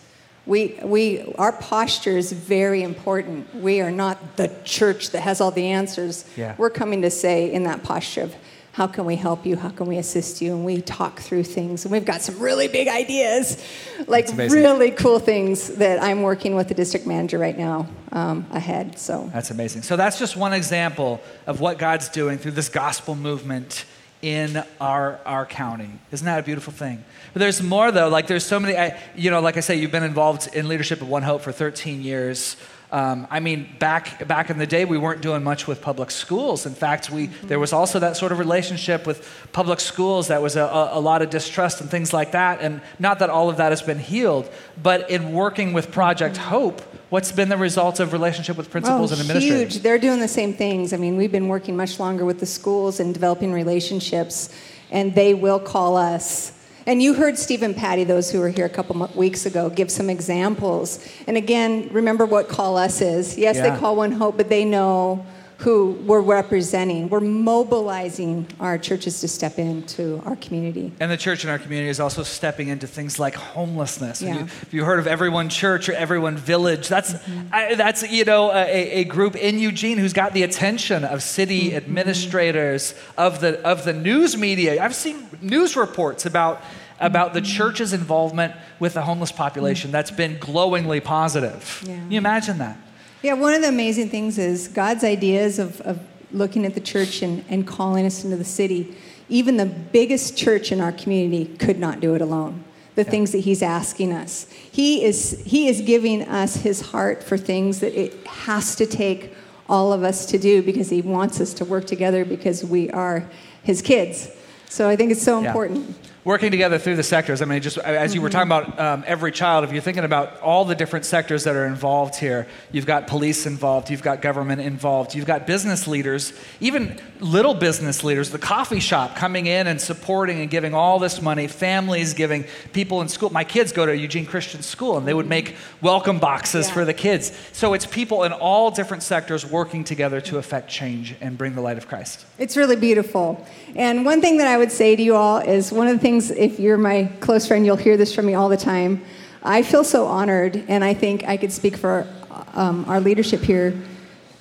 We, 0.46 0.78
we, 0.84 1.34
our 1.36 1.54
posture 1.54 2.18
is 2.18 2.34
very 2.34 2.84
important. 2.84 3.56
We 3.56 3.80
are 3.80 3.92
not 3.92 4.36
the 4.36 4.54
church 4.66 5.12
that 5.12 5.22
has 5.22 5.40
all 5.40 5.52
the 5.52 5.68
answers. 5.68 6.26
Yeah. 6.36 6.56
We're 6.58 6.70
coming 6.70 7.02
to 7.04 7.10
say 7.10 7.52
in 7.52 7.64
that 7.64 7.84
posture 7.84 8.24
of 8.24 8.36
how 8.74 8.88
can 8.88 9.06
we 9.06 9.16
help 9.16 9.46
you? 9.46 9.56
How 9.56 9.70
can 9.70 9.86
we 9.86 9.98
assist 9.98 10.42
you? 10.42 10.54
And 10.54 10.66
we 10.66 10.82
talk 10.82 11.20
through 11.20 11.44
things. 11.44 11.86
And 11.86 11.92
we've 11.92 12.04
got 12.04 12.22
some 12.22 12.40
really 12.40 12.68
big 12.68 12.88
ideas, 12.88 13.64
like 14.08 14.28
really 14.36 14.90
cool 14.90 15.20
things 15.20 15.76
that 15.76 16.02
I'm 16.02 16.24
working 16.24 16.56
with 16.56 16.70
the 16.70 16.74
district 16.74 17.06
manager 17.06 17.38
right 17.38 17.58
now 17.58 17.88
um, 18.12 18.48
ahead. 18.50 18.98
So 18.98 19.30
That's 19.32 19.52
amazing. 19.52 19.84
So 19.84 19.96
that's 19.96 20.18
just 20.18 20.36
one 20.36 20.54
example 20.54 21.22
of 21.46 21.60
what 21.60 21.78
God's 21.78 22.10
doing 22.10 22.40
through 22.40 22.54
this 22.54 22.68
gospel 22.68 23.14
movement 23.14 23.86
in 24.24 24.64
our 24.80 25.20
our 25.26 25.46
county. 25.46 25.90
Isn't 26.12 26.26
that 26.26 26.40
a 26.40 26.44
beautiful 26.44 26.74
thing? 26.74 27.04
But 27.34 27.42
there's 27.42 27.62
more 27.62 27.92
though. 27.92 28.08
Like 28.08 28.26
there's 28.26 28.46
so 28.46 28.60
many. 28.60 28.76
I, 28.76 29.00
you 29.16 29.30
know, 29.30 29.42
like 29.42 29.58
I 29.58 29.60
say, 29.60 29.76
you've 29.76 29.92
been 29.92 30.04
involved 30.04 30.56
in 30.56 30.68
leadership 30.68 31.02
at 31.02 31.08
One 31.08 31.24
Hope 31.24 31.42
for 31.42 31.52
13 31.52 32.02
years. 32.02 32.56
Um, 32.94 33.28
I 33.30 33.40
mean, 33.40 33.76
back 33.80 34.26
back 34.28 34.50
in 34.50 34.60
the 34.60 34.68
day, 34.68 34.86
we 34.86 34.98
weren't 34.98 35.22
doing 35.22 35.44
much 35.44 35.68
with 35.68 35.82
public 35.82 36.10
schools. 36.10 36.66
In 36.66 36.74
fact, 36.74 37.10
we 37.10 37.28
there 37.28 37.60
was 37.60 37.74
also 37.74 38.00
that 38.00 38.16
sort 38.16 38.32
of 38.32 38.40
relationship 38.40 39.06
with 39.06 39.28
public 39.52 39.82
schools 39.82 40.30
that 40.30 40.42
was 40.42 40.56
a, 40.56 40.64
a, 40.64 41.00
a 41.00 41.02
lot 41.02 41.22
of 41.22 41.30
distrust 41.30 41.82
and 41.82 41.90
things 41.90 42.14
like 42.14 42.32
that. 42.32 42.62
And 42.62 42.82
not 43.00 43.20
that 43.20 43.30
all 43.30 43.50
of 43.50 43.58
that 43.58 43.72
has 43.72 43.82
been 43.82 44.00
healed, 44.00 44.50
but 44.82 45.10
in 45.10 45.34
working 45.34 45.74
with 45.74 45.92
Project 45.92 46.38
Hope, 46.38 46.82
what's 47.14 47.32
been 47.32 47.48
the 47.48 47.58
result 47.58 48.00
of 48.00 48.12
relationship 48.12 48.58
with 48.58 48.72
principals 48.72 49.12
oh, 49.12 49.14
and 49.14 49.22
administrators? 49.22 49.76
Huge. 49.76 49.84
They're 49.84 50.00
doing 50.00 50.20
the 50.20 50.28
same 50.28 50.52
things. 50.52 50.94
I 50.94 50.98
mean, 50.98 51.16
we've 51.16 51.32
been 51.32 51.48
working 51.48 51.78
much 51.78 52.00
longer 52.00 52.26
with 52.26 52.40
the 52.40 52.48
schools 52.48 53.00
and 53.00 53.14
developing 53.14 53.54
relationships, 53.54 54.50
and 54.90 55.14
they 55.14 55.36
will 55.36 55.60
call 55.60 55.96
us. 55.96 56.54
And 56.88 57.04
you 57.04 57.14
heard 57.14 57.38
Steve 57.38 57.62
and 57.62 57.76
Patty, 57.76 58.04
those 58.04 58.32
who 58.32 58.40
were 58.40 58.50
here 58.50 58.66
a 58.66 58.70
couple 58.70 59.08
weeks 59.14 59.46
ago, 59.46 59.70
give 59.70 59.92
some 59.92 60.10
examples. 60.10 61.08
And 61.28 61.38
again, 61.38 61.88
remember 61.92 62.26
what 62.26 62.50
Call 62.50 62.78
Us 62.78 63.00
is. 63.00 63.38
Yes, 63.38 63.58
Yeah. 63.58 63.70
they 63.70 63.80
call 63.80 63.96
One 63.96 64.14
Hope, 64.14 64.36
but 64.36 64.50
they 64.50 64.66
know 64.66 65.24
who 65.64 65.92
we're 66.06 66.22
representing. 66.22 67.08
We're 67.10 67.22
mobilizing 67.22 68.48
our 68.60 68.78
churches 68.78 69.22
to 69.22 69.28
step 69.28 69.58
into 69.58 70.22
our 70.26 70.36
community. 70.36 70.92
And 71.00 71.10
the 71.10 71.18
church 71.18 71.44
in 71.44 71.50
our 71.50 71.58
community 71.60 71.90
is 71.90 72.00
also 72.00 72.24
stepping 72.24 72.68
into 72.68 72.86
things 72.88 73.18
like 73.20 73.36
homelessness. 73.36 74.20
Have, 74.20 74.28
Yeah. 74.30 74.40
you, 74.42 74.46
have 74.46 74.74
you 74.74 74.84
heard 74.84 75.00
of 75.00 75.08
Everyone 75.08 75.48
Church 75.50 75.88
or 75.90 75.94
Everyone 75.94 76.36
Village? 76.38 76.88
That's, 76.90 77.14
Mm-hmm. 77.14 77.48
I, 77.54 77.76
that's 77.76 78.04
you 78.12 78.26
know, 78.26 78.52
a, 78.52 79.02
a 79.02 79.04
group 79.06 79.36
in 79.36 79.58
Eugene 79.60 79.98
who's 79.98 80.14
got 80.14 80.34
the 80.34 80.44
attention 80.44 81.04
of 81.06 81.24
city 81.24 81.70
Mm-hmm. 81.70 81.78
administrators, 81.78 82.94
of 83.18 83.40
the, 83.40 83.62
of 83.66 83.86
the 83.86 83.94
news 83.94 84.36
media. 84.38 84.84
I've 84.84 84.96
seen 84.96 85.28
news 85.42 85.76
reports 85.78 86.26
about, 86.26 86.62
about 87.00 87.34
the 87.34 87.40
Mm-hmm. 87.42 87.58
church's 87.58 87.94
involvement 87.94 88.54
with 88.80 88.94
the 88.96 89.02
homeless 89.04 89.32
population 89.32 89.92
that's 89.92 90.12
been 90.12 90.38
glowingly 90.40 91.00
positive. 91.00 91.84
Yeah. 91.88 91.96
Can 91.96 92.12
you 92.12 92.18
imagine 92.18 92.58
that? 92.58 92.78
Yeah, 93.24 93.34
one 93.36 93.54
of 93.54 93.62
the 93.62 93.70
amazing 93.70 94.10
things 94.10 94.38
is 94.38 94.68
God's 94.68 95.06
ideas 95.06 95.58
of, 95.58 95.80
of 95.82 95.98
looking 96.34 96.66
at 96.66 96.74
the 96.74 96.82
church 96.82 97.22
and, 97.22 97.46
and 97.48 97.66
calling 97.66 98.06
us 98.06 98.26
into 98.26 98.36
the 98.36 98.44
city. 98.44 98.94
Even 99.30 99.56
the 99.56 99.66
biggest 99.66 100.36
church 100.38 100.74
in 100.74 100.82
our 100.82 100.92
community 100.92 101.46
could 101.56 101.80
not 101.80 102.02
do 102.02 102.16
it 102.16 102.22
alone. 102.22 102.66
The 102.96 103.06
things 103.06 103.32
that 103.32 103.40
He's 103.40 103.64
asking 103.64 104.12
us. 104.12 104.46
He 104.52 105.06
is, 105.06 105.42
he 105.46 105.70
is 105.70 105.80
giving 105.80 106.24
us 106.24 106.58
His 106.58 106.82
heart 106.82 107.24
for 107.24 107.38
things 107.38 107.80
that 107.80 107.98
it 107.98 108.28
has 108.28 108.76
to 108.76 108.86
take 108.86 109.34
all 109.70 109.94
of 109.94 110.04
us 110.04 110.26
to 110.28 110.38
do 110.38 110.62
because 110.62 110.90
He 110.90 111.02
wants 111.02 111.40
us 111.40 111.54
to 111.56 111.66
work 111.66 111.86
together 111.88 112.26
because 112.26 112.66
we 112.66 112.92
are 112.92 113.30
His 113.64 113.82
kids. 113.82 114.30
So 114.68 114.90
I 114.90 114.98
think 114.98 115.14
it's 115.14 115.24
so 115.24 115.40
Yeah. 115.42 115.48
important. 115.48 115.96
Working 116.24 116.52
together 116.52 116.78
through 116.78 116.96
the 116.96 117.04
sectors. 117.04 117.42
I 117.42 117.46
mean, 117.46 117.62
just 117.62 117.78
as 117.78 118.16
you 118.16 118.22
were 118.22 118.30
talking 118.30 118.48
about 118.48 118.80
um, 118.80 119.04
every 119.06 119.32
child, 119.32 119.64
if 119.66 119.74
you're 119.74 119.82
thinking 119.82 120.06
about 120.06 120.40
all 120.40 120.64
the 120.64 120.76
different 120.76 121.06
sectors 121.06 121.44
that 121.44 121.56
are 121.56 121.66
involved 121.66 122.16
here, 122.16 122.48
you've 122.72 122.86
got 122.86 123.08
police 123.08 123.46
involved, 123.46 123.90
you've 123.90 124.02
got 124.02 124.22
government 124.22 124.62
involved, 124.62 125.16
you've 125.16 125.26
got 125.26 125.46
business 125.46 125.88
leaders, 125.88 126.32
even 126.62 127.00
little 127.20 127.54
business 127.54 128.04
leaders, 128.04 128.30
the 128.30 128.40
coffee 128.40 128.80
shop 128.80 129.16
coming 129.16 129.48
in 129.48 129.68
and 129.68 129.82
supporting 129.82 130.40
and 130.40 130.50
giving 130.50 130.74
all 130.74 130.98
this 130.98 131.22
money, 131.22 131.48
families 131.48 132.14
giving, 132.14 132.46
people 132.72 133.02
in 133.02 133.10
school. 133.10 133.30
My 133.30 133.44
kids 133.44 133.74
go 133.74 133.86
to 133.86 133.96
Eugene 133.96 134.26
Christian 134.26 134.62
School 134.62 134.98
and 134.98 135.06
they 135.08 135.14
would 135.14 135.28
make 135.28 135.56
welcome 135.82 136.20
boxes 136.20 136.68
Yeah. 136.68 136.74
for 136.74 136.86
the 136.86 136.94
kids. 136.94 137.38
So 137.52 137.74
it's 137.74 137.86
people 137.86 138.24
in 138.24 138.32
all 138.32 138.72
different 138.72 139.04
sectors 139.04 139.46
working 139.46 139.84
together 139.84 140.22
to 140.22 140.38
affect 140.38 140.70
change 140.70 141.16
and 141.20 141.38
bring 141.38 141.56
the 141.56 141.62
light 141.62 141.78
of 141.78 141.88
Christ. 141.88 142.26
It's 142.38 142.56
really 142.56 142.76
beautiful. 142.78 143.46
And 143.76 144.06
one 144.06 144.22
thing 144.22 144.38
that 144.38 144.48
I 144.48 144.58
would 144.58 144.72
say 144.72 144.96
to 144.96 145.02
you 145.02 145.16
all 145.16 145.40
is 145.40 145.72
one 145.72 145.88
of 145.88 145.94
the 145.94 146.00
things, 146.00 146.13
if 146.18 146.60
you're 146.60 146.78
my 146.78 147.06
close 147.20 147.48
friend, 147.48 147.66
you'll 147.66 147.76
hear 147.76 147.98
this 147.98 148.14
from 148.14 148.26
me 148.26 148.34
all 148.34 148.50
the 148.50 148.58
time. 148.58 149.04
I 149.42 149.62
feel 149.62 149.84
so 149.84 150.06
honored, 150.06 150.64
and 150.68 150.84
I 150.84 150.94
think 150.94 151.24
I 151.26 151.38
could 151.38 151.52
speak 151.52 151.76
for 151.76 152.08
um, 152.54 152.86
our 152.88 153.00
leadership 153.00 153.42
here, 153.42 153.74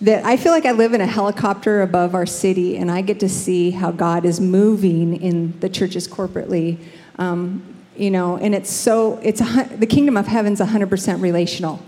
that 0.01 0.25
I 0.25 0.37
feel 0.37 0.53
like 0.53 0.67
I 0.67 0.73
live 0.73 0.95
in 0.95 1.01
a 1.01 1.07
helicopter 1.07 1.83
above 1.83 2.15
our 2.15 2.27
city, 2.27 2.77
and 2.77 2.91
I 2.91 3.01
get 3.01 3.21
to 3.21 3.29
see 3.29 3.71
how 3.71 3.91
God 3.91 4.25
is 4.25 4.41
moving 4.41 5.21
in 5.21 5.59
the 5.61 5.69
churches 5.69 6.09
corporately. 6.09 6.79
Um, 7.19 7.63
you 7.97 8.11
know, 8.11 8.37
and 8.37 8.55
it's 8.55 8.71
so, 8.71 9.19
it's 9.23 9.41
the 9.77 9.87
kingdom 9.87 10.17
of 10.17 10.27
heaven's 10.27 10.61
100% 10.61 11.21
relational. 11.21 11.81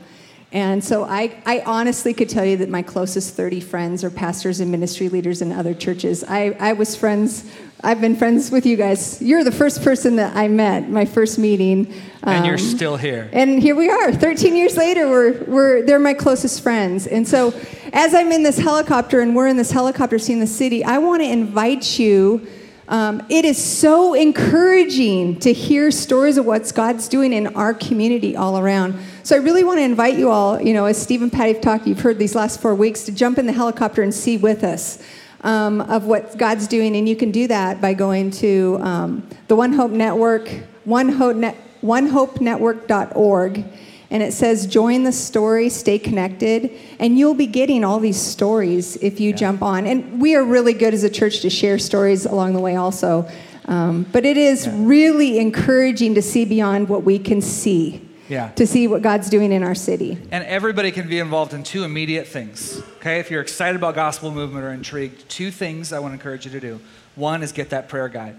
And 0.55 0.83
so 0.85 1.03
I, 1.03 1.37
I 1.45 1.65
honestly 1.67 2.15
could 2.15 2.29
tell 2.29 2.45
you 2.45 2.57
that 2.59 2.69
my 2.69 2.81
closest 2.81 3.35
30 3.35 3.59
friends 3.61 4.05
are 4.05 4.11
pastors 4.11 4.61
and 4.61 4.71
ministry 4.71 5.09
leaders 5.09 5.43
in 5.43 5.51
other 5.51 5.75
churches. 5.75 6.23
I, 6.23 6.57
I 6.61 6.75
was 6.75 6.95
friends, 6.95 7.45
I've 7.83 8.01
been 8.01 8.15
friends 8.15 8.53
with 8.53 8.65
you 8.65 8.77
guys. 8.77 9.21
You're 9.21 9.43
the 9.43 9.51
first 9.51 9.83
person 9.83 10.15
that 10.17 10.37
I 10.37 10.47
met, 10.47 10.89
my 10.89 11.07
first 11.07 11.41
meeting. 11.41 11.93
And 12.23 12.47
you're 12.47 12.55
Um, 12.55 12.61
still 12.61 12.97
here. 12.97 13.29
and 13.33 13.61
here 13.61 13.75
we 13.75 13.91
are, 13.91 14.13
13 14.13 14.55
years 14.55 14.77
later, 14.77 15.09
we're, 15.09 15.43
we're, 15.45 15.83
they're 15.83 15.99
my 15.99 16.15
closest 16.15 16.63
friends. 16.63 17.09
And 17.09 17.27
so, 17.27 17.53
as 17.93 18.15
I'm 18.15 18.31
in 18.31 18.45
this 18.45 18.57
helicopter 18.59 19.21
and 19.21 19.35
we're 19.35 19.49
in 19.49 19.57
this 19.57 19.73
helicopter 19.73 20.21
seeing 20.21 20.39
the 20.39 20.47
city, 20.47 20.85
I 20.85 20.99
want 20.99 21.21
to 21.23 21.29
invite 21.29 21.99
you. 21.99 22.47
Um, 22.87 23.23
it 23.29 23.45
is 23.45 23.57
so 23.63 24.15
encouraging 24.15 25.39
to 25.41 25.53
hear 25.53 25.91
stories 25.91 26.37
of 26.37 26.45
what 26.47 26.71
God's 26.75 27.09
doing 27.09 27.33
in 27.33 27.49
our 27.57 27.75
community 27.75 28.37
all 28.37 28.59
around. 28.59 28.95
So, 29.25 29.35
I 29.35 29.39
really 29.39 29.65
want 29.65 29.79
to 29.79 29.83
invite 29.83 30.19
you 30.19 30.29
all, 30.29 30.61
you 30.61 30.75
know, 30.75 30.85
as 30.85 31.01
Steve 31.01 31.23
and 31.23 31.33
Patty 31.33 31.55
have 31.55 31.63
talked, 31.63 31.87
you've 31.87 32.01
heard 32.01 32.19
these 32.19 32.35
last 32.35 32.61
four 32.61 32.75
weeks, 32.75 33.05
to 33.05 33.13
jump 33.13 33.39
in 33.39 33.47
the 33.47 33.55
helicopter 33.55 34.03
and 34.03 34.13
see 34.13 34.37
with 34.37 34.63
us. 34.63 35.03
Um, 35.41 35.83
of 35.83 36.05
what 36.05 36.39
God's 36.39 36.67
doing, 36.67 36.97
and 36.97 37.07
you 37.07 37.17
can 37.17 37.31
do 37.31 37.47
that 37.49 37.81
by 37.81 37.93
going 37.93 38.31
to 38.33 38.79
um, 38.81 39.29
the 39.49 39.57
One 39.57 39.73
Hope 39.75 39.91
Network, 39.91 40.49
One 40.85 41.11
Hope 41.11 41.37
Net, 41.37 41.57
onehopenetwork.org 41.83 43.65
and 44.11 44.23
it 44.23 44.33
says 44.33 44.67
join 44.67 45.03
the 45.03 45.13
story 45.13 45.69
stay 45.69 45.99
connected 45.99 46.71
and 46.99 47.19
you'll 47.19 47.35
be 47.35 47.47
getting 47.47 47.85
all 47.85 47.99
these 47.99 48.21
stories 48.21 48.97
if 48.97 49.21
you 49.21 49.33
jump 49.33 49.61
on. 49.61 49.87
And 49.87 50.21
we 50.21 50.35
are 50.35 50.45
really 50.45 50.73
good 50.73 50.95
as 50.95 51.05
a 51.05 51.11
church 51.11 51.41
to 51.41 51.51
share 51.51 51.79
stories 51.79 52.25
along 52.25 52.55
the 52.55 52.61
way 52.61 52.77
also. 52.77 53.29
Um, 53.67 54.07
but 54.13 54.25
it 54.25 54.37
is 54.37 54.69
really 54.69 55.39
encouraging 55.39 56.15
to 56.15 56.23
see 56.23 56.45
beyond 56.45 56.89
what 56.89 57.03
we 57.05 57.19
can 57.19 57.41
see 57.41 58.04
Yeah. 58.29 58.51
to 58.53 58.67
see 58.67 58.87
what 58.87 59.03
god's 59.03 59.29
doing 59.29 59.53
in 59.53 59.63
our 59.63 59.75
city 59.75 60.19
And 60.31 60.45
everybody 60.45 60.91
can 60.91 61.09
be 61.09 61.19
involved 61.19 61.53
in 61.53 61.63
two 61.63 61.85
immediate 61.85 62.27
things. 62.27 62.81
Okay, 62.99 63.21
if 63.21 63.31
you're 63.31 63.43
excited 63.43 63.77
about 63.77 63.95
gospel 63.95 64.31
movement 64.31 64.65
or 64.65 64.73
intrigued, 64.73 65.29
two 65.29 65.51
things 65.51 65.93
I 65.93 65.99
want 65.99 66.13
to 66.13 66.15
encourage 66.15 66.47
you 66.47 66.51
to 66.53 66.61
do. 66.61 66.81
One 67.17 67.43
is 67.43 67.53
get 67.53 67.71
that 67.71 67.89
prayer 67.89 68.09
guide. 68.09 68.37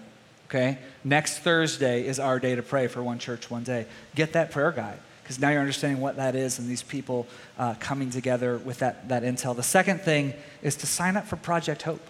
Okay? 0.47 0.77
Next 1.03 1.39
Thursday 1.39 2.05
is 2.05 2.19
our 2.19 2.39
day 2.39 2.55
to 2.55 2.63
pray 2.63 2.87
for 2.87 3.03
one 3.03 3.19
church, 3.19 3.49
one 3.49 3.63
day. 3.63 3.85
Get 4.15 4.33
that 4.33 4.51
prayer 4.51 4.71
guide 4.71 4.99
because 5.23 5.39
now 5.39 5.49
you're 5.49 5.59
understanding 5.59 6.01
what 6.01 6.17
that 6.17 6.35
is 6.35 6.59
and 6.59 6.69
these 6.69 6.83
people 6.83 7.27
uh, 7.57 7.73
coming 7.79 8.09
together 8.09 8.57
with 8.59 8.79
that, 8.79 9.09
that 9.09 9.23
intel. 9.23 9.55
The 9.55 9.63
second 9.63 10.01
thing 10.01 10.33
is 10.61 10.75
to 10.77 10.87
sign 10.87 11.17
up 11.17 11.25
for 11.25 11.35
Project 11.35 11.81
Hope. 11.81 12.01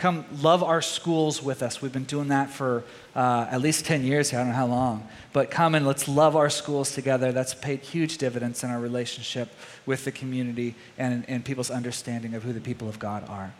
Come 0.00 0.24
love 0.40 0.62
our 0.62 0.80
schools 0.80 1.42
with 1.42 1.62
us. 1.62 1.82
We've 1.82 1.92
been 1.92 2.04
doing 2.04 2.28
that 2.28 2.48
for 2.48 2.84
uh, 3.14 3.46
at 3.50 3.60
least 3.60 3.84
10 3.84 4.02
years 4.02 4.30
here. 4.30 4.40
I 4.40 4.44
don't 4.44 4.52
know 4.52 4.56
how 4.56 4.66
long. 4.66 5.06
But 5.34 5.50
come 5.50 5.74
and 5.74 5.86
let's 5.86 6.08
love 6.08 6.36
our 6.36 6.48
schools 6.48 6.94
together. 6.94 7.32
That's 7.32 7.52
paid 7.52 7.80
huge 7.80 8.16
dividends 8.16 8.64
in 8.64 8.70
our 8.70 8.80
relationship 8.80 9.50
with 9.84 10.06
the 10.06 10.10
community 10.10 10.74
and 10.96 11.26
in 11.26 11.42
people's 11.42 11.70
understanding 11.70 12.32
of 12.32 12.44
who 12.44 12.54
the 12.54 12.62
people 12.62 12.88
of 12.88 12.98
God 12.98 13.28
are. 13.28 13.52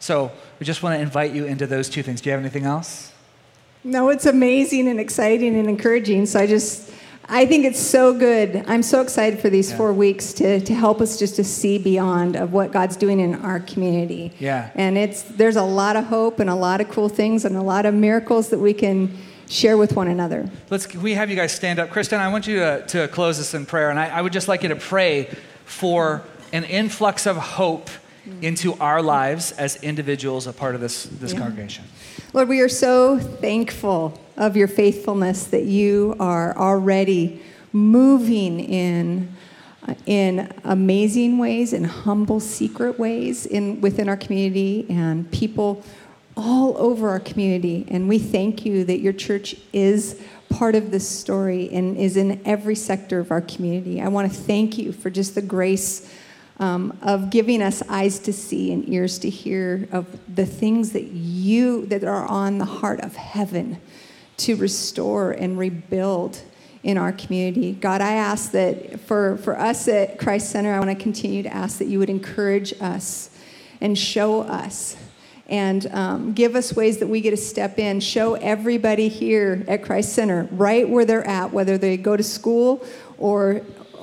So 0.00 0.32
we 0.58 0.66
just 0.66 0.82
want 0.82 0.96
to 0.96 1.00
invite 1.00 1.32
you 1.32 1.44
into 1.44 1.64
those 1.64 1.88
two 1.88 2.02
things. 2.02 2.20
Do 2.20 2.28
you 2.28 2.32
have 2.32 2.40
anything 2.40 2.64
else? 2.64 3.12
No, 3.84 4.08
it's 4.08 4.26
amazing 4.26 4.88
and 4.88 4.98
exciting 4.98 5.56
and 5.56 5.68
encouraging. 5.68 6.26
So 6.26 6.40
I 6.40 6.48
just 6.48 6.90
I 7.28 7.46
think 7.46 7.64
it's 7.64 7.80
so 7.80 8.12
good. 8.12 8.64
I'm 8.66 8.82
so 8.82 9.00
excited 9.00 9.40
for 9.40 9.48
these 9.48 9.70
yeah. 9.70 9.76
four 9.76 9.92
weeks 9.92 10.32
to, 10.34 10.60
to 10.60 10.74
help 10.74 11.00
us 11.00 11.18
just 11.18 11.36
to 11.36 11.44
see 11.44 11.78
beyond 11.78 12.36
of 12.36 12.52
what 12.52 12.70
God's 12.70 12.96
doing 12.96 13.20
in 13.20 13.34
our 13.36 13.60
community. 13.60 14.32
Yeah. 14.38 14.70
And 14.74 14.98
it's 14.98 15.22
there's 15.22 15.56
a 15.56 15.62
lot 15.62 15.96
of 15.96 16.04
hope 16.04 16.38
and 16.40 16.50
a 16.50 16.54
lot 16.54 16.80
of 16.80 16.88
cool 16.90 17.08
things 17.08 17.44
and 17.44 17.56
a 17.56 17.62
lot 17.62 17.86
of 17.86 17.94
miracles 17.94 18.50
that 18.50 18.58
we 18.58 18.74
can 18.74 19.16
share 19.48 19.76
with 19.76 19.94
one 19.94 20.08
another. 20.08 20.48
Let's 20.70 20.92
we 20.94 21.14
have 21.14 21.30
you 21.30 21.36
guys 21.36 21.52
stand 21.52 21.78
up. 21.78 21.90
Kristen, 21.90 22.20
I 22.20 22.28
want 22.28 22.46
you 22.46 22.56
to, 22.56 22.84
to 22.88 23.08
close 23.08 23.38
this 23.38 23.54
in 23.54 23.66
prayer. 23.66 23.90
And 23.90 23.98
I, 23.98 24.08
I 24.08 24.22
would 24.22 24.32
just 24.32 24.48
like 24.48 24.62
you 24.62 24.68
to 24.68 24.76
pray 24.76 25.30
for 25.64 26.22
an 26.52 26.64
influx 26.64 27.26
of 27.26 27.36
hope 27.36 27.90
into 28.42 28.74
our 28.74 29.02
lives 29.02 29.52
as 29.52 29.76
individuals, 29.82 30.46
a 30.46 30.52
part 30.52 30.74
of 30.74 30.80
this, 30.80 31.04
this 31.04 31.32
yeah. 31.32 31.40
congregation. 31.40 31.84
Lord, 32.32 32.48
we 32.48 32.60
are 32.60 32.68
so 32.68 33.18
thankful 33.18 34.20
of 34.36 34.56
your 34.56 34.68
faithfulness 34.68 35.44
that 35.44 35.64
you 35.64 36.16
are 36.18 36.56
already 36.56 37.42
moving 37.72 38.60
in 38.60 39.34
uh, 39.86 39.94
in 40.06 40.50
amazing 40.64 41.36
ways, 41.36 41.74
in 41.74 41.84
humble, 41.84 42.40
secret 42.40 42.98
ways 42.98 43.44
in, 43.44 43.82
within 43.82 44.08
our 44.08 44.16
community 44.16 44.86
and 44.88 45.30
people 45.30 45.84
all 46.38 46.76
over 46.78 47.10
our 47.10 47.20
community. 47.20 47.84
And 47.88 48.08
we 48.08 48.18
thank 48.18 48.64
you 48.64 48.84
that 48.84 49.00
your 49.00 49.12
church 49.12 49.56
is 49.74 50.18
part 50.48 50.74
of 50.74 50.90
this 50.90 51.06
story 51.06 51.68
and 51.70 51.98
is 51.98 52.16
in 52.16 52.40
every 52.46 52.74
sector 52.74 53.18
of 53.18 53.30
our 53.30 53.42
community. 53.42 54.00
I 54.00 54.08
want 54.08 54.32
to 54.32 54.38
thank 54.38 54.78
you 54.78 54.90
for 54.90 55.10
just 55.10 55.34
the 55.34 55.42
grace 55.42 56.10
um, 56.58 56.96
of 57.02 57.30
giving 57.30 57.62
us 57.62 57.82
eyes 57.88 58.18
to 58.20 58.32
see 58.32 58.72
and 58.72 58.88
ears 58.88 59.18
to 59.20 59.30
hear 59.30 59.88
of 59.90 60.06
the 60.34 60.46
things 60.46 60.92
that 60.92 61.04
you 61.04 61.86
that 61.86 62.04
are 62.04 62.26
on 62.26 62.58
the 62.58 62.64
heart 62.64 63.00
of 63.00 63.16
heaven 63.16 63.80
to 64.36 64.56
restore 64.56 65.32
and 65.32 65.58
rebuild 65.58 66.40
in 66.82 66.98
our 66.98 67.12
community. 67.12 67.72
God, 67.72 68.00
I 68.00 68.12
ask 68.12 68.52
that 68.52 69.00
for, 69.00 69.38
for 69.38 69.58
us 69.58 69.88
at 69.88 70.18
Christ 70.18 70.50
Center, 70.50 70.72
I 70.72 70.78
want 70.78 70.96
to 70.96 71.02
continue 71.02 71.42
to 71.42 71.52
ask 71.52 71.78
that 71.78 71.86
you 71.86 71.98
would 71.98 72.10
encourage 72.10 72.74
us 72.80 73.30
and 73.80 73.98
show 73.98 74.42
us 74.42 74.96
and 75.46 75.86
um, 75.92 76.32
give 76.32 76.56
us 76.56 76.74
ways 76.74 76.98
that 76.98 77.06
we 77.06 77.20
get 77.20 77.30
to 77.30 77.36
step 77.36 77.78
in. 77.78 78.00
Show 78.00 78.34
everybody 78.34 79.08
here 79.08 79.64
at 79.66 79.82
Christ 79.82 80.12
Center, 80.12 80.48
right 80.52 80.88
where 80.88 81.04
they're 81.04 81.26
at, 81.26 81.52
whether 81.52 81.78
they 81.78 81.96
go 81.96 82.16
to 82.16 82.22
school 82.22 82.84
or, 83.18 83.62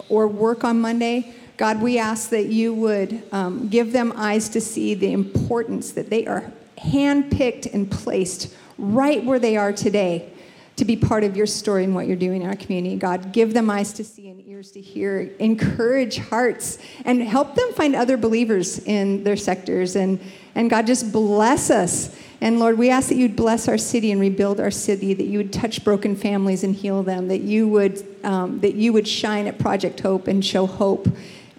or 0.09 0.27
work 0.27 0.63
on 0.63 0.81
Monday. 0.81 1.33
God, 1.62 1.80
we 1.80 1.99
ask 1.99 2.32
that 2.32 2.47
you 2.47 2.74
would 2.74 3.22
um, 3.32 3.68
give 3.68 3.91
them 3.91 4.14
eyes 4.16 4.49
to 4.49 4.59
see 4.59 4.95
the 4.95 5.14
importance 5.14 5.91
that 5.91 6.09
they 6.09 6.26
are 6.26 6.51
handpicked 6.80 7.72
and 7.72 7.91
placed 7.91 8.51
right 8.80 9.24
where 9.24 9.38
they 9.38 9.57
are 9.57 9.72
today 9.72 10.34
to 10.78 10.86
be 10.86 10.97
part 10.97 11.24
of 11.24 11.38
your 11.38 11.45
story 11.45 11.84
and 11.84 11.93
what 11.93 12.07
you're 12.07 12.16
doing 12.16 12.41
in 12.41 12.47
our 12.47 12.55
community. 12.55 12.95
God, 12.95 13.32
give 13.32 13.53
them 13.53 13.70
eyes 13.70 13.93
to 13.93 14.03
see 14.03 14.28
and 14.30 14.43
ears 14.47 14.72
to 14.72 14.82
hear, 14.82 15.30
encourage 15.38 16.18
hearts, 16.18 16.80
and 17.05 17.22
help 17.22 17.53
them 17.53 17.72
find 17.74 17.95
other 17.95 18.18
believers 18.18 18.80
in 18.80 19.24
their 19.24 19.38
sectors. 19.38 19.95
And, 19.95 20.20
and 20.55 20.68
God, 20.68 20.88
just 20.88 21.12
bless 21.12 21.70
us. 21.70 22.16
And 22.41 22.59
Lord, 22.59 22.80
we 22.80 22.89
ask 22.89 23.09
that 23.09 23.18
you'd 23.18 23.36
bless 23.36 23.68
our 23.68 23.78
city 23.78 24.12
and 24.12 24.20
rebuild 24.20 24.59
our 24.59 24.72
city, 24.72 25.14
that 25.14 25.26
you 25.26 25.38
would 25.38 25.53
touch 25.53 25.84
broken 25.84 26.16
families 26.16 26.64
and 26.64 26.76
heal 26.76 27.03
them, 27.03 27.28
that 27.28 27.41
you 27.41 27.68
would, 27.68 28.03
um, 28.24 28.62
that 28.62 28.74
you 28.74 28.93
would 28.93 29.07
shine 29.07 29.45
at 29.45 29.59
Project 29.59 29.99
Hope 29.99 30.28
and 30.28 30.43
show 30.43 30.66
hope 30.66 31.07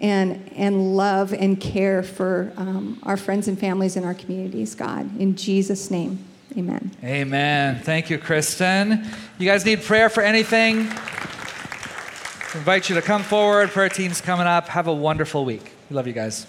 and, 0.03 0.51
and 0.55 0.97
love 0.97 1.33
and 1.33 1.59
care 1.59 2.03
for 2.03 2.51
um, 2.57 2.99
our 3.03 3.15
friends 3.15 3.47
and 3.47 3.57
families 3.57 3.95
in 3.95 4.03
our 4.03 4.13
communities, 4.13 4.75
God. 4.75 5.17
In 5.19 5.35
Jesus' 5.35 5.89
name. 5.89 6.19
Amen. 6.57 6.91
Amen. 7.03 7.79
Thank 7.81 8.09
you, 8.09 8.19
Kristen. 8.19 9.07
You 9.39 9.49
guys 9.49 9.65
need 9.65 9.81
prayer 9.81 10.09
for 10.09 10.21
anything? 10.21 10.87
I 10.89 12.57
invite 12.57 12.89
you 12.89 12.95
to 12.95 13.01
come 13.01 13.23
forward. 13.23 13.69
Prayer 13.69 13.89
team's 13.89 14.21
coming 14.21 14.45
up. 14.45 14.67
Have 14.67 14.87
a 14.87 14.93
wonderful 14.93 15.45
week. 15.45 15.71
We 15.89 15.95
love 15.95 16.05
you 16.05 16.13
guys. 16.13 16.45